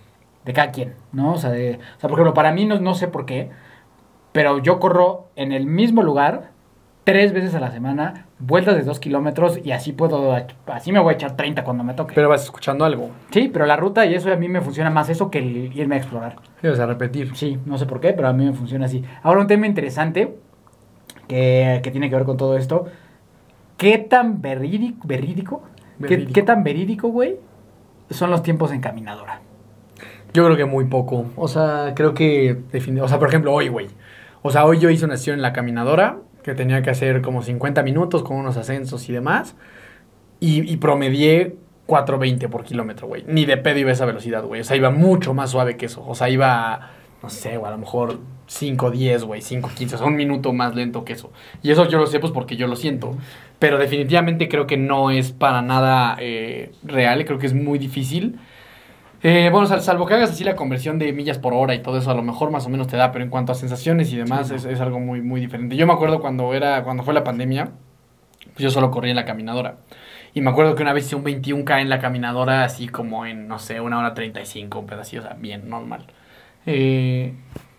de 0.46 0.54
cada 0.54 0.72
quien, 0.72 0.94
¿no? 1.12 1.34
O 1.34 1.38
sea, 1.38 1.50
de, 1.52 1.80
o 1.98 2.00
sea, 2.00 2.10
por 2.10 2.14
ejemplo, 2.14 2.34
para 2.34 2.52
mí 2.52 2.66
no, 2.66 2.80
no 2.80 2.94
sé 2.96 3.08
por 3.08 3.26
qué, 3.26 3.50
pero 4.32 4.60
yo 4.60 4.80
corro 4.80 5.28
en 5.36 5.52
el 5.52 5.66
mismo 5.66 6.04
lugar 6.04 6.52
tres 7.06 7.34
veces 7.34 7.54
a 7.54 7.60
la 7.60 7.72
semana, 7.72 8.26
vueltas 8.40 8.76
de 8.76 8.82
dos 8.82 9.00
kilómetros 9.00 9.60
y 9.64 9.72
así 9.72 9.92
puedo, 9.92 10.36
así 10.66 10.92
me 10.92 11.00
voy 11.00 11.14
a 11.14 11.16
echar 11.16 11.38
30 11.38 11.64
cuando 11.64 11.84
me 11.84 11.94
toque. 11.94 12.16
Pero 12.16 12.30
vas 12.30 12.44
escuchando 12.44 12.84
algo. 12.84 13.12
Sí, 13.30 13.50
pero 13.54 13.68
la 13.68 13.76
ruta 13.76 14.06
y 14.08 14.16
eso 14.16 14.34
a 14.34 14.36
mí 14.36 14.50
me 14.50 14.60
funciona 14.60 14.90
más 14.90 15.08
eso 15.10 15.30
que 15.30 15.38
el 15.38 15.78
irme 15.78 15.96
a 15.96 15.98
explorar. 16.00 16.38
Sí, 16.62 16.68
vas 16.68 16.80
a 16.80 16.88
repetir. 16.88 17.36
Sí, 17.36 17.60
no 17.66 17.78
sé 17.78 17.86
por 17.86 18.00
qué, 18.00 18.14
pero 18.14 18.28
a 18.28 18.34
mí 18.34 18.44
me 18.44 18.54
funciona 18.54 18.88
así. 18.88 19.04
Ahora 19.22 19.42
un 19.42 19.48
tema 19.48 19.68
interesante 19.68 20.36
que, 21.28 21.80
que 21.84 21.92
tiene 21.92 22.10
que 22.10 22.16
ver 22.16 22.26
con 22.26 22.38
todo 22.38 22.58
esto. 22.58 22.86
¿Qué 23.78 23.98
tan 23.98 24.42
verídico, 24.42 25.08
verídico? 25.08 25.64
¿Qué, 26.00 26.08
Verídico. 26.08 26.34
qué 26.34 26.42
tan 26.44 26.64
verídico, 26.64 27.08
güey? 27.10 27.38
Son 28.10 28.30
los 28.30 28.44
tiempos 28.44 28.72
en 28.72 28.82
caminadora. 28.82 29.42
Yo 30.34 30.46
creo 30.46 30.58
que 30.58 30.66
muy 30.66 30.86
poco. 30.86 31.26
O 31.36 31.48
sea, 31.48 31.94
creo 31.96 32.14
que. 32.14 32.58
O 33.02 33.08
sea, 33.08 33.20
por 33.20 33.30
ejemplo, 33.30 33.54
hoy, 33.54 33.70
güey. 33.70 33.88
O 34.42 34.52
sea, 34.52 34.66
hoy 34.66 34.80
yo 34.80 34.90
hice 34.90 35.06
una 35.06 35.18
sesión 35.18 35.38
en 35.38 35.42
la 35.42 35.54
caminadora 35.54 36.18
que 36.44 36.54
tenía 36.54 36.82
que 36.82 36.90
hacer 36.90 37.22
como 37.22 37.42
50 37.42 37.82
minutos 37.84 38.22
con 38.24 38.38
unos 38.38 38.58
ascensos 38.58 39.10
y 39.10 39.14
demás. 39.14 39.56
Y, 40.40 40.72
y 40.72 40.78
promedié 40.78 41.56
4.20 41.88 42.50
por 42.50 42.64
kilómetro, 42.64 43.08
güey. 43.08 43.24
Ni 43.28 43.46
de 43.46 43.58
pedo 43.58 43.80
iba 43.80 43.90
a 43.90 43.94
esa 43.94 44.06
velocidad, 44.06 44.44
güey. 44.44 44.62
O 44.62 44.64
sea, 44.64 44.76
iba 44.76 44.92
mucho 44.92 45.34
más 45.34 45.52
suave 45.52 45.78
que 45.78 45.88
eso. 45.88 46.06
O 46.06 46.16
sea, 46.16 46.30
iba, 46.30 46.92
no 47.24 47.30
sé, 47.30 47.58
güey, 47.58 47.68
a 47.68 47.72
lo 47.72 47.80
mejor 47.80 48.20
5.10, 48.48 49.24
güey, 49.24 49.42
5.15. 49.42 49.96
O 49.96 49.98
sea, 50.00 50.08
un 50.08 50.16
minuto 50.16 50.54
más 50.54 50.76
lento 50.76 51.06
que 51.06 51.14
eso. 51.14 51.32
Y 51.64 51.72
eso 51.72 51.88
yo 51.90 51.98
lo 52.00 52.08
sé, 52.08 52.20
pues 52.20 52.32
porque 52.32 52.56
yo 52.58 52.68
lo 52.68 52.76
siento. 52.76 53.18
Pero 53.60 53.78
definitivamente 53.78 54.48
creo 54.50 54.68
que 54.68 54.78
no 54.78 55.12
es 55.12 55.32
para 55.32 55.62
nada 55.62 56.16
eh, 56.20 56.72
real. 56.84 57.26
Creo 57.26 57.40
que 57.40 57.48
es 57.48 57.54
muy 57.54 57.80
difícil. 57.80 58.40
Eh, 59.24 59.50
bueno, 59.52 59.66
sal- 59.68 59.82
salvo 59.82 60.06
que 60.06 60.14
hagas 60.14 60.32
así 60.32 60.44
la 60.44 60.56
conversión 60.56 61.00
de 61.00 61.12
millas 61.14 61.40
por 61.40 61.54
hora 61.54 61.74
y 61.74 61.80
todo 61.82 61.98
eso, 61.98 62.12
a 62.12 62.16
lo 62.16 62.22
mejor 62.22 62.52
más 62.52 62.66
o 62.68 62.70
menos 62.70 62.88
te 62.88 62.98
da, 62.98 63.12
pero 63.12 63.24
en 63.24 63.32
cuanto 63.32 63.52
a 63.52 63.56
sensaciones 63.56 64.12
y 64.14 64.18
demás, 64.18 64.52
es, 64.52 64.66
es 64.66 64.80
algo 64.82 65.00
muy, 65.00 65.22
muy 65.22 65.42
diferente. 65.42 65.76
Yo 65.78 65.88
me 65.88 65.94
acuerdo 65.94 66.20
cuando 66.22 66.54
era, 66.54 66.84
cuando 66.84 67.04
fue 67.04 67.14
la 67.14 67.24
pandemia, 67.24 67.72
pues 68.54 68.60
yo 68.64 68.70
solo 68.72 68.92
corría 68.92 69.12
en 69.12 69.16
la 69.18 69.26
caminadora. 69.26 69.78
Y 70.34 70.42
me 70.42 70.50
acuerdo 70.52 70.76
que 70.76 70.84
una 70.84 70.94
vez 70.94 71.06
hice 71.08 71.16
un 71.16 71.24
21K 71.24 71.82
en 71.82 71.90
la 71.90 72.00
caminadora, 72.00 72.64
así 72.66 72.88
como 72.88 73.26
en, 73.26 73.48
no 73.48 73.60
sé, 73.60 73.82
una 73.82 74.00
hora 74.00 74.14
35, 74.14 74.80
un 74.80 74.86
pedacito, 74.88 75.22
o 75.24 75.26
sea, 75.26 75.36
bien, 75.40 75.70
normal. 75.70 76.06
Eh, 76.66 77.34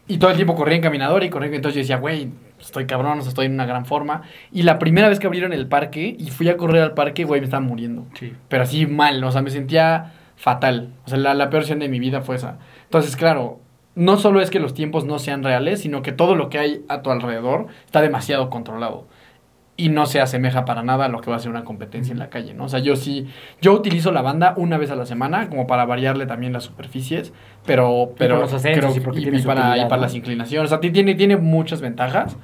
y 0.08 0.18
todo 0.18 0.30
el 0.30 0.36
tiempo 0.36 0.54
corría 0.54 0.76
en 0.76 0.82
caminadora 0.82 1.24
y 1.24 1.30
corría, 1.30 1.54
entonces 1.54 1.74
yo 1.74 1.80
decía, 1.80 1.96
güey, 1.96 2.30
estoy 2.60 2.86
cabrón, 2.86 3.18
o 3.18 3.22
sea, 3.22 3.28
estoy 3.28 3.46
en 3.46 3.54
una 3.54 3.66
gran 3.66 3.86
forma. 3.86 4.22
Y 4.52 4.62
la 4.62 4.78
primera 4.78 5.08
vez 5.08 5.18
que 5.18 5.26
abrieron 5.26 5.52
el 5.52 5.66
parque 5.66 6.16
y 6.18 6.30
fui 6.30 6.48
a 6.48 6.56
correr 6.56 6.82
al 6.82 6.94
parque, 6.94 7.24
güey, 7.24 7.40
me 7.40 7.46
estaba 7.46 7.60
muriendo. 7.60 8.06
Sí. 8.18 8.32
Pero 8.48 8.62
así 8.62 8.86
mal, 8.86 9.22
o 9.22 9.32
sea, 9.32 9.42
me 9.42 9.50
sentía 9.50 10.12
fatal. 10.36 10.90
O 11.04 11.08
sea, 11.08 11.18
la, 11.18 11.34
la 11.34 11.50
peor 11.50 11.62
sesión 11.62 11.80
de 11.80 11.88
mi 11.88 11.98
vida 11.98 12.20
fue 12.20 12.36
esa. 12.36 12.58
Entonces, 12.84 13.16
claro, 13.16 13.60
no 13.96 14.18
solo 14.18 14.40
es 14.40 14.50
que 14.50 14.60
los 14.60 14.74
tiempos 14.74 15.06
no 15.06 15.18
sean 15.18 15.42
reales, 15.42 15.80
sino 15.80 16.02
que 16.02 16.12
todo 16.12 16.36
lo 16.36 16.50
que 16.50 16.58
hay 16.58 16.84
a 16.88 17.02
tu 17.02 17.10
alrededor 17.10 17.66
está 17.86 18.00
demasiado 18.00 18.50
controlado. 18.50 19.06
Y 19.78 19.90
no 19.90 20.06
se 20.06 20.20
asemeja 20.22 20.64
para 20.64 20.82
nada 20.82 21.04
a 21.04 21.08
lo 21.08 21.20
que 21.20 21.28
va 21.30 21.36
a 21.36 21.38
ser 21.38 21.50
una 21.50 21.64
competencia 21.64 22.10
en 22.12 22.18
la 22.18 22.30
calle, 22.30 22.54
¿no? 22.54 22.64
O 22.64 22.68
sea, 22.70 22.78
yo 22.80 22.96
sí, 22.96 23.26
yo 23.60 23.74
utilizo 23.74 24.10
la 24.10 24.22
banda 24.22 24.54
una 24.56 24.78
vez 24.78 24.90
a 24.90 24.96
la 24.96 25.04
semana, 25.04 25.50
como 25.50 25.66
para 25.66 25.84
variarle 25.84 26.24
también 26.24 26.54
las 26.54 26.64
superficies, 26.64 27.32
pero, 27.66 28.12
pero 28.16 28.40
por 28.40 28.50
los 28.52 28.62
creo 28.62 28.96
y 28.96 29.00
porque 29.00 29.20
y, 29.20 29.22
y 29.24 29.42
para, 29.42 29.60
y 29.60 29.64
utilidad, 29.64 29.88
para 29.88 29.96
¿no? 30.00 30.02
las 30.06 30.14
inclinaciones. 30.14 30.66
O 30.66 30.70
sea, 30.70 30.80
ti- 30.80 30.90
tiene, 30.92 31.14
tiene 31.14 31.36
muchas 31.36 31.82
ventajas. 31.82 32.36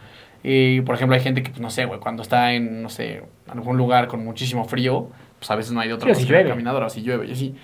Eh, 0.45 0.83
por 0.85 0.95
ejemplo, 0.97 1.15
hay 1.15 1.23
gente 1.23 1.43
que, 1.43 1.51
pues, 1.51 1.61
no 1.63 1.71
sé, 1.71 1.85
güey, 1.87 2.01
cuando 2.01 2.21
está 2.23 2.53
en, 2.53 2.83
no 2.83 2.89
sé, 2.91 3.23
algún 3.49 3.77
lugar 3.79 4.09
con 4.09 4.23
muchísimo 4.25 4.65
frío, 4.67 5.09
pues 5.39 5.51
a 5.51 5.57
veces 5.57 5.73
no 5.73 5.81
hay 5.81 5.89
de 5.89 5.95
otra 5.95 6.09
Sí, 6.09 6.11
cosa 6.15 6.21
si 6.21 6.27
que 6.27 6.33
la 6.35 6.49
caminadora, 6.51 6.87
o 6.87 6.91
si 6.91 7.03
llueve 7.03 7.29
y 7.29 7.33
así. 7.33 7.55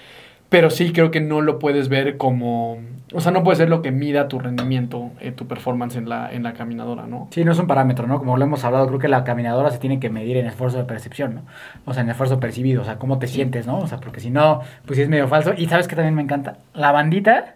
Pero 0.49 0.71
sí 0.71 0.93
creo 0.93 1.11
que 1.11 1.21
no 1.21 1.41
lo 1.41 1.59
puedes 1.59 1.89
ver 1.89 2.17
como... 2.17 2.79
O 3.15 3.21
sea, 3.23 3.33
no 3.33 3.43
puede 3.43 3.57
ser 3.57 3.71
lo 3.71 3.81
que 3.81 3.91
mida 3.91 4.29
tu 4.29 4.39
rendimiento, 4.39 5.11
eh, 5.21 5.33
tu 5.33 5.47
performance 5.47 5.97
en 5.97 6.09
la, 6.11 6.31
en 6.31 6.43
la 6.43 6.53
caminadora, 6.53 7.07
¿no? 7.07 7.29
Sí, 7.31 7.43
no 7.43 7.53
es 7.53 7.59
un 7.59 7.67
parámetro, 7.67 8.07
¿no? 8.07 8.19
Como 8.19 8.37
lo 8.37 8.45
hemos 8.45 8.65
hablado, 8.65 8.87
creo 8.87 8.99
que 8.99 9.09
la 9.09 9.25
caminadora 9.25 9.71
se 9.71 9.79
tiene 9.79 9.99
que 9.99 10.11
medir 10.11 10.37
en 10.37 10.47
esfuerzo 10.47 10.77
de 10.77 10.85
percepción, 10.85 11.35
¿no? 11.37 11.43
O 11.87 11.95
sea, 11.95 12.03
en 12.03 12.11
esfuerzo 12.11 12.39
percibido, 12.39 12.83
o 12.83 12.85
sea, 12.85 12.97
cómo 12.99 13.19
te 13.19 13.27
sientes, 13.27 13.67
¿no? 13.67 13.79
O 13.79 13.87
sea, 13.87 13.99
porque 13.99 14.21
si 14.21 14.29
no, 14.31 14.61
pues 14.85 14.97
sí 14.99 15.03
es 15.03 15.09
medio 15.09 15.27
falso. 15.27 15.55
Y 15.57 15.67
sabes 15.69 15.89
que 15.89 15.97
también 15.97 16.15
me 16.15 16.23
encanta, 16.23 16.59
la 16.75 16.93
bandita 16.93 17.55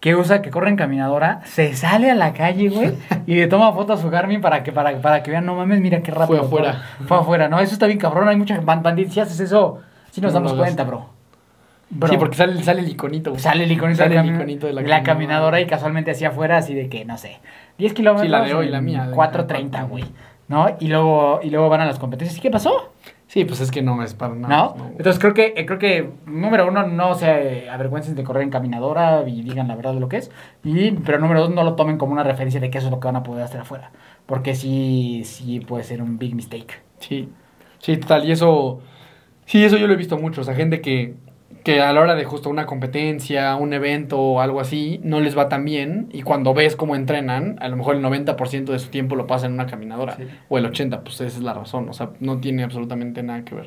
que 0.00 0.16
usa, 0.16 0.42
que 0.42 0.50
corre 0.50 0.68
en 0.70 0.76
caminadora, 0.76 1.40
se 1.44 1.74
sale 1.76 2.10
a 2.10 2.14
la 2.14 2.32
calle, 2.32 2.70
güey, 2.70 2.94
y 3.26 3.34
le 3.36 3.46
toma 3.46 3.72
foto 3.72 3.92
a 3.92 3.96
su 3.98 4.10
Garmin 4.10 4.40
para 4.40 4.62
que, 4.62 4.72
para, 4.72 4.96
para 5.00 5.22
que 5.22 5.30
vean, 5.30 5.46
no 5.46 5.54
mames, 5.54 5.80
mira 5.80 6.00
qué 6.00 6.10
rápido. 6.10 6.38
Fue 6.44 6.46
afuera. 6.60 6.82
Fue 7.06 7.18
afuera, 7.18 7.48
¿no? 7.48 7.60
Eso 7.60 7.74
está 7.74 7.86
bien 7.86 7.98
cabrón, 7.98 8.28
hay 8.28 8.36
mucha 8.36 8.60
ban- 8.60 8.82
bandita, 8.82 9.12
si 9.12 9.20
haces 9.20 9.38
eso, 9.40 9.80
sí 10.10 10.20
nos 10.20 10.32
No 10.32 10.40
damos 10.40 10.54
cuenta, 10.54 10.84
bro. 10.84 11.06
Bro. 11.94 12.08
Sí, 12.08 12.16
porque 12.16 12.36
sale, 12.36 12.62
sale 12.62 12.80
el 12.80 12.88
iconito. 12.88 13.38
Sale 13.38 13.64
el 13.64 13.72
iconito, 13.72 13.98
Sale 13.98 14.18
el 14.18 14.26
iconito 14.34 14.66
de 14.66 14.72
la, 14.72 14.80
la 14.82 15.02
caminadora 15.02 15.60
y 15.60 15.66
casualmente 15.66 16.10
hacia 16.10 16.28
afuera, 16.28 16.56
así 16.56 16.74
de 16.74 16.88
que, 16.88 17.04
no 17.04 17.18
sé, 17.18 17.38
10 17.78 17.92
kilómetros. 17.92 18.26
Sí, 18.26 18.30
la 18.30 18.40
de 18.42 18.54
hoy, 18.54 18.68
la 18.70 18.80
mía, 18.80 19.06
de- 19.08 19.14
4.30, 19.14 19.88
güey. 19.88 20.04
¿No? 20.48 20.66
Y 20.80 20.88
luego, 20.88 21.40
y 21.42 21.50
luego 21.50 21.68
van 21.68 21.80
a 21.82 21.86
las 21.86 21.98
competencias. 21.98 22.36
¿Y 22.38 22.40
qué 22.40 22.50
pasó? 22.50 22.92
Sí, 23.26 23.44
pues 23.46 23.60
es 23.60 23.70
que 23.70 23.80
no 23.80 24.02
es 24.02 24.12
para 24.12 24.34
¿No? 24.34 24.48
nada. 24.48 24.74
Entonces 24.98 25.18
creo 25.18 25.32
que, 25.32 25.54
eh, 25.56 25.64
creo 25.64 25.78
que, 25.78 26.10
número 26.26 26.66
uno, 26.68 26.86
no 26.86 27.14
se 27.14 27.70
avergüencen 27.70 28.14
de 28.14 28.24
correr 28.24 28.42
en 28.42 28.50
caminadora 28.50 29.22
y 29.26 29.42
digan 29.42 29.68
la 29.68 29.76
verdad 29.76 29.94
de 29.94 30.00
lo 30.00 30.08
que 30.08 30.18
es. 30.18 30.30
Y, 30.64 30.90
pero 30.92 31.18
número 31.18 31.40
dos, 31.42 31.50
no 31.54 31.62
lo 31.64 31.74
tomen 31.74 31.96
como 31.96 32.12
una 32.12 32.22
referencia 32.22 32.60
de 32.60 32.70
que 32.70 32.78
eso 32.78 32.88
es 32.88 32.90
lo 32.90 33.00
que 33.00 33.06
van 33.06 33.16
a 33.16 33.22
poder 33.22 33.44
hacer 33.44 33.60
afuera. 33.60 33.92
Porque 34.26 34.54
sí, 34.54 35.22
sí 35.24 35.60
puede 35.60 35.84
ser 35.84 36.02
un 36.02 36.18
big 36.18 36.34
mistake. 36.34 36.82
Sí, 36.98 37.30
sí, 37.78 37.96
total. 37.96 38.26
Y 38.26 38.32
eso, 38.32 38.80
sí, 39.46 39.64
eso 39.64 39.78
yo 39.78 39.86
lo 39.86 39.94
he 39.94 39.96
visto 39.96 40.18
mucho. 40.18 40.42
O 40.42 40.44
sea, 40.44 40.54
gente 40.54 40.82
que, 40.82 41.14
que 41.64 41.80
a 41.80 41.92
la 41.92 42.00
hora 42.00 42.14
de 42.14 42.24
justo 42.24 42.50
una 42.50 42.66
competencia, 42.66 43.54
un 43.56 43.72
evento 43.72 44.18
o 44.20 44.40
algo 44.40 44.60
así, 44.60 45.00
no 45.04 45.20
les 45.20 45.36
va 45.36 45.48
tan 45.48 45.64
bien. 45.64 46.08
Y 46.12 46.22
cuando 46.22 46.54
ves 46.54 46.76
cómo 46.76 46.96
entrenan, 46.96 47.56
a 47.60 47.68
lo 47.68 47.76
mejor 47.76 47.96
el 47.96 48.02
90% 48.02 48.64
de 48.72 48.78
su 48.78 48.88
tiempo 48.88 49.16
lo 49.16 49.26
pasa 49.26 49.46
en 49.46 49.52
una 49.52 49.66
caminadora. 49.66 50.16
Sí. 50.16 50.24
O 50.48 50.58
el 50.58 50.66
80%, 50.70 51.02
pues 51.02 51.20
esa 51.20 51.38
es 51.38 51.42
la 51.42 51.54
razón. 51.54 51.88
O 51.88 51.92
sea, 51.92 52.10
no 52.20 52.38
tiene 52.38 52.64
absolutamente 52.64 53.22
nada 53.22 53.44
que 53.44 53.54
ver. 53.54 53.66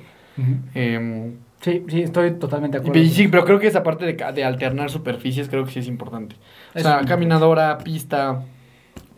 Em, 0.74 1.34
Sí, 1.62 1.84
sí, 1.88 2.04
estoy 2.04 2.32
totalmente 2.34 2.78
de 2.78 2.84
acuerdo. 2.84 3.02
y 3.02 3.10
sí, 3.10 3.28
pero 3.28 3.44
creo 3.44 3.58
que 3.58 3.66
esa 3.66 3.82
parte 3.82 4.06
de, 4.06 4.14
de 4.14 4.44
alternar 4.44 4.92
superficies 4.92 5.50
creo 5.50 5.66
que 5.66 5.72
sí 5.72 5.80
es 5.80 5.88
importante. 5.88 6.36
O 6.76 6.80
sea, 6.80 7.02
caminadora, 7.08 7.80
pista, 7.80 8.44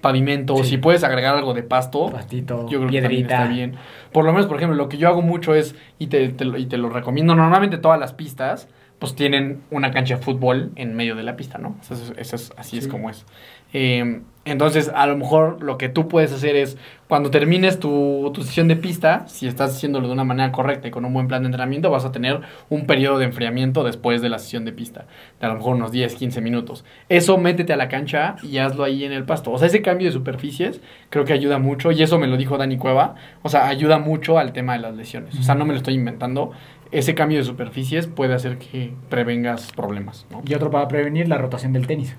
pavimento, 0.01 0.55
Sí. 0.57 0.71
si 0.71 0.77
puedes 0.77 1.03
agregar 1.03 1.35
algo 1.35 1.53
de 1.53 1.63
pasto, 1.63 2.09
Pastito, 2.11 2.67
yo 2.69 2.79
creo 2.79 2.89
que 2.91 3.01
también 3.01 3.09
piedrita. 3.09 3.35
está 3.43 3.47
bien. 3.47 3.75
Por 4.11 4.25
lo 4.25 4.31
menos, 4.31 4.47
por 4.47 4.57
ejemplo, 4.57 4.75
lo 4.75 4.89
que 4.89 4.97
yo 4.97 5.07
hago 5.07 5.21
mucho 5.21 5.55
es, 5.55 5.75
y 5.99 6.07
te, 6.07 6.29
te 6.29 6.45
lo, 6.45 6.57
y 6.57 6.65
te 6.65 6.77
lo 6.77 6.89
recomiendo, 6.89 7.35
normalmente 7.35 7.77
todas 7.77 7.99
las 7.99 8.13
pistas, 8.13 8.67
pues 8.99 9.15
tienen 9.15 9.61
una 9.69 9.91
cancha 9.91 10.15
de 10.17 10.21
fútbol 10.23 10.71
en 10.75 10.95
medio 10.95 11.15
de 11.15 11.23
la 11.23 11.35
pista, 11.35 11.57
¿no? 11.59 11.75
Eso 11.81 11.93
es, 11.93 12.13
eso 12.17 12.35
es- 12.35 12.53
así 12.57 12.77
es 12.77 12.87
como 12.87 13.09
es. 13.09 13.25
Eh, 13.73 14.21
entonces, 14.51 14.91
a 14.93 15.05
lo 15.07 15.17
mejor 15.17 15.61
lo 15.61 15.77
que 15.77 15.89
tú 15.89 16.07
puedes 16.07 16.31
hacer 16.31 16.55
es, 16.55 16.77
cuando 17.07 17.31
termines 17.31 17.79
tu, 17.79 18.31
tu 18.33 18.43
sesión 18.43 18.67
de 18.67 18.75
pista, 18.75 19.27
si 19.27 19.47
estás 19.47 19.75
haciéndolo 19.75 20.07
de 20.07 20.13
una 20.13 20.23
manera 20.23 20.51
correcta 20.51 20.87
y 20.87 20.91
con 20.91 21.05
un 21.05 21.13
buen 21.13 21.27
plan 21.27 21.41
de 21.43 21.47
entrenamiento, 21.47 21.89
vas 21.89 22.05
a 22.05 22.11
tener 22.11 22.41
un 22.69 22.85
periodo 22.85 23.19
de 23.19 23.25
enfriamiento 23.25 23.83
después 23.83 24.21
de 24.21 24.29
la 24.29 24.39
sesión 24.39 24.65
de 24.65 24.71
pista, 24.71 25.05
de 25.39 25.45
a 25.45 25.49
lo 25.49 25.55
mejor 25.55 25.75
unos 25.75 25.91
10, 25.91 26.15
15 26.15 26.41
minutos. 26.41 26.85
Eso 27.09 27.37
métete 27.37 27.73
a 27.73 27.77
la 27.77 27.87
cancha 27.87 28.35
y 28.43 28.57
hazlo 28.57 28.83
ahí 28.83 29.03
en 29.03 29.11
el 29.11 29.25
pasto. 29.25 29.51
O 29.51 29.57
sea, 29.57 29.67
ese 29.67 29.81
cambio 29.81 30.07
de 30.07 30.13
superficies 30.13 30.81
creo 31.09 31.25
que 31.25 31.33
ayuda 31.33 31.59
mucho 31.59 31.91
y 31.91 32.01
eso 32.01 32.19
me 32.19 32.27
lo 32.27 32.37
dijo 32.37 32.57
Dani 32.57 32.77
Cueva. 32.77 33.15
O 33.43 33.49
sea, 33.49 33.67
ayuda 33.67 33.99
mucho 33.99 34.37
al 34.37 34.53
tema 34.53 34.73
de 34.73 34.79
las 34.79 34.95
lesiones. 34.95 35.37
O 35.39 35.43
sea, 35.43 35.55
no 35.55 35.65
me 35.65 35.73
lo 35.73 35.77
estoy 35.77 35.93
inventando. 35.93 36.51
Ese 36.91 37.15
cambio 37.15 37.37
de 37.37 37.43
superficies 37.43 38.07
puede 38.07 38.33
hacer 38.33 38.57
que 38.57 38.93
prevengas 39.09 39.71
problemas. 39.73 40.25
Y 40.45 40.53
otro 40.53 40.71
para 40.71 40.87
prevenir, 40.87 41.27
la 41.27 41.37
rotación 41.37 41.73
del 41.73 41.85
tenis. 41.85 42.15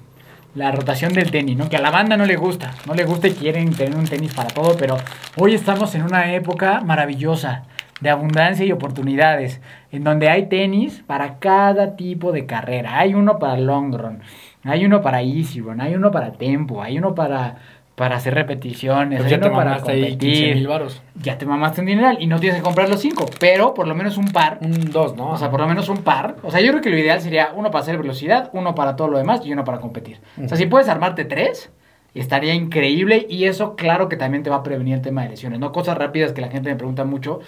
La 0.58 0.72
rotación 0.72 1.12
del 1.12 1.30
tenis, 1.30 1.56
¿no? 1.56 1.68
Que 1.68 1.76
a 1.76 1.80
la 1.80 1.92
banda 1.92 2.16
no 2.16 2.26
le 2.26 2.34
gusta. 2.34 2.72
No 2.84 2.92
le 2.92 3.04
gusta 3.04 3.28
y 3.28 3.34
quieren 3.34 3.72
tener 3.72 3.96
un 3.96 4.06
tenis 4.06 4.34
para 4.34 4.48
todo, 4.48 4.76
pero 4.76 4.96
hoy 5.36 5.54
estamos 5.54 5.94
en 5.94 6.02
una 6.02 6.34
época 6.34 6.80
maravillosa 6.80 7.62
de 8.00 8.10
abundancia 8.10 8.66
y 8.66 8.72
oportunidades, 8.72 9.60
en 9.92 10.02
donde 10.02 10.28
hay 10.28 10.48
tenis 10.48 11.04
para 11.06 11.38
cada 11.38 11.94
tipo 11.94 12.32
de 12.32 12.46
carrera. 12.46 12.98
Hay 12.98 13.14
uno 13.14 13.38
para 13.38 13.56
long 13.56 13.94
run, 13.94 14.18
hay 14.64 14.84
uno 14.84 15.00
para 15.00 15.22
easy 15.22 15.60
run, 15.60 15.80
hay 15.80 15.94
uno 15.94 16.10
para 16.10 16.32
tempo, 16.32 16.82
hay 16.82 16.98
uno 16.98 17.14
para, 17.14 17.58
para 17.98 18.16
hacer 18.16 18.32
repeticiones, 18.32 19.18
Pues 19.20 19.30
ya 19.30 19.38
te 19.40 19.50
para 19.50 19.64
mamaste 19.72 19.92
ahí 19.92 20.16
15 20.16 20.38
competir. 20.46 20.68
varos. 20.68 21.02
Ya 21.20 21.36
te 21.36 21.44
mamaste 21.44 21.80
un 21.82 21.88
dineral 21.88 22.16
y 22.20 22.26
no 22.28 22.38
tienes 22.40 22.56
que 22.58 22.62
comprar 22.64 22.88
los 22.88 23.00
cinco, 23.00 23.26
pero 23.38 23.74
por 23.74 23.86
lo 23.86 23.94
menos 23.94 24.16
un 24.16 24.28
par 24.32 24.58
Un 24.62 24.90
dos, 24.90 25.16
¿no? 25.16 25.30
o 25.32 25.36
sea, 25.36 25.50
por 25.50 25.60
lo 25.60 25.68
menos 25.68 25.88
un 25.90 25.98
par. 25.98 26.36
O 26.42 26.50
sea, 26.50 26.60
yo 26.60 26.70
creo 26.70 26.80
que 26.80 26.90
lo 26.90 26.96
ideal 26.96 27.20
sería 27.20 27.50
uno 27.54 27.70
para 27.70 27.82
hacer 27.82 27.98
velocidad, 27.98 28.48
uno 28.54 28.74
para 28.74 28.96
todo 28.96 29.08
lo 29.08 29.18
demás 29.18 29.44
y 29.44 29.52
uno 29.52 29.64
para 29.64 29.78
competir. 29.80 30.18
O 30.42 30.48
sea, 30.48 30.56
si 30.56 30.66
puedes 30.66 30.88
armarte 30.88 31.24
tres, 31.24 31.70
estaría 32.14 32.54
increíble 32.54 33.26
y 33.28 33.44
eso 33.44 33.74
claro 33.76 34.08
que 34.08 34.16
también 34.16 34.42
te 34.42 34.50
va 34.50 34.56
a 34.56 34.62
prevenir 34.62 34.94
el 34.94 35.02
tema 35.02 35.24
de 35.24 35.30
lesiones, 35.30 35.58
¿no? 35.58 35.72
Cosas 35.72 35.98
rápidas 35.98 36.32
que 36.32 36.40
la 36.40 36.48
gente 36.48 36.70
me 36.70 36.76
pregunta 36.76 37.04
mucho. 37.04 37.40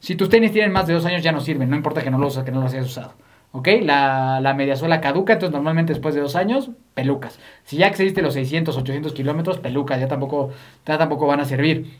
Si 0.00 0.14
tus 0.16 0.28
tenis 0.28 0.52
tienen 0.52 0.72
más 0.72 0.86
de 0.86 0.94
dos 0.94 1.04
años 1.04 1.22
ya 1.22 1.32
no 1.32 1.40
sirven, 1.40 1.68
no 1.70 1.76
importa 1.76 2.02
que 2.02 2.10
no 2.10 2.18
los, 2.18 2.38
que 2.38 2.50
no 2.50 2.60
los 2.62 2.72
hayas 2.72 2.86
usado. 2.86 3.12
¿Ok? 3.58 3.68
La, 3.82 4.40
la 4.40 4.54
mediasuela 4.54 5.00
caduca, 5.00 5.32
entonces 5.32 5.52
normalmente 5.54 5.92
después 5.92 6.14
de 6.14 6.20
dos 6.20 6.36
años, 6.36 6.70
pelucas. 6.94 7.40
Si 7.64 7.76
ya 7.76 7.88
excediste 7.88 8.22
los 8.22 8.34
600, 8.34 8.76
800 8.76 9.12
kilómetros, 9.14 9.58
pelucas, 9.58 10.00
ya 10.00 10.06
tampoco, 10.08 10.50
ya 10.86 10.96
tampoco 10.98 11.26
van 11.26 11.40
a 11.40 11.44
servir. 11.44 11.98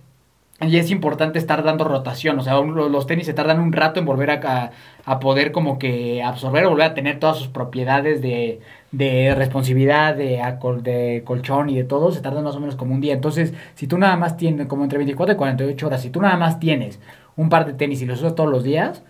Y 0.60 0.76
es 0.78 0.90
importante 0.90 1.38
estar 1.38 1.62
dando 1.62 1.84
rotación, 1.84 2.38
o 2.40 2.42
sea, 2.42 2.60
los 2.60 3.06
tenis 3.06 3.26
se 3.26 3.32
tardan 3.34 3.60
un 3.60 3.72
rato 3.72 4.00
en 4.00 4.06
volver 4.06 4.30
a, 4.32 4.72
a- 5.04 5.20
poder 5.20 5.52
como 5.52 5.78
que 5.78 6.20
absorber 6.22 6.66
volver 6.66 6.86
a 6.86 6.94
tener 6.94 7.20
todas 7.20 7.38
sus 7.38 7.46
propiedades 7.48 8.22
de, 8.22 8.60
de 8.90 9.34
responsividad, 9.36 10.16
de, 10.16 10.42
de 10.82 11.22
colchón 11.24 11.70
y 11.70 11.76
de 11.76 11.84
todo, 11.84 12.10
se 12.12 12.20
tardan 12.22 12.42
más 12.44 12.56
o 12.56 12.60
menos 12.60 12.74
como 12.76 12.92
un 12.94 13.00
día. 13.00 13.14
Entonces, 13.14 13.54
si 13.76 13.86
tú 13.86 13.98
nada 13.98 14.16
más 14.16 14.36
tienes, 14.36 14.66
como 14.66 14.82
entre 14.84 14.98
24 14.98 15.34
y 15.34 15.36
48 15.38 15.86
horas, 15.86 16.02
si 16.02 16.10
tú 16.10 16.20
nada 16.20 16.36
más 16.36 16.58
tienes 16.60 16.98
un 17.36 17.48
par 17.50 17.64
de 17.66 17.74
tenis 17.74 18.02
y 18.02 18.06
los 18.06 18.18
usas 18.20 18.34
todos 18.34 18.50
los 18.50 18.64
días, 18.64 19.04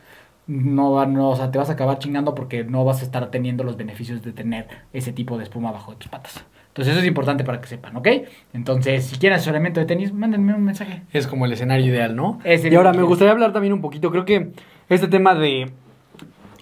no, 0.49 0.93
va- 0.93 1.07
no, 1.07 1.31
o 1.31 1.37
sea, 1.37 1.51
te 1.53 1.59
vas 1.59 1.71
a 1.71 1.75
acabar 1.75 1.99
chingando 2.01 2.35
porque 2.35 2.65
no 2.65 2.85
vas 2.85 3.01
a 3.03 3.05
estar 3.05 3.31
teniendo 3.31 3.63
los 3.63 3.77
beneficios 3.77 4.23
de 4.23 4.33
tener 4.33 4.67
ese 4.93 5.13
tipo 5.13 5.39
de 5.39 5.45
espuma 5.45 5.71
bajo 5.71 5.93
de 5.93 5.99
tus 5.99 6.09
patas. 6.09 6.45
Entonces 6.69 6.93
eso 6.93 7.01
es 7.03 7.07
importante 7.09 7.45
para 7.45 7.61
que 7.61 7.67
sepan, 7.69 7.97
¿ok? 7.97 8.09
Entonces, 8.55 9.05
si 9.07 9.19
quieren 9.19 9.37
asesoramiento 9.37 9.79
de 9.81 9.87
tenis, 9.87 10.13
mándenme 10.13 10.55
un 10.55 10.65
mensaje. 10.65 11.03
Es 11.13 11.27
como 11.27 11.45
el 11.47 11.53
escenario 11.53 11.87
ideal, 11.87 12.15
¿no? 12.17 12.39
Es 12.45 12.65
y 12.65 12.75
ahora 12.75 12.93
me 12.93 13.03
gustaría 13.03 13.33
hablar 13.33 13.53
también 13.53 13.73
un 13.73 13.81
poquito, 13.81 14.11
creo 14.11 14.25
que 14.25 14.51
este 14.89 15.09
tema 15.09 15.35
de... 15.35 15.71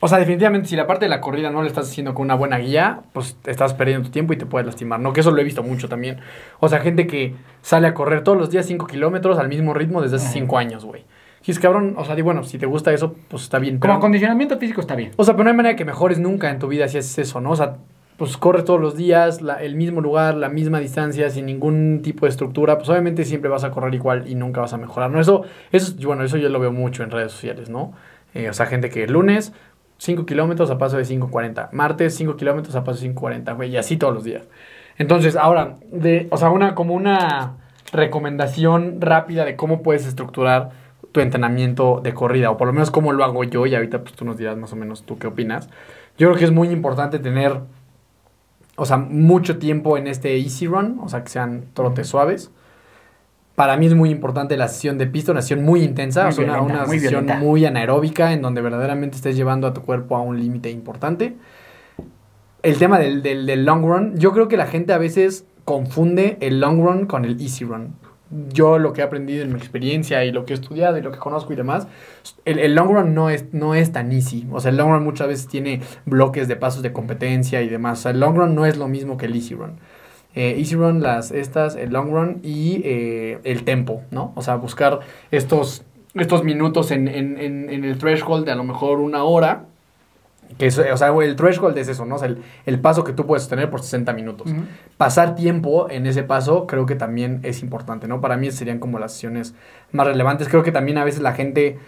O 0.01 0.09
sea, 0.09 0.19
definitivamente 0.19 0.69
si 0.69 0.77
la 0.77 0.87
parte 0.87 1.07
de 1.07 1.09
la 1.09 1.23
corrida 1.23 1.51
no 1.51 1.63
le 1.63 1.69
estás 1.69 1.89
haciendo 1.89 2.13
con 2.15 2.25
una 2.27 2.35
buena 2.35 2.59
guía, 2.59 3.01
pues 3.15 3.37
te 3.43 3.51
estás 3.51 3.73
perdiendo 3.73 4.05
tu 4.07 4.11
tiempo 4.13 4.35
y 4.35 4.37
te 4.37 4.45
puedes 4.45 4.67
lastimar, 4.67 5.01
¿no? 5.01 5.13
Que 5.15 5.21
eso 5.21 5.31
lo 5.31 5.41
he 5.41 5.45
visto 5.45 5.63
mucho 5.63 5.89
también. 5.89 6.19
O 6.61 6.69
sea, 6.69 6.81
gente 6.81 7.07
que 7.07 7.35
sale 7.63 7.87
a 7.87 7.95
correr 7.95 8.23
todos 8.23 8.37
los 8.37 8.51
días 8.51 8.67
5 8.67 8.87
kilómetros 8.87 9.39
al 9.39 9.49
mismo 9.49 9.73
ritmo 9.73 10.03
desde 10.03 10.17
hace 10.17 10.27
Ajá. 10.27 10.35
5 10.35 10.59
años, 10.59 10.85
güey. 10.85 11.05
Y 11.47 11.51
es 11.53 11.61
cabrón, 11.61 11.95
o 11.97 12.05
sea, 12.05 12.15
di, 12.17 12.23
bueno, 12.23 12.43
si 12.43 12.59
te 12.59 12.67
gusta 12.67 12.93
eso, 12.93 13.15
pues 13.29 13.45
está 13.45 13.59
bien. 13.59 13.75
Como 13.79 13.93
pero- 13.93 13.99
acondicionamiento 13.99 14.59
físico 14.59 14.81
está 14.81 14.97
bien. 14.97 15.13
o 15.17 15.25
sea, 15.25 15.35
pero 15.35 15.45
no 15.45 15.51
hay 15.51 15.57
manera 15.57 15.77
que 15.77 15.85
mejores 15.85 16.19
nunca 16.19 16.51
en 16.51 16.59
tu 16.59 16.67
vida 16.69 16.89
si 16.89 16.99
haces 16.99 17.19
eso, 17.19 17.41
¿no? 17.41 17.51
O 17.53 17.57
sea, 17.57 17.77
pues 18.17 18.37
corres 18.37 18.65
todos 18.65 18.81
los 18.81 18.97
días, 18.97 19.43
la- 19.43 19.63
el 19.63 19.77
mismo 19.77 20.01
lugar, 20.01 20.35
la 20.35 20.49
misma 20.49 20.81
distancia, 20.81 21.29
sin 21.31 21.47
ningún 21.47 22.01
tipo 22.03 22.27
de 22.27 22.31
estructura, 22.31 22.79
pues 22.79 22.89
obviamente 22.89 23.25
siempre 23.25 23.49
vas 23.51 23.63
a 23.63 23.71
correr 23.71 23.95
igual 23.95 24.27
y 24.27 24.35
nunca 24.35 24.61
vas 24.63 24.73
a 24.73 24.79
mejorar, 24.79 25.11
¿no? 25.11 25.21
Eso, 25.21 25.43
eso 25.71 25.95
bueno, 26.05 26.25
eso 26.25 26.37
yo 26.37 26.49
lo 26.49 26.59
veo 26.59 26.73
mucho 26.73 27.03
en 27.05 27.11
redes 27.11 27.31
sociales, 27.33 27.69
¿no? 27.71 27.93
Eh, 28.35 28.49
o 28.49 28.53
sea, 28.55 28.67
gente 28.67 28.89
que 28.91 29.05
el 29.05 29.13
lunes, 29.13 29.53
5 29.99 30.27
kilómetros 30.27 30.71
a 30.71 30.79
paso 30.79 30.97
de 30.97 31.05
5.40, 31.05 31.69
martes, 31.73 32.15
5 32.17 32.37
kilómetros 32.37 32.75
a 32.75 32.85
paso 32.85 33.01
de 33.01 33.11
5.40, 33.15 33.53
güey, 33.55 33.71
y 33.71 33.77
así 33.77 33.97
todos 33.99 34.15
los 34.15 34.25
días. 34.25 34.43
Entonces, 34.99 35.37
ahora, 35.37 35.75
de, 35.93 36.27
o 36.31 36.37
sea, 36.39 36.49
una, 36.51 36.75
como 36.75 36.95
una 36.95 37.57
recomendación 37.93 39.01
rápida 39.01 39.45
de 39.45 39.57
cómo 39.57 39.83
puedes 39.83 40.07
estructurar 40.07 40.71
tu 41.17 41.23
entrenamiento 41.23 42.03
de 42.05 42.13
corrida, 42.13 42.51
o 42.51 42.59
por 42.59 42.67
lo 42.67 42.75
menos 42.75 42.91
cómo 42.91 43.11
lo 43.15 43.25
hago 43.25 43.43
yo, 43.43 43.65
y 43.65 43.75
ahorita 43.75 44.03
pues 44.03 44.13
tú 44.13 44.27
nos 44.27 44.37
dirás 44.37 44.59
más 44.59 44.71
o 44.75 44.77
menos 44.77 45.05
tú 45.05 45.19
qué 45.19 45.27
opinas. 45.27 45.71
Yo 46.19 46.29
creo 46.29 46.39
que 46.39 46.45
es 46.45 46.53
muy 46.53 46.69
importante 46.69 47.19
tener, 47.19 47.61
o 48.77 48.85
sea, 48.85 48.99
mucho 48.99 49.57
tiempo 49.57 49.97
en 49.97 50.09
este 50.09 50.37
easy 50.37 50.67
run, 50.67 51.01
o 51.03 51.09
sea, 51.09 51.23
que 51.23 51.31
sean 51.31 51.65
trotes 51.73 52.07
suaves. 52.07 52.51
Para 53.55 53.79
mí 53.79 53.87
es 53.87 53.95
muy 53.95 54.11
importante 54.11 54.59
la 54.59 54.69
sesión 54.69 54.99
de 54.99 55.07
pista, 55.07 55.33
una 55.33 55.41
sesión 55.41 55.65
muy 55.65 55.83
intensa, 55.83 56.25
Muy 56.25 56.29
o 56.29 56.33
sea, 56.33 56.45
una, 56.45 56.53
violenta, 56.53 56.75
una 56.75 56.87
muy 56.87 56.99
sesión 56.99 57.25
violenta. 57.25 57.47
muy 57.47 57.65
anaeróbica, 57.65 58.33
en 58.35 58.43
donde 58.43 58.61
verdaderamente 58.61 59.17
estés 59.17 59.37
llevando 59.37 59.67
a 59.67 59.73
tu 59.73 59.81
cuerpo 59.81 60.17
a 60.17 60.21
un 60.21 60.39
límite 60.39 60.71
importante. 60.71 61.35
El 62.63 62.77
tema 62.77 62.99
del, 62.99 63.23
del, 63.23 63.47
del 63.47 63.65
long 63.65 63.87
run, 63.87 64.19
yo 64.19 64.33
creo 64.33 64.49
que 64.49 64.59
la 64.59 64.67
gente 64.67 64.93
a 64.93 64.99
veces 64.99 65.47
confunde 65.65 66.37
el 66.43 66.61
long 66.61 66.85
run 66.85 67.07
con 67.07 67.25
el 67.25 67.41
easy 67.41 67.65
run. 67.65 67.95
Yo 68.31 68.79
lo 68.79 68.93
que 68.93 69.01
he 69.01 69.05
aprendido 69.05 69.45
en 69.45 69.53
mi 69.53 69.59
experiencia 69.59 70.25
y 70.25 70.33
lo 70.33 70.45
que 70.45 70.53
he 70.53 70.57
estudiado 70.57 70.99
y 70.99 71.03
lo 71.03 71.13
que 71.13 71.19
conozco 71.19 71.53
y 71.53 71.57
demás, 71.57 71.87
el, 72.45 72.75
long 72.75 72.91
run 72.91 73.15
no 73.15 73.31
es, 73.31 73.53
no 73.53 73.75
es 73.75 73.93
tan 73.93 74.11
easy. 74.13 74.47
O 74.51 74.61
sea, 74.61 74.71
el 74.71 74.77
long 74.77 74.91
run 74.91 75.05
muchas 75.05 75.29
veces 75.29 75.47
tiene 75.47 75.81
bloques 76.05 76.49
de 76.49 76.57
pasos 76.57 76.83
de 76.83 76.93
competencia 76.93 77.63
y 77.63 77.69
demás. 77.69 78.01
O 78.01 78.03
sea, 78.03 78.11
el 78.11 78.21
long 78.21 78.37
run 78.37 78.55
no 78.55 78.67
es 78.67 78.77
lo 78.77 78.89
mismo 78.89 79.17
que 79.17 79.27
el 79.27 79.35
easy 79.35 79.55
run. 79.55 79.79
Eh, 80.35 80.57
easy 80.59 80.75
run, 80.75 81.03
las 81.03 81.31
estas, 81.31 81.77
el 81.77 81.93
long 81.93 82.11
run 82.11 82.41
y 82.43 82.83
eh, 82.85 83.39
el 83.45 83.65
tempo, 83.65 84.03
¿no? 84.11 84.33
O 84.35 84.43
sea, 84.43 84.57
buscar 84.57 85.01
estos, 85.31 85.85
estos 86.15 86.45
minutos 86.45 86.91
en, 86.91 87.09
en, 87.09 87.39
en 87.39 87.85
el 87.85 87.97
threshold 87.99 88.45
de 88.45 88.53
a 88.53 88.57
lo 88.57 88.65
mejor 88.65 89.01
una 89.01 89.25
hora. 89.25 89.67
Que 90.59 90.67
es, 90.67 90.79
o 90.79 90.97
sea, 90.97 91.09
el 91.09 91.37
threshold 91.37 91.77
es 91.79 91.89
eso, 91.89 92.07
¿no? 92.07 92.15
O 92.15 92.19
sea, 92.19 92.29
el, 92.29 92.43
el 92.67 92.81
paso 92.81 93.05
que 93.05 93.13
tú 93.13 93.27
puedes 93.27 93.49
tener 93.49 93.69
por 93.71 93.83
60 93.83 94.13
minutos. 94.13 94.51
Pasar 94.97 95.35
tiempo 95.35 95.91
en 95.91 96.07
ese 96.07 96.23
paso 96.23 96.67
creo 96.67 96.87
que 96.87 96.95
también 96.95 97.41
es 97.43 97.63
importante, 97.63 98.09
¿no? 98.09 98.21
Para 98.21 98.37
mí 98.37 98.51
serían 98.51 98.79
como 98.79 98.99
las 98.99 99.13
sesiones 99.13 99.55
más 99.93 100.07
relevantes. 100.07 100.49
Creo 100.49 100.63
que 100.63 100.73
también 100.73 100.99
a 100.99 101.05
veces 101.05 101.21
la 101.21 101.33
gente 101.33 101.79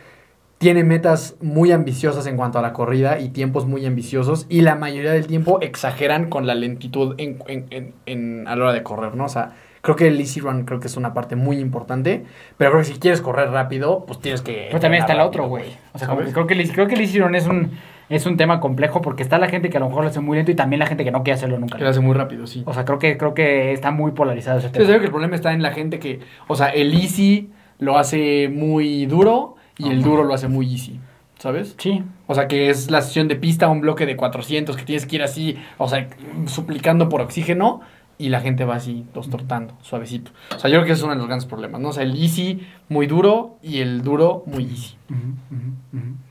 tiene 0.58 0.82
metas 0.82 1.36
muy 1.40 1.70
ambiciosas 1.70 2.26
en 2.26 2.36
cuanto 2.36 2.58
a 2.58 2.62
la 2.62 2.72
corrida 2.72 3.20
y 3.20 3.28
tiempos 3.28 3.64
muy 3.66 3.86
ambiciosos 3.86 4.44
y 4.48 4.62
la 4.62 4.74
mayoría 4.74 5.12
del 5.12 5.28
tiempo 5.28 5.60
exageran 5.62 6.28
con 6.28 6.46
la 6.48 6.54
lentitud 6.56 7.14
en, 7.18 7.38
en- 7.46 7.66
en- 7.70 7.94
en- 8.06 8.48
a 8.48 8.56
la 8.56 8.64
hora 8.64 8.72
de 8.72 8.82
correr, 8.82 9.14
¿no? 9.14 9.26
O 9.26 9.28
sea, 9.28 9.52
creo 9.82 9.94
que 9.94 10.08
el 10.08 10.18
easy 10.20 10.40
run 10.40 10.64
creo 10.64 10.80
que 10.80 10.88
es 10.88 10.96
una 10.96 11.14
parte 11.14 11.36
muy 11.36 11.60
importante, 11.60 12.24
pero 12.56 12.72
creo 12.72 12.82
que 12.82 12.88
si 12.92 12.98
quieres 12.98 13.20
correr 13.20 13.50
rápido, 13.50 14.04
pues 14.04 14.18
tienes 14.18 14.42
que... 14.42 14.66
Pero 14.68 14.80
también 14.80 15.02
está 15.04 15.12
el 15.12 15.20
otro, 15.20 15.46
güey. 15.46 15.76
O 15.92 15.98
sea, 15.98 16.08
como 16.08 16.20
¿sabes? 16.22 16.30
que 16.30 16.34
creo 16.34 16.46
que, 16.48 16.54
el, 16.54 16.72
creo 16.72 16.88
que 16.88 16.94
el 16.96 17.00
easy 17.02 17.20
run 17.20 17.36
es 17.36 17.46
un, 17.46 17.70
es 18.08 18.26
un 18.26 18.36
tema 18.36 18.60
complejo 18.60 19.02
porque 19.02 19.22
está 19.22 19.38
la 19.38 19.48
gente 19.48 19.70
que 19.70 19.76
a 19.76 19.80
lo 19.80 19.88
mejor 19.88 20.04
lo 20.04 20.10
hace 20.10 20.20
muy 20.20 20.36
lento 20.36 20.50
y 20.50 20.54
también 20.54 20.80
la 20.80 20.86
gente 20.86 21.04
que 21.04 21.10
no 21.10 21.22
quiere 21.22 21.36
hacerlo 21.36 21.58
nunca. 21.58 21.76
Que 21.76 21.84
lo 21.84 21.90
hace 21.90 22.00
muy 22.00 22.14
rápido, 22.14 22.46
sí. 22.46 22.62
O 22.66 22.72
sea, 22.72 22.84
creo 22.84 22.98
que, 22.98 23.18
creo 23.18 23.34
que 23.34 23.72
está 23.72 23.90
muy 23.90 24.12
polarizado 24.12 24.58
ese 24.58 24.70
tema. 24.70 24.82
yo 24.82 24.88
creo 24.88 25.00
que 25.00 25.06
el 25.06 25.12
problema 25.12 25.36
está 25.36 25.52
en 25.52 25.62
la 25.62 25.72
gente 25.72 25.98
que, 25.98 26.20
o 26.46 26.56
sea, 26.56 26.68
el 26.68 26.94
easy 26.94 27.50
lo 27.78 27.98
hace 27.98 28.48
muy 28.48 29.06
duro 29.06 29.56
y 29.76 29.88
el 29.90 30.02
duro 30.02 30.24
lo 30.24 30.34
hace 30.34 30.48
muy 30.48 30.70
easy, 30.72 30.98
¿sabes? 31.38 31.74
Sí. 31.78 32.02
O 32.26 32.34
sea, 32.34 32.48
que 32.48 32.70
es 32.70 32.90
la 32.90 33.02
sesión 33.02 33.28
de 33.28 33.36
pista, 33.36 33.68
un 33.68 33.80
bloque 33.80 34.06
de 34.06 34.16
400, 34.16 34.76
que 34.76 34.84
tienes 34.84 35.06
que 35.06 35.16
ir 35.16 35.22
así, 35.22 35.56
o 35.76 35.88
sea, 35.88 36.08
suplicando 36.46 37.08
por 37.08 37.20
oxígeno, 37.20 37.80
y 38.18 38.30
la 38.30 38.40
gente 38.40 38.64
va 38.64 38.74
así, 38.76 39.06
los 39.14 39.30
tortando, 39.30 39.74
suavecito. 39.80 40.32
O 40.54 40.58
sea, 40.58 40.68
yo 40.68 40.76
creo 40.78 40.86
que 40.86 40.92
ese 40.92 41.00
es 41.00 41.04
uno 41.04 41.12
de 41.12 41.18
los 41.18 41.26
grandes 41.28 41.46
problemas, 41.46 41.80
¿no? 41.80 41.90
O 41.90 41.92
sea, 41.92 42.02
el 42.02 42.20
easy 42.20 42.66
muy 42.88 43.06
duro 43.06 43.56
y 43.62 43.78
el 43.78 44.02
duro 44.02 44.42
muy 44.46 44.64
easy. 44.64 44.96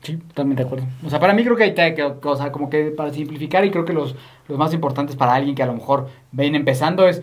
Sí, 0.02 0.16
totalmente 0.18 0.62
de 0.62 0.66
acuerdo. 0.66 0.86
O 1.04 1.08
sea, 1.10 1.18
para 1.18 1.32
mí 1.32 1.42
creo 1.44 1.56
que 1.56 1.64
hay 1.64 1.94
que- 1.94 2.02
o 2.02 2.36
sea, 2.36 2.52
como 2.52 2.68
que 2.68 2.90
para 2.90 3.12
simplificar 3.12 3.64
y 3.64 3.70
creo 3.70 3.84
que 3.86 3.92
los, 3.94 4.14
los 4.48 4.58
más 4.58 4.72
importantes 4.74 5.16
para 5.16 5.34
alguien 5.34 5.54
que 5.54 5.62
a 5.62 5.66
lo 5.66 5.74
mejor 5.74 6.08
ven 6.30 6.54
empezando 6.54 7.08
es 7.08 7.22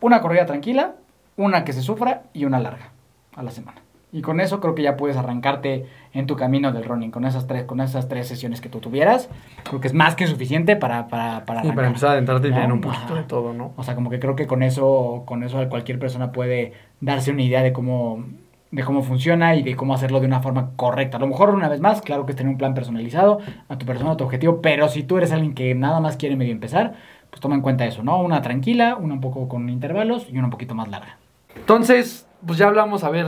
una 0.00 0.20
corrida 0.20 0.46
tranquila, 0.46 0.96
una 1.36 1.64
que 1.64 1.72
se 1.72 1.82
sufra 1.82 2.24
y 2.32 2.44
una 2.44 2.58
larga 2.60 2.90
a 3.36 3.42
la 3.42 3.50
semana. 3.52 3.80
Y 4.14 4.22
con 4.22 4.38
eso 4.38 4.60
creo 4.60 4.76
que 4.76 4.82
ya 4.82 4.96
puedes 4.96 5.16
arrancarte 5.16 5.86
en 6.12 6.28
tu 6.28 6.36
camino 6.36 6.70
del 6.70 6.84
running, 6.84 7.10
con 7.10 7.24
esas 7.24 7.48
tres, 7.48 7.64
con 7.64 7.80
esas 7.80 8.08
tres 8.08 8.28
sesiones 8.28 8.60
que 8.60 8.68
tú 8.68 8.78
tuvieras. 8.78 9.28
Creo 9.64 9.80
que 9.80 9.88
es 9.88 9.92
más 9.92 10.14
que 10.14 10.28
suficiente 10.28 10.76
para, 10.76 11.08
para, 11.08 11.44
para 11.44 11.62
para 11.62 11.86
empezar 11.88 12.10
a 12.10 12.12
adentrarte 12.12 12.48
¿No? 12.50 12.54
tener 12.54 12.72
un 12.72 12.80
poquito 12.80 13.06
Ajá. 13.06 13.14
de 13.16 13.22
todo, 13.24 13.52
¿no? 13.52 13.72
O 13.76 13.82
sea, 13.82 13.96
como 13.96 14.10
que 14.10 14.20
creo 14.20 14.36
que 14.36 14.46
con 14.46 14.62
eso, 14.62 15.24
con 15.26 15.42
eso 15.42 15.68
cualquier 15.68 15.98
persona 15.98 16.30
puede 16.30 16.74
darse 17.00 17.32
una 17.32 17.42
idea 17.42 17.64
de 17.64 17.72
cómo, 17.72 18.24
de 18.70 18.84
cómo 18.84 19.02
funciona 19.02 19.56
y 19.56 19.64
de 19.64 19.74
cómo 19.74 19.94
hacerlo 19.94 20.20
de 20.20 20.28
una 20.28 20.38
forma 20.38 20.70
correcta. 20.76 21.16
A 21.16 21.20
lo 21.20 21.26
mejor 21.26 21.50
una 21.50 21.68
vez 21.68 21.80
más, 21.80 22.00
claro 22.00 22.24
que 22.24 22.30
es 22.30 22.36
tener 22.36 22.52
un 22.52 22.56
plan 22.56 22.72
personalizado 22.72 23.40
a 23.68 23.78
tu 23.78 23.84
persona, 23.84 24.12
a 24.12 24.16
tu 24.16 24.22
objetivo, 24.22 24.62
pero 24.62 24.88
si 24.88 25.02
tú 25.02 25.18
eres 25.18 25.32
alguien 25.32 25.54
que 25.54 25.74
nada 25.74 25.98
más 25.98 26.16
quiere 26.16 26.36
medio 26.36 26.52
empezar, 26.52 26.94
pues 27.30 27.40
toma 27.40 27.56
en 27.56 27.62
cuenta 27.62 27.84
eso, 27.84 28.04
¿no? 28.04 28.22
Una 28.22 28.42
tranquila, 28.42 28.94
una 28.94 29.14
un 29.14 29.20
poco 29.20 29.48
con 29.48 29.68
intervalos 29.68 30.28
y 30.30 30.38
una 30.38 30.44
un 30.44 30.50
poquito 30.52 30.76
más 30.76 30.86
larga. 30.86 31.18
Entonces, 31.56 32.28
pues 32.46 32.58
ya 32.58 32.68
hablamos, 32.68 33.02
a 33.02 33.10
ver, 33.10 33.26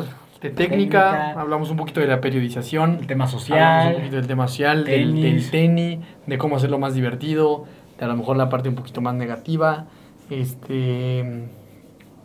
de 0.50 0.54
técnica, 0.54 1.10
Técnica. 1.10 1.40
hablamos 1.40 1.70
un 1.70 1.76
poquito 1.76 2.00
de 2.00 2.06
la 2.06 2.20
periodización, 2.20 2.98
El 3.00 3.06
tema 3.06 3.24
Hablamos 3.24 3.34
un 3.34 3.40
social, 3.40 3.94
poquito 3.94 4.16
del 4.16 4.26
tema 4.26 4.48
social, 4.48 4.84
del, 4.84 5.14
tenis. 5.14 5.22
del 5.22 5.50
tenis, 5.50 5.98
de 6.26 6.38
cómo 6.38 6.56
hacerlo 6.56 6.78
más 6.78 6.94
divertido, 6.94 7.64
de 7.98 8.04
a 8.04 8.08
lo 8.08 8.16
mejor 8.16 8.36
la 8.36 8.48
parte 8.48 8.68
un 8.68 8.74
poquito 8.74 9.00
más 9.00 9.14
negativa. 9.14 9.86
Este. 10.30 11.48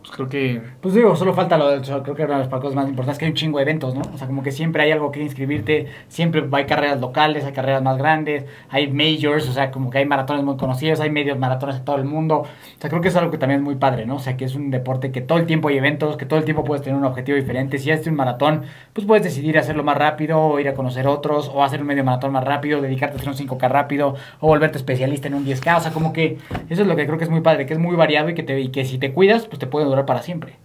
Pues 0.02 0.16
creo 0.16 0.28
que. 0.28 0.60
Pues 0.80 0.94
digo, 0.94 1.14
solo 1.14 1.32
falta 1.32 1.56
lo 1.56 1.68
del 1.68 1.82
creo 1.82 2.16
que 2.16 2.24
una 2.24 2.38
de 2.38 2.44
las 2.46 2.48
cosas 2.48 2.74
más 2.74 2.88
importantes 2.88 3.18
que 3.18 3.24
hay 3.24 3.30
un 3.30 3.36
chingo 3.36 3.58
de 3.58 3.62
eventos, 3.62 3.94
¿no? 3.94 4.02
O 4.12 4.18
sea, 4.18 4.26
como 4.26 4.42
que 4.42 4.50
siempre 4.50 4.82
hay 4.82 4.90
algo 4.90 5.12
que 5.12 5.22
inscribirte, 5.22 5.86
siempre 6.08 6.44
hay 6.50 6.64
carreras 6.66 7.00
locales, 7.00 7.44
hay 7.44 7.52
carreras 7.52 7.82
más 7.82 7.98
grandes, 7.98 8.44
hay 8.68 8.90
majors, 8.90 9.48
o 9.48 9.52
sea, 9.52 9.70
como 9.70 9.90
que 9.90 9.98
hay 9.98 10.04
maratones 10.04 10.44
muy 10.44 10.56
conocidos, 10.56 10.98
hay 10.98 11.10
medios 11.10 11.38
maratones 11.38 11.76
en 11.76 11.84
todo 11.84 11.96
el 11.96 12.04
mundo. 12.04 12.38
O 12.40 12.80
sea, 12.80 12.90
creo 12.90 13.00
que 13.00 13.08
es 13.08 13.16
algo 13.16 13.30
que 13.30 13.38
también 13.38 13.60
es 13.60 13.64
muy 13.64 13.76
padre, 13.76 14.04
¿no? 14.04 14.16
O 14.16 14.18
sea, 14.18 14.36
que 14.36 14.44
es 14.44 14.56
un 14.56 14.70
deporte 14.70 15.12
que 15.12 15.20
todo 15.20 15.38
el 15.38 15.46
tiempo 15.46 15.68
hay 15.68 15.78
eventos, 15.78 16.16
que 16.16 16.26
todo 16.26 16.40
el 16.40 16.44
tiempo 16.44 16.64
puedes 16.64 16.82
tener 16.82 16.98
un 16.98 17.04
objetivo 17.04 17.36
diferente. 17.36 17.78
Si 17.78 17.92
haces 17.92 18.08
un 18.08 18.16
maratón, 18.16 18.62
pues 18.92 19.06
puedes 19.06 19.22
decidir 19.22 19.56
hacerlo 19.56 19.84
más 19.84 19.96
rápido, 19.96 20.40
o 20.40 20.58
ir 20.58 20.68
a 20.68 20.74
conocer 20.74 21.06
otros, 21.06 21.48
o 21.54 21.62
hacer 21.62 21.80
un 21.80 21.86
medio 21.86 22.02
maratón 22.02 22.32
más 22.32 22.42
rápido, 22.42 22.80
dedicarte 22.80 23.18
a 23.18 23.20
hacer 23.20 23.28
un 23.28 23.36
5K 23.36 23.68
rápido, 23.68 24.16
o 24.40 24.48
volverte 24.48 24.78
especialista 24.78 25.28
en 25.28 25.34
un 25.34 25.46
10K. 25.46 25.76
O 25.76 25.80
sea, 25.80 25.92
como 25.92 26.12
que 26.12 26.38
eso 26.68 26.82
es 26.82 26.88
lo 26.88 26.96
que 26.96 27.06
creo 27.06 27.18
que 27.18 27.24
es 27.24 27.30
muy 27.30 27.40
padre, 27.40 27.66
que 27.66 27.74
es 27.74 27.78
muy 27.78 27.94
variado 27.94 28.30
y 28.30 28.34
que, 28.34 28.42
te, 28.42 28.58
y 28.60 28.68
que 28.70 28.84
si 28.84 28.98
te 28.98 29.12
cuidas, 29.12 29.46
pues 29.46 29.60
te 29.60 29.68
puede 29.68 29.91
durar 29.92 30.06
para 30.06 30.22
siempre. 30.22 30.56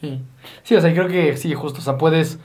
Sí. 0.00 0.22
Sí, 0.62 0.74
o 0.74 0.80
sea, 0.80 0.92
creo 0.92 1.08
que 1.08 1.36
sí, 1.36 1.54
justo. 1.54 1.80
O 1.80 1.82
sea, 1.82 1.98
puedes. 1.98 2.38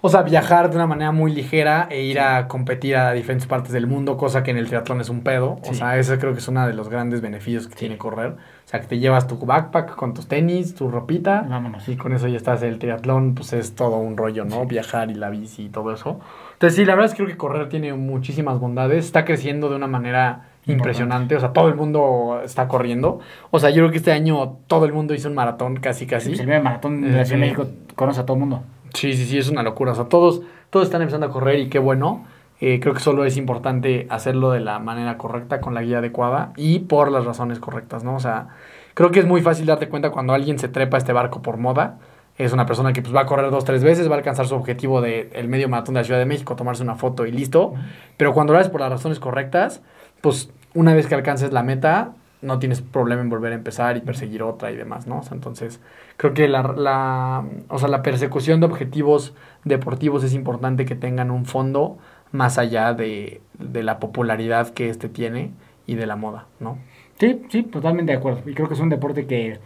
O 0.00 0.08
sea, 0.08 0.22
viajar 0.22 0.70
de 0.70 0.76
una 0.76 0.86
manera 0.86 1.10
muy 1.10 1.32
ligera 1.32 1.88
e 1.90 2.02
ir 2.02 2.20
a 2.20 2.46
competir 2.46 2.94
a 2.94 3.12
diferentes 3.12 3.48
partes 3.48 3.72
del 3.72 3.88
mundo, 3.88 4.16
cosa 4.16 4.44
que 4.44 4.52
en 4.52 4.56
el 4.56 4.68
triatlón 4.68 5.00
es 5.00 5.08
un 5.08 5.22
pedo. 5.22 5.58
O 5.68 5.74
sea, 5.74 5.98
ese 5.98 6.18
creo 6.20 6.32
que 6.34 6.38
es 6.38 6.46
uno 6.46 6.64
de 6.68 6.72
los 6.72 6.88
grandes 6.88 7.20
beneficios 7.20 7.66
que 7.66 7.74
tiene 7.74 7.98
correr. 7.98 8.28
O 8.28 8.68
O 8.68 8.70
sea, 8.70 8.80
que 8.80 8.86
te 8.86 8.98
llevas 9.00 9.26
tu 9.26 9.38
backpack 9.38 9.96
con 9.96 10.14
tus 10.14 10.28
tenis, 10.28 10.74
tu 10.76 10.88
ropita. 10.88 11.44
Vámonos. 11.48 11.88
Y 11.88 11.96
con 11.96 12.12
eso 12.12 12.28
ya 12.28 12.36
estás. 12.36 12.62
El 12.62 12.78
triatlón, 12.78 13.34
pues 13.34 13.52
es 13.54 13.74
todo 13.74 13.96
un 13.96 14.16
rollo, 14.16 14.44
¿no? 14.44 14.66
Viajar 14.66 15.10
y 15.10 15.14
la 15.14 15.30
bici 15.30 15.64
y 15.64 15.68
todo 15.70 15.92
eso. 15.92 16.20
Entonces, 16.52 16.76
sí, 16.76 16.84
la 16.84 16.94
verdad 16.94 17.06
es 17.06 17.12
que 17.12 17.24
creo 17.24 17.28
que 17.28 17.36
correr 17.36 17.68
tiene 17.68 17.92
muchísimas 17.94 18.60
bondades. 18.60 19.06
Está 19.06 19.24
creciendo 19.24 19.68
de 19.68 19.76
una 19.76 19.88
manera 19.88 20.50
impresionante. 20.68 21.34
O 21.36 21.40
sea, 21.40 21.52
todo 21.52 21.68
el 21.68 21.74
mundo 21.74 22.40
está 22.44 22.68
corriendo. 22.68 23.20
O 23.50 23.58
sea, 23.58 23.70
yo 23.70 23.76
creo 23.82 23.90
que 23.90 23.96
este 23.96 24.12
año 24.12 24.58
todo 24.66 24.84
el 24.84 24.92
mundo 24.92 25.14
hizo 25.14 25.28
un 25.28 25.34
maratón 25.34 25.76
casi, 25.76 26.06
casi. 26.06 26.28
Pues 26.28 26.40
el 26.40 26.62
maratón 26.62 27.00
de 27.02 27.08
la 27.08 27.24
Ciudad 27.24 27.40
de 27.40 27.46
Sí. 27.46 27.56
México 27.56 27.66
conoce 27.96 28.20
a 28.20 28.26
todo 28.26 28.34
el 28.36 28.40
mundo. 28.40 28.62
Sí, 28.94 29.12
sí, 29.14 29.24
sí, 29.26 29.38
es 29.38 29.48
una 29.48 29.62
locura. 29.62 29.92
O 29.92 29.94
sea, 29.94 30.04
todos, 30.04 30.42
todos 30.70 30.86
están 30.86 31.02
empezando 31.02 31.26
a 31.26 31.30
correr 31.30 31.58
y 31.58 31.68
qué 31.68 31.78
bueno. 31.78 32.24
Eh, 32.60 32.80
creo 32.80 32.92
que 32.92 33.00
solo 33.00 33.24
es 33.24 33.36
importante 33.36 34.06
hacerlo 34.10 34.50
de 34.50 34.60
la 34.60 34.78
manera 34.80 35.16
correcta, 35.16 35.60
con 35.60 35.74
la 35.74 35.82
guía 35.82 35.98
adecuada 35.98 36.52
y 36.56 36.80
por 36.80 37.10
las 37.12 37.24
razones 37.24 37.60
correctas, 37.60 38.02
¿no? 38.02 38.16
O 38.16 38.20
sea, 38.20 38.48
creo 38.94 39.10
que 39.12 39.20
es 39.20 39.26
muy 39.26 39.42
fácil 39.42 39.66
darte 39.66 39.88
cuenta 39.88 40.10
cuando 40.10 40.32
alguien 40.34 40.58
se 40.58 40.68
trepa 40.68 40.96
a 40.96 40.98
este 40.98 41.12
barco 41.12 41.40
por 41.40 41.56
moda. 41.56 41.98
Es 42.36 42.52
una 42.52 42.66
persona 42.66 42.92
que 42.92 43.02
pues, 43.02 43.14
va 43.14 43.20
a 43.22 43.26
correr 43.26 43.50
dos, 43.50 43.64
tres 43.64 43.84
veces, 43.84 44.08
va 44.08 44.14
a 44.14 44.18
alcanzar 44.18 44.46
su 44.46 44.54
objetivo 44.56 45.00
del 45.00 45.28
el 45.34 45.48
medio 45.48 45.68
maratón 45.68 45.94
de 45.94 46.00
la 46.00 46.04
Ciudad 46.04 46.18
de 46.20 46.26
México, 46.26 46.56
tomarse 46.56 46.82
una 46.82 46.94
foto 46.96 47.26
y 47.26 47.32
listo. 47.32 47.74
Pero 48.16 48.32
cuando 48.32 48.52
lo 48.52 48.58
haces 48.58 48.70
por 48.72 48.80
las 48.80 48.90
razones 48.90 49.20
correctas, 49.20 49.82
pues 50.20 50.50
una 50.74 50.94
vez 50.94 51.06
que 51.06 51.14
alcances 51.14 51.52
la 51.52 51.62
meta, 51.62 52.14
no 52.40 52.58
tienes 52.58 52.82
problema 52.82 53.22
en 53.22 53.30
volver 53.30 53.52
a 53.52 53.56
empezar 53.56 53.96
y 53.96 54.00
perseguir 54.00 54.42
otra 54.42 54.70
y 54.70 54.76
demás, 54.76 55.06
¿no? 55.06 55.18
O 55.20 55.22
sea, 55.22 55.34
entonces, 55.34 55.80
creo 56.16 56.34
que 56.34 56.48
la, 56.48 56.62
la, 56.62 57.44
o 57.68 57.78
sea, 57.78 57.88
la 57.88 58.02
persecución 58.02 58.60
de 58.60 58.66
objetivos 58.66 59.34
deportivos 59.64 60.22
es 60.24 60.34
importante 60.34 60.84
que 60.84 60.94
tengan 60.94 61.30
un 61.30 61.46
fondo 61.46 61.98
más 62.30 62.58
allá 62.58 62.94
de, 62.94 63.40
de 63.58 63.82
la 63.82 63.98
popularidad 63.98 64.70
que 64.70 64.88
este 64.90 65.08
tiene 65.08 65.52
y 65.86 65.96
de 65.96 66.06
la 66.06 66.16
moda, 66.16 66.46
¿no? 66.60 66.78
Sí, 67.18 67.42
sí, 67.48 67.64
totalmente 67.64 68.12
de 68.12 68.18
acuerdo. 68.18 68.48
Y 68.48 68.54
creo 68.54 68.68
que 68.68 68.74
es 68.74 68.80
un 68.80 68.90
deporte 68.90 69.26
que 69.26 69.58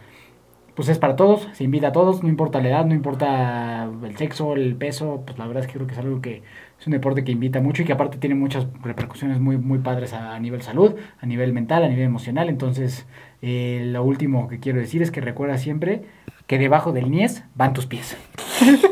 pues 0.75 0.89
es 0.89 0.99
para 0.99 1.17
todos, 1.17 1.49
se 1.53 1.65
invita 1.65 1.89
a 1.89 1.93
todos, 1.93 2.23
no 2.23 2.29
importa 2.31 2.61
la 2.63 2.69
edad, 2.71 2.87
no 2.87 2.95
importa 2.95 3.85
el 3.85 4.17
sexo, 4.17 4.55
el 4.55 4.75
peso, 4.77 5.23
pues 5.27 5.39
la 5.39 5.47
verdad 5.47 5.63
es 5.65 5.67
que 5.67 5.75
creo 5.75 5.87
que 5.87 5.93
es 5.93 5.99
algo 5.99 6.23
que 6.23 6.43
es 6.83 6.87
un 6.89 6.93
deporte 6.95 7.23
que 7.23 7.31
invita 7.31 7.61
mucho 7.61 7.83
y 7.83 7.85
que 7.85 7.93
aparte 7.93 8.19
tiene 8.19 8.35
muchas 8.35 8.67
repercusiones 8.83 9.39
muy, 9.39 9.57
muy 9.57 9.79
padres 9.79 10.13
a, 10.13 10.35
a 10.35 10.41
nivel 10.41 10.63
salud, 10.63 10.97
a 11.21 11.27
nivel 11.27 11.53
mental, 11.53 11.85
a 11.85 11.89
nivel 11.89 12.07
emocional. 12.07 12.49
Entonces, 12.49 13.07
eh, 13.41 13.83
lo 13.87 14.03
último 14.03 14.49
que 14.49 14.59
quiero 14.59 14.81
decir 14.81 15.01
es 15.01 15.13
que 15.13 15.21
recuerda 15.21 15.59
siempre 15.59 16.03
que 16.49 16.59
debajo 16.59 16.91
del 16.91 17.09
niés 17.13 17.45
van 17.55 17.73
tus 17.73 17.87
pies. 17.87 18.17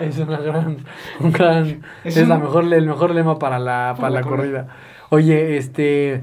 Es 0.00 0.18
una 0.18 0.38
gran, 0.38 0.78
un 1.20 1.32
gran, 1.32 1.82
Es 2.02 2.16
es, 2.16 2.26
la 2.28 2.34
un- 2.36 2.42
mejor, 2.42 2.72
el 2.72 2.86
mejor 2.86 3.14
lema 3.14 3.38
para 3.38 3.58
la, 3.60 3.94
para 3.96 4.10
la 4.10 4.20
la 4.20 4.26
corrida. 4.26 4.62
corrida. 4.62 4.76
Oye, 5.10 5.56
este, 5.56 6.20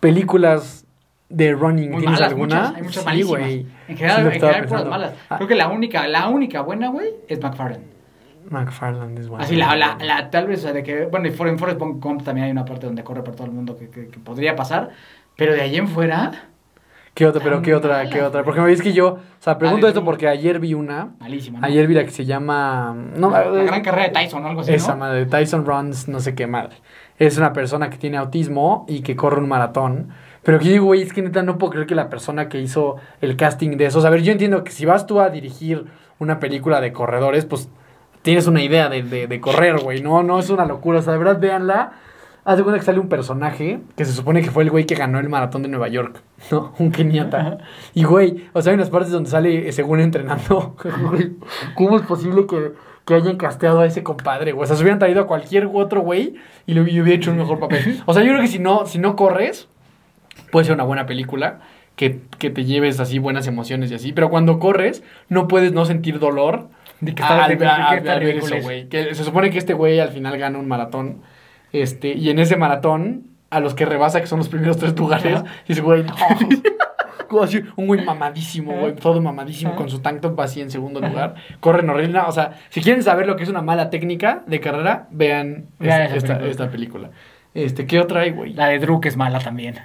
películas 0.00 0.84
de 1.28 1.52
running, 1.52 1.90
Muy 1.92 2.00
¿tienes 2.00 2.18
malas, 2.18 2.32
alguna? 2.32 2.56
muchas, 2.56 2.74
hay 2.76 2.82
muchas 2.82 3.02
Sí, 3.02 3.06
malísimas. 3.06 3.40
En 3.88 3.96
general, 3.96 4.16
Sí 4.18 4.26
en 4.26 4.32
general 4.32 4.66
puras 4.66 4.86
malas. 4.88 5.12
Creo 5.36 5.46
que 5.48 5.54
la 5.54 5.68
única, 5.68 6.08
la 6.08 6.28
única 6.28 6.62
buena, 6.62 6.88
güey, 6.88 7.10
es 7.28 7.40
McFarlane. 7.40 7.84
McFarland 8.50 9.18
es 9.18 9.28
bueno. 9.28 9.44
Así, 9.44 9.56
la, 9.56 9.74
la, 9.76 9.96
la- 10.00 10.30
tal 10.30 10.46
vez, 10.46 10.60
o 10.60 10.62
sea, 10.62 10.72
de 10.72 10.82
que, 10.82 11.06
bueno, 11.06 11.28
y 11.28 11.30
for- 11.30 11.48
en 11.48 11.58
Forrest 11.58 11.78
Gump 11.80 12.22
también 12.24 12.46
hay 12.46 12.50
una 12.52 12.64
parte 12.64 12.86
donde 12.86 13.02
corre 13.04 13.22
por 13.22 13.34
todo 13.34 13.46
el 13.46 13.52
mundo 13.52 13.76
que, 13.76 13.88
que- 13.90 14.08
que 14.08 14.18
podría 14.18 14.56
pasar, 14.56 14.90
pero 15.36 15.52
de 15.54 15.60
ahí 15.62 15.76
en 15.76 15.88
fuera, 15.88 16.48
¿Qué 17.14 17.26
otra? 17.26 17.42
Pero 17.44 17.60
qué 17.60 17.74
otra, 17.74 18.08
qué 18.08 18.22
otra. 18.22 18.42
Porque 18.42 18.62
me 18.62 18.72
es 18.72 18.80
que 18.80 18.94
yo, 18.94 19.06
o 19.08 19.18
sea, 19.38 19.58
pregunto 19.58 19.86
esto 19.86 20.02
porque 20.02 20.28
ayer 20.28 20.58
vi 20.58 20.72
una. 20.72 21.10
malísima. 21.20 21.60
¿no? 21.60 21.66
Ayer 21.66 21.86
vi 21.86 21.92
la 21.92 22.04
que 22.06 22.10
se 22.10 22.24
llama. 22.24 22.96
No, 23.16 23.28
la, 23.28 23.42
eh, 23.42 23.50
la 23.52 23.62
gran 23.64 23.82
carrera 23.82 24.04
de 24.06 24.12
Tyson 24.14 24.42
o 24.42 24.48
algo 24.48 24.62
así, 24.62 24.72
Esa 24.72 24.92
¿no? 24.92 25.00
madre, 25.00 25.26
Tyson 25.26 25.66
Runs, 25.66 26.08
no 26.08 26.20
sé 26.20 26.34
qué 26.34 26.46
madre. 26.46 26.76
Es 27.18 27.36
una 27.36 27.52
persona 27.52 27.90
que 27.90 27.98
tiene 27.98 28.16
autismo 28.16 28.86
y 28.88 29.02
que 29.02 29.14
corre 29.14 29.40
un 29.42 29.48
maratón. 29.48 30.08
Pero 30.42 30.58
que 30.58 30.70
digo, 30.70 30.86
güey, 30.86 31.02
es 31.02 31.12
que 31.12 31.20
neta 31.20 31.42
no 31.42 31.58
puedo 31.58 31.72
creer 31.72 31.86
que 31.86 31.94
la 31.94 32.08
persona 32.08 32.48
que 32.48 32.60
hizo 32.62 32.96
el 33.20 33.36
casting 33.36 33.76
de 33.76 33.84
esos. 33.84 34.06
A 34.06 34.10
ver, 34.10 34.22
yo 34.22 34.32
entiendo 34.32 34.64
que 34.64 34.72
si 34.72 34.86
vas 34.86 35.06
tú 35.06 35.20
a 35.20 35.28
dirigir 35.28 35.84
una 36.18 36.40
película 36.40 36.80
de 36.80 36.94
corredores, 36.94 37.44
pues 37.44 37.68
tienes 38.22 38.46
una 38.46 38.62
idea 38.62 38.88
de, 38.88 39.02
de, 39.02 39.26
de 39.26 39.40
correr, 39.40 39.78
güey. 39.80 40.00
No, 40.02 40.22
no 40.22 40.38
es 40.38 40.50
una 40.50 40.64
locura. 40.66 40.98
O 41.00 41.02
sea, 41.02 41.12
de 41.12 41.18
verdad, 41.18 41.38
véanla. 41.40 41.92
Haz 42.44 42.56
de 42.56 42.64
cuenta 42.64 42.80
que 42.80 42.84
sale 42.84 42.98
un 42.98 43.08
personaje 43.08 43.78
que 43.96 44.04
se 44.04 44.12
supone 44.12 44.42
que 44.42 44.50
fue 44.50 44.64
el 44.64 44.70
güey 44.70 44.84
que 44.84 44.96
ganó 44.96 45.20
el 45.20 45.28
maratón 45.28 45.62
de 45.62 45.68
Nueva 45.68 45.86
York, 45.86 46.22
¿no? 46.50 46.72
Un 46.80 46.90
keniata. 46.90 47.58
Y, 47.94 48.02
güey, 48.02 48.48
o 48.52 48.60
sea, 48.60 48.72
hay 48.72 48.74
unas 48.74 48.90
partes 48.90 49.12
donde 49.12 49.30
sale 49.30 49.68
eh, 49.68 49.72
según 49.72 50.00
entrenando. 50.00 50.74
Güey, 51.10 51.34
¿Cómo 51.76 51.96
es 51.96 52.02
posible 52.02 52.46
que, 52.48 52.72
que 53.04 53.14
hayan 53.14 53.36
casteado 53.36 53.78
a 53.80 53.86
ese 53.86 54.02
compadre, 54.02 54.50
güey? 54.50 54.64
O 54.64 54.66
sea, 54.66 54.74
se 54.74 54.82
hubieran 54.82 54.98
traído 54.98 55.20
a 55.22 55.26
cualquier 55.28 55.70
otro 55.72 56.00
güey 56.00 56.34
y 56.66 56.74
le 56.74 56.80
hubi- 56.82 57.00
hubiera 57.00 57.12
hecho 57.16 57.30
un 57.30 57.36
mejor 57.38 57.60
papel. 57.60 58.02
O 58.06 58.12
sea, 58.12 58.24
yo 58.24 58.30
creo 58.30 58.40
que 58.42 58.48
si 58.48 58.58
no, 58.58 58.86
si 58.86 58.98
no 58.98 59.14
corres, 59.14 59.68
puede 60.50 60.64
ser 60.66 60.74
una 60.74 60.82
buena 60.84 61.06
película. 61.06 61.60
Que, 61.94 62.20
que 62.38 62.48
te 62.50 62.64
lleves 62.64 62.98
así 62.98 63.18
buenas 63.20 63.46
emociones 63.46 63.92
y 63.92 63.94
así. 63.94 64.12
Pero 64.12 64.30
cuando 64.30 64.58
corres, 64.58 65.04
no 65.28 65.46
puedes 65.46 65.72
no 65.74 65.84
sentir 65.84 66.18
dolor 66.18 66.68
De 67.02 67.14
que 67.14 67.22
está- 67.22 67.44
al, 67.44 67.58
de 67.58 68.36
eso, 68.38 68.54
güey. 68.62 68.88
Que 68.88 69.14
se 69.14 69.24
supone 69.24 69.50
que 69.50 69.58
este 69.58 69.74
güey 69.74 69.98
al 70.00 70.10
final 70.10 70.38
gana 70.38 70.58
un 70.58 70.68
maratón. 70.68 71.20
Este, 71.72 72.12
y 72.12 72.30
en 72.30 72.38
ese 72.38 72.56
maratón, 72.56 73.24
a 73.50 73.60
los 73.60 73.74
que 73.74 73.84
rebasa, 73.84 74.20
que 74.20 74.26
son 74.28 74.38
los 74.38 74.48
primeros 74.48 74.78
tres 74.78 74.96
lugares, 74.96 75.42
dice, 75.66 75.80
güey, 75.80 76.04
no. 76.04 76.14
Un 77.76 77.86
güey 77.86 78.04
mamadísimo, 78.04 78.74
güey, 78.74 78.94
todo 78.94 79.20
mamadísimo, 79.22 79.74
con 79.74 79.88
su 79.88 80.00
tank 80.00 80.20
top 80.20 80.38
así 80.42 80.60
en 80.60 80.70
segundo 80.70 81.00
lugar. 81.00 81.36
Corren 81.60 81.88
horrible. 81.88 82.18
O 82.20 82.32
sea, 82.32 82.58
si 82.68 82.82
quieren 82.82 83.02
saber 83.02 83.26
lo 83.26 83.36
que 83.36 83.44
es 83.44 83.48
una 83.48 83.62
mala 83.62 83.88
técnica 83.88 84.42
de 84.46 84.60
carrera, 84.60 85.06
vean 85.10 85.64
esta, 85.80 86.08
película. 86.08 86.46
esta 86.46 86.70
película. 86.70 87.10
Este, 87.54 87.86
¿qué 87.86 88.00
otra 88.00 88.20
hay, 88.20 88.32
güey? 88.32 88.52
La 88.52 88.68
de 88.68 88.78
Drew, 88.78 89.00
que 89.00 89.08
es 89.08 89.16
mala 89.16 89.38
también. 89.38 89.76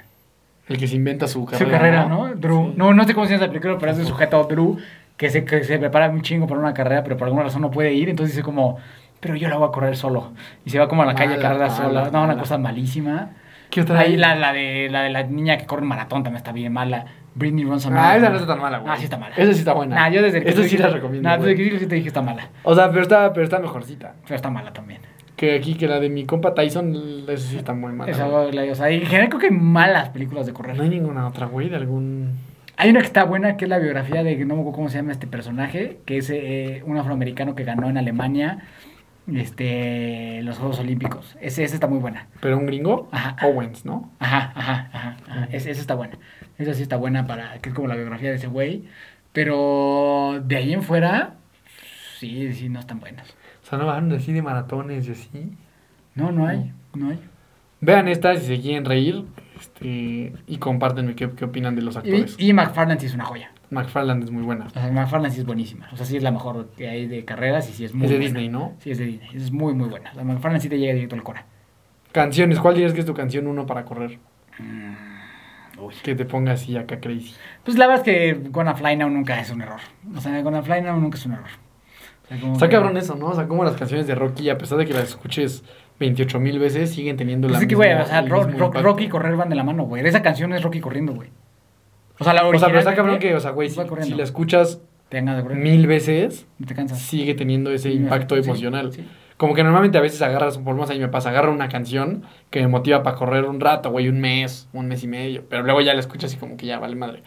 El 0.68 0.78
que 0.78 0.88
se 0.88 0.98
inventa 0.98 1.28
su 1.28 1.46
carrera. 1.46 1.66
Su 1.66 1.72
carrera, 1.72 2.06
¿no? 2.06 2.36
Drew. 2.36 2.72
Sí. 2.72 2.74
No, 2.76 2.94
no 2.94 3.06
sé 3.06 3.14
cómo 3.14 3.26
se 3.26 3.32
llama 3.34 3.46
esa 3.46 3.52
película, 3.52 3.78
pero 3.80 3.94
es 3.94 3.98
de 3.98 4.04
sujeto 4.04 4.44
Drew, 4.44 4.78
que 5.18 5.30
se, 5.30 5.44
que 5.46 5.64
se 5.64 5.80
prepara 5.80 6.10
un 6.10 6.22
chingo 6.22 6.48
para 6.48 6.60
una 6.60 6.74
carrera, 6.74 7.04
pero 7.04 7.18
por 7.18 7.26
alguna 7.28 7.44
razón 7.44 7.62
no 7.62 7.72
puede 7.72 7.94
ir, 7.94 8.10
entonces 8.10 8.36
dice 8.36 8.44
como, 8.44 8.78
pero 9.20 9.36
yo 9.36 9.50
la 9.50 9.58
voy 9.58 9.68
a 9.68 9.72
correr 9.72 9.96
solo. 9.98 10.32
Y 10.66 10.70
se 10.70 10.80
va 10.80 10.88
como 10.88 11.02
a 11.02 11.06
la 11.06 11.16
calle 11.16 11.34
a 11.34 11.38
Mala, 11.38 11.42
carrera 11.42 11.68
mala, 11.68 11.76
sola. 11.76 12.02
No, 12.12 12.20
una 12.20 12.28
mala. 12.28 12.40
cosa 12.40 12.58
malísima. 12.58 13.30
¿Qué 13.70 13.82
otra 13.82 14.00
Ahí 14.00 14.16
la, 14.16 14.36
la, 14.36 14.54
de, 14.54 14.88
la 14.90 15.02
de 15.02 15.10
la 15.10 15.24
niña 15.24 15.58
que 15.58 15.66
corre 15.66 15.82
un 15.82 15.90
maratón 15.90 16.24
también 16.24 16.38
está 16.38 16.52
bien 16.54 16.72
mala. 16.72 17.06
Britney 17.36 17.66
runs 17.66 17.86
a 17.86 17.90
Ah, 17.90 17.92
marathon. 17.92 18.18
esa 18.24 18.30
no 18.30 18.36
está 18.38 18.48
tan 18.54 18.62
mala, 18.62 18.78
güey. 18.80 18.94
Ah, 18.94 18.98
sí 18.98 19.04
está 19.04 19.18
mala. 19.18 19.36
Esa 19.36 19.54
sí 19.54 19.60
está 19.60 19.74
buena. 19.74 19.96
Nah, 19.96 20.10
yo 20.10 20.22
desde 20.22 20.42
que 20.42 20.50
Esa 20.50 20.64
sí 20.64 20.78
la 20.78 20.88
recomiendo, 20.90 21.28
Nah, 21.28 21.38
desde 21.38 21.56
que 21.56 21.64
dije, 21.64 21.80
sí 21.80 21.86
te 21.88 21.96
dije 21.96 22.08
está 22.08 22.22
mala. 22.22 22.48
O 22.64 22.74
sea, 22.76 22.90
pero 22.90 23.02
está, 23.02 23.34
pero 23.34 23.44
está 23.44 23.60
mejorcita. 23.60 24.14
Pero 24.24 24.36
está 24.36 24.50
mala 24.50 24.72
también. 24.72 25.02
Que 25.36 25.56
aquí, 25.56 25.76
que 25.76 25.88
la 25.88 26.00
de 26.00 26.10
mi 26.10 26.26
compa 26.26 26.54
Tyson, 26.56 27.26
esa 27.28 27.48
sí 27.48 27.58
está 27.58 27.74
muy 27.74 27.92
mala. 27.92 28.12
Esa, 28.12 28.28
o 28.28 28.76
sea, 28.76 28.90
en 28.90 29.02
general 29.06 29.30
creo 29.30 29.40
que 29.40 29.48
hay 29.48 29.52
malas 29.52 30.10
películas 30.10 30.46
de 30.48 30.54
correr. 30.54 30.78
No 30.78 30.84
hay 30.84 30.90
ninguna 30.90 31.28
otra, 31.28 31.46
güey, 31.48 31.70
de 31.70 31.76
algún... 31.76 32.32
Hay 32.78 32.92
una 32.92 33.00
que 33.00 33.08
está 33.08 33.24
buena, 33.24 33.58
que 33.58 33.66
es 33.66 33.70
la 33.70 33.80
biografía 33.80 34.24
de, 34.24 34.36
no 34.46 34.54
me 34.56 34.62
acuerdo 34.62 34.76
cómo 34.76 34.90
se 34.90 34.98
llama 34.98 35.12
este 35.12 35.26
personaje, 35.28 36.00
que 36.06 36.18
es 36.18 36.30
eh, 36.30 36.84
un 36.86 36.98
afroamericano 36.98 37.56
que 37.56 37.64
ganó 37.64 37.90
en 37.90 37.98
Alemania 37.98 38.60
este, 39.34 40.42
los 40.44 40.58
Juegos 40.60 40.80
Olímpicos. 40.80 41.36
Ese, 41.42 41.64
esa 41.64 41.74
está 41.76 41.88
muy 41.88 42.00
buena. 42.00 42.28
Pero 42.40 42.58
un 42.58 42.66
gringo, 42.68 43.10
Ajá. 43.12 43.36
Owens, 43.46 43.84
¿no? 43.84 44.12
Ajá, 44.20 44.52
ajá, 44.56 44.90
ajá. 44.94 45.18
ajá. 45.28 45.48
Es- 45.52 45.66
esa 45.66 45.82
está 45.82 45.96
buena. 45.96 46.18
Esa 46.58 46.74
sí 46.74 46.84
está 46.84 46.98
buena 46.98 47.26
para, 47.28 47.58
que 47.60 47.70
es 47.70 47.76
como 47.76 47.88
la 47.88 47.96
biografía 47.96 48.30
de 48.30 48.36
ese 48.36 48.48
güey. 48.48 48.84
Pero 49.34 50.42
de 50.46 50.56
ahí 50.56 50.74
en 50.74 50.84
fuera, 50.84 51.36
sí, 52.20 52.54
sí, 52.54 52.70
no 52.70 52.80
están 52.80 53.00
buenas. 53.00 53.28
O 53.64 53.66
sea, 53.70 53.78
no 53.78 53.86
bajaron 53.88 54.12
así 54.14 54.32
de 54.34 54.42
maratones 54.42 55.08
y 55.08 55.12
así. 55.12 55.52
No, 56.16 56.32
no 56.32 56.48
hay, 56.48 56.72
no 56.96 57.10
hay. 57.10 57.20
Vean 57.82 58.08
estas 58.08 58.40
si 58.40 58.56
se 58.56 58.62
quieren 58.62 58.86
reír 58.86 59.24
este, 59.60 60.34
y 60.48 60.58
compártenme 60.58 61.16
qué, 61.16 61.30
qué 61.32 61.46
opinan 61.46 61.76
de 61.76 61.82
los 61.82 61.98
actores. 61.98 62.36
Y, 62.38 62.50
y 62.50 62.54
McFarland 62.54 63.00
sí 63.00 63.08
es 63.08 63.14
una 63.14 63.26
joya. 63.26 63.52
McFarland 63.70 64.24
es 64.24 64.32
muy 64.32 64.44
buena. 64.44 64.66
O 64.66 64.70
sea, 64.70 64.90
McFarland 64.92 65.34
sí 65.34 65.40
es 65.42 65.46
buenísima. 65.46 65.90
O 65.92 65.98
sea, 65.98 66.06
sí 66.06 66.16
es 66.18 66.24
la 66.24 66.32
mejor 66.32 66.70
que 66.78 66.88
hay 66.90 67.06
de 67.08 67.26
carreras 67.26 67.70
y 67.70 67.74
sí 67.74 67.84
es 67.86 67.94
muy 67.94 68.06
Es 68.06 68.12
de 68.12 68.18
buena. 68.18 68.26
Disney, 68.30 68.50
¿no? 68.50 68.74
Sí, 68.80 68.92
es 68.92 68.98
de 68.98 69.06
Disney. 69.06 69.30
Es 69.34 69.52
muy, 69.52 69.74
muy 69.74 69.90
buena. 69.90 70.12
O 70.12 70.16
sea, 70.16 70.24
McFarland 70.24 70.62
sí 70.62 70.70
te 70.70 70.80
llega 70.80 70.94
directo 70.94 71.16
al 71.16 71.24
cora. 71.24 71.46
Canciones, 72.14 72.60
¿cuál 72.60 72.76
dirías 72.76 72.94
que 72.94 73.02
es 73.02 73.06
tu 73.06 73.14
canción 73.14 73.46
uno 73.48 73.66
para 73.66 73.84
correr? 73.84 74.20
Uy. 75.80 75.94
Que 76.04 76.16
te 76.16 76.26
ponga 76.26 76.54
así 76.54 76.76
acá 76.78 77.00
crazy. 77.00 77.36
Pues 77.64 77.78
la 77.78 77.88
verdad 77.88 78.08
es 78.08 78.14
que 78.14 78.50
Gonna 78.50 78.74
Fly 78.74 78.96
Now 78.96 79.10
nunca 79.10 79.40
es 79.40 79.52
un 79.52 79.62
error. 79.62 79.80
O 80.16 80.20
sea, 80.22 80.42
Gonna 80.42 80.64
Fly 80.64 80.82
Now 80.82 81.00
nunca 81.00 81.18
es 81.18 81.26
un 81.26 81.34
error. 81.34 81.50
O 82.24 82.28
sea, 82.28 82.40
como 82.40 82.54
Está 82.54 82.68
que- 82.68 82.76
cabrón 82.76 82.98
eso, 82.98 83.16
¿no? 83.16 83.28
O 83.28 83.36
sea, 83.36 83.48
como 83.48 83.64
las 83.64 83.76
canciones 83.76 84.08
de 84.08 84.16
Rocky, 84.16 84.50
a 84.50 84.58
pesar 84.58 84.78
de 84.80 84.86
que 84.86 84.94
las 84.94 85.10
escuches 85.10 85.64
28 86.00 86.40
mil 86.40 86.60
veces, 86.60 86.92
siguen 86.92 87.18
teniendo 87.18 87.50
la 87.50 87.60
es 87.60 87.66
que, 87.68 87.76
güey, 87.76 87.94
o 87.94 88.06
sea, 88.06 88.20
el 88.20 88.30
Ro- 88.30 88.46
mismo 88.46 88.60
Ro- 88.60 88.66
impacto. 88.68 88.88
Rocky 88.88 89.04
y 89.06 89.10
correr 89.10 89.36
van 89.36 89.50
de 89.50 89.56
la 89.56 89.64
mano, 89.64 89.84
güey. 89.86 90.06
Esa 90.06 90.22
canción 90.22 90.54
es 90.54 90.62
Rocky 90.62 90.80
corriendo, 90.80 91.14
güey. 91.14 91.30
O 92.20 92.24
sea, 92.24 92.34
la 92.34 92.42
O 92.42 92.44
sea, 92.44 92.50
original. 92.50 92.70
pero 92.72 92.80
está 92.80 92.96
cabrón 92.96 93.20
que, 93.20 93.36
o 93.36 93.40
sea, 93.40 93.52
güey, 93.52 93.70
si, 93.70 93.80
si 94.04 94.14
la 94.14 94.24
escuchas 94.24 94.82
Te 95.10 95.22
mil 95.22 95.88
veces, 95.88 96.48
No 96.60 96.66
te 96.68 96.76
cansas. 96.76 97.00
sigue 97.00 97.34
teniendo 97.36 97.72
ese 97.72 97.92
impacto 97.92 98.36
sí, 98.36 98.42
emocional. 98.42 98.92
sí. 98.94 99.08
Como 99.38 99.54
que 99.54 99.64
normalmente 99.64 100.00
a 100.00 100.02
veces 100.02 100.22
agarras, 100.24 100.58
por 100.58 100.68
lo 100.70 100.74
menos 100.74 100.90
ahí 100.90 101.00
me 101.00 101.10
pasa, 101.10 101.30
agarro 101.30 101.52
una 101.54 101.70
canción 101.70 102.24
que 102.50 102.60
me 102.62 102.68
motiva 102.68 103.04
para 103.04 103.16
correr 103.16 103.46
un 103.46 103.60
rato, 103.60 103.92
güey, 103.92 104.10
un 104.10 104.20
mes, 104.20 104.68
un 104.74 104.88
mes 104.88 105.04
y 105.04 105.08
medio, 105.08 105.44
pero 105.48 105.62
luego 105.62 105.80
ya 105.82 105.94
la 105.94 106.00
escuchas 106.00 106.34
y 106.34 106.38
como 106.38 106.58
que 106.58 106.66
ya 106.66 106.80
vale 106.80 106.96
madre. 106.96 107.22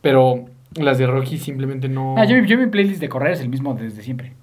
Pero 0.00 0.44
las 0.76 0.96
de 0.98 1.08
Rocky 1.08 1.38
simplemente 1.38 1.88
no... 1.88 2.14
Ah, 2.16 2.24
yo, 2.24 2.38
yo 2.38 2.56
mi 2.56 2.66
playlist 2.66 3.00
de 3.00 3.08
correr 3.08 3.32
es 3.32 3.40
el 3.40 3.48
mismo 3.48 3.74
desde 3.74 4.00
siempre. 4.02 4.34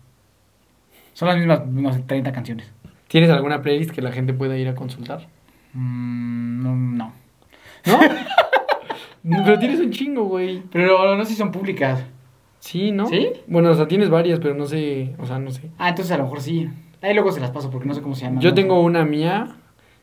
Son 1.13 1.27
las 1.29 1.37
mismas, 1.37 1.61
sé, 1.95 2.01
30 2.05 2.31
canciones. 2.33 2.71
¿Tienes 3.13 3.29
alguna 3.29 3.61
playlist 3.61 3.91
que 3.91 4.01
la 4.01 4.11
gente 4.11 4.33
pueda 4.33 4.57
ir 4.57 4.67
a 4.67 4.73
consultar? 4.73 5.27
Mm, 5.73 6.63
no, 6.63 6.75
no. 6.75 7.13
¿No? 7.85 7.99
Pero 9.45 9.59
tienes 9.59 9.79
un 9.81 9.91
chingo, 9.91 10.23
güey. 10.23 10.63
Pero 10.71 11.15
no 11.15 11.23
sé 11.23 11.33
si 11.33 11.37
son 11.37 11.51
públicas. 11.51 12.03
Sí, 12.57 12.91
¿no? 12.91 13.05
¿Sí? 13.05 13.27
Bueno, 13.45 13.69
o 13.69 13.75
sea, 13.75 13.87
tienes 13.87 14.09
varias, 14.09 14.39
pero 14.39 14.55
no 14.55 14.65
sé, 14.65 15.13
o 15.19 15.27
sea, 15.27 15.37
no 15.37 15.51
sé. 15.51 15.69
Ah, 15.77 15.89
entonces 15.89 16.11
a 16.11 16.17
lo 16.17 16.23
mejor 16.23 16.41
sí. 16.41 16.67
Ahí 17.03 17.13
luego 17.13 17.31
se 17.31 17.39
las 17.39 17.51
paso 17.51 17.69
porque 17.69 17.87
no 17.87 17.93
sé 17.93 18.01
cómo 18.01 18.15
se 18.15 18.25
llama. 18.25 18.41
Yo 18.41 18.49
¿no? 18.49 18.55
tengo 18.55 18.81
una 18.81 19.05
mía 19.05 19.57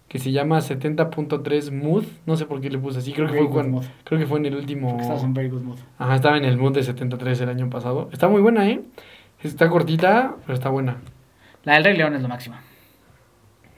que 0.06 0.20
se 0.20 0.30
llama 0.30 0.58
70.3 0.60 1.72
Mood. 1.72 2.04
No 2.26 2.36
sé 2.36 2.46
por 2.46 2.60
qué 2.60 2.70
le 2.70 2.78
puse 2.78 3.00
así. 3.00 3.12
Creo 3.12 3.26
que, 3.26 3.32
Very 3.32 3.46
fue 3.46 3.52
cuando- 3.54 3.78
mood. 3.78 3.86
creo 4.04 4.20
que 4.20 4.26
fue 4.26 4.38
en 4.38 4.46
el 4.46 4.54
último. 4.54 4.98
Estás 5.00 5.24
en 5.24 5.34
very 5.34 5.48
good 5.48 5.62
mood. 5.62 5.78
Ajá, 5.98 6.14
estaba 6.14 6.36
en 6.36 6.44
el 6.44 6.56
Mood 6.58 6.74
de 6.74 6.84
73 6.84 7.40
el 7.40 7.48
año 7.48 7.68
pasado. 7.70 8.08
Está 8.12 8.28
muy 8.28 8.40
buena, 8.40 8.68
¿eh? 8.68 8.80
Está 9.42 9.68
cortita, 9.68 10.36
pero 10.46 10.54
está 10.54 10.68
buena. 10.68 10.98
La 11.64 11.74
del 11.74 11.84
Rey 11.84 11.96
León 11.96 12.14
es 12.14 12.22
lo 12.22 12.28
máximo. 12.28 12.54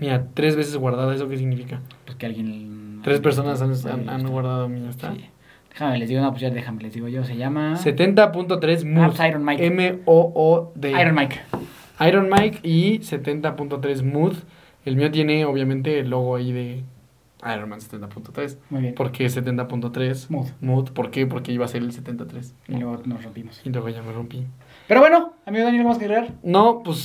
Mira, 0.02 0.26
tres 0.34 0.56
veces 0.56 0.76
guardada, 0.76 1.14
¿eso 1.14 1.28
qué 1.28 1.36
significa? 1.38 1.80
Pues 2.04 2.16
que 2.16 2.26
alguien. 2.26 3.00
Tres 3.02 3.20
personas 3.20 3.62
han, 3.62 4.08
han- 4.08 4.26
guardado 4.28 4.68
mi 4.68 4.86
está. 4.88 5.12
Sí. 5.14 5.24
Déjame, 5.70 5.98
les 5.98 6.08
digo, 6.08 6.20
no, 6.20 6.30
pues 6.30 6.42
ya 6.42 6.50
déjame, 6.50 6.82
les 6.82 6.92
digo 6.92 7.08
yo, 7.08 7.24
se 7.24 7.36
llama. 7.36 7.76
70.3 7.76 8.82
Ah, 8.82 8.86
Mood. 8.86 9.06
pues 9.16 9.28
Iron 9.28 9.44
Mike. 9.44 9.66
M-O-O-D. 9.66 10.90
Iron 10.90 11.14
Mike. 11.14 11.40
Iron 12.06 12.28
Mike 12.28 12.60
y 12.62 12.98
70.3 12.98 14.02
Mood. 14.02 14.34
El 14.84 14.96
mío 14.96 15.10
tiene 15.10 15.44
obviamente 15.44 15.98
el 16.00 16.10
logo 16.10 16.36
ahí 16.36 16.52
de 16.52 16.82
Iron 17.54 17.68
Man 17.68 17.80
70.3. 17.80 18.58
Muy 18.70 18.82
bien. 18.82 18.94
¿Por 18.94 19.10
qué 19.12 19.26
70.3? 19.26 20.26
Mood. 20.30 20.46
Mood. 20.60 20.90
¿Por 20.90 21.10
qué? 21.10 21.26
Porque 21.26 21.52
iba 21.52 21.64
a 21.64 21.68
ser 21.68 21.82
el 21.82 21.92
73. 21.92 22.54
Y 22.68 22.72
luego 22.76 23.00
nos 23.04 23.22
rompimos. 23.24 23.60
Y 23.64 23.70
luego 23.70 23.88
ya 23.88 24.02
me 24.02 24.12
rompí. 24.12 24.44
Pero 24.88 25.00
bueno, 25.00 25.32
amigo 25.46 25.64
Daniel, 25.64 25.84
¿vamos 25.84 25.98
a 25.98 26.00
agregar? 26.00 26.32
No, 26.42 26.82
pues 26.84 26.98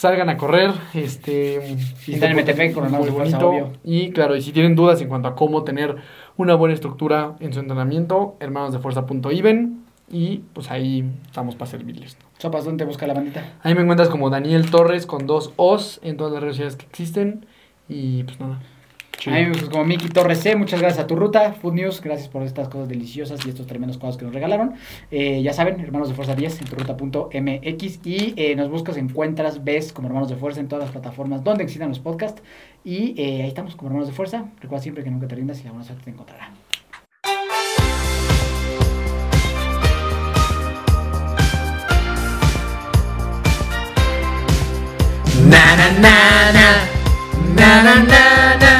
salgan 0.00 0.30
a 0.30 0.38
correr. 0.38 0.72
Este. 0.94 1.76
Y 2.06 2.14
están 2.14 2.30
en 2.30 2.36
Metepec, 2.36 2.72
con 2.72 2.90
muy 2.90 3.10
bonito. 3.10 3.50
obvio. 3.50 3.72
Y 3.84 4.10
claro, 4.12 4.34
y 4.34 4.40
si 4.40 4.50
tienen 4.50 4.74
dudas 4.74 5.00
en 5.02 5.08
cuanto 5.08 5.28
a 5.28 5.36
cómo 5.36 5.62
tener 5.62 5.96
una 6.38 6.54
buena 6.54 6.74
estructura 6.74 7.36
en 7.40 7.52
su 7.52 7.60
entrenamiento, 7.60 8.36
hermanosdefuerza.iven. 8.40 9.84
Y 10.12 10.38
pues 10.54 10.70
ahí 10.70 11.04
estamos 11.26 11.54
para 11.54 11.70
servirles. 11.70 12.16
Sopas, 12.38 12.64
¿dónde 12.64 12.84
busca 12.84 13.06
la 13.06 13.14
bandita? 13.14 13.44
Ahí 13.62 13.74
me 13.74 13.82
encuentras 13.82 14.08
como 14.08 14.28
Daniel 14.28 14.68
Torres 14.70 15.06
con 15.06 15.26
dos 15.26 15.52
O's 15.56 16.00
en 16.02 16.16
todas 16.16 16.32
las 16.32 16.42
redes 16.42 16.56
sociales 16.56 16.76
que 16.76 16.86
existen. 16.86 17.46
Y 17.88 18.24
pues 18.24 18.40
nada. 18.40 18.58
Ahí 19.26 19.44
me 19.44 19.50
buscas 19.50 19.68
como 19.68 19.84
Miki 19.84 20.08
Torres 20.08 20.40
C. 20.40 20.56
Muchas 20.56 20.80
gracias 20.80 21.04
a 21.04 21.06
tu 21.06 21.14
ruta. 21.14 21.52
Food 21.52 21.74
News, 21.74 22.00
gracias 22.00 22.28
por 22.28 22.42
estas 22.42 22.68
cosas 22.68 22.88
deliciosas 22.88 23.44
y 23.44 23.50
estos 23.50 23.66
tremendos 23.66 23.98
cosas 23.98 24.16
que 24.16 24.24
nos 24.24 24.32
regalaron. 24.32 24.74
Eh, 25.10 25.42
ya 25.42 25.52
saben, 25.52 25.78
Hermanos 25.80 26.08
de 26.08 26.14
Fuerza 26.14 26.34
10 26.34 26.62
en 26.62 26.66
turuta.mx. 26.68 28.00
Y 28.06 28.34
eh, 28.36 28.56
nos 28.56 28.70
buscas, 28.70 28.96
encuentras, 28.96 29.62
ves 29.62 29.92
como 29.92 30.08
Hermanos 30.08 30.30
de 30.30 30.36
Fuerza 30.36 30.60
en 30.60 30.68
todas 30.68 30.84
las 30.84 30.92
plataformas 30.92 31.44
donde 31.44 31.64
existan 31.64 31.90
los 31.90 31.98
podcasts. 31.98 32.42
Y 32.82 33.14
eh, 33.20 33.42
ahí 33.42 33.48
estamos 33.48 33.76
como 33.76 33.90
Hermanos 33.90 34.08
de 34.08 34.14
Fuerza. 34.14 34.46
Recuerda 34.60 34.82
siempre 34.82 35.04
que 35.04 35.10
nunca 35.10 35.28
te 35.28 35.34
rindas 35.34 35.60
y 35.60 35.64
la 35.64 35.72
buena 35.72 35.84
suerte 35.84 36.04
te 36.04 36.10
encontrará. 36.10 36.50
Na 45.50 45.76
na 45.76 45.90
na 45.98 46.52
na, 46.52 47.82
na 47.82 47.94
na 48.04 48.56
na 48.56 48.79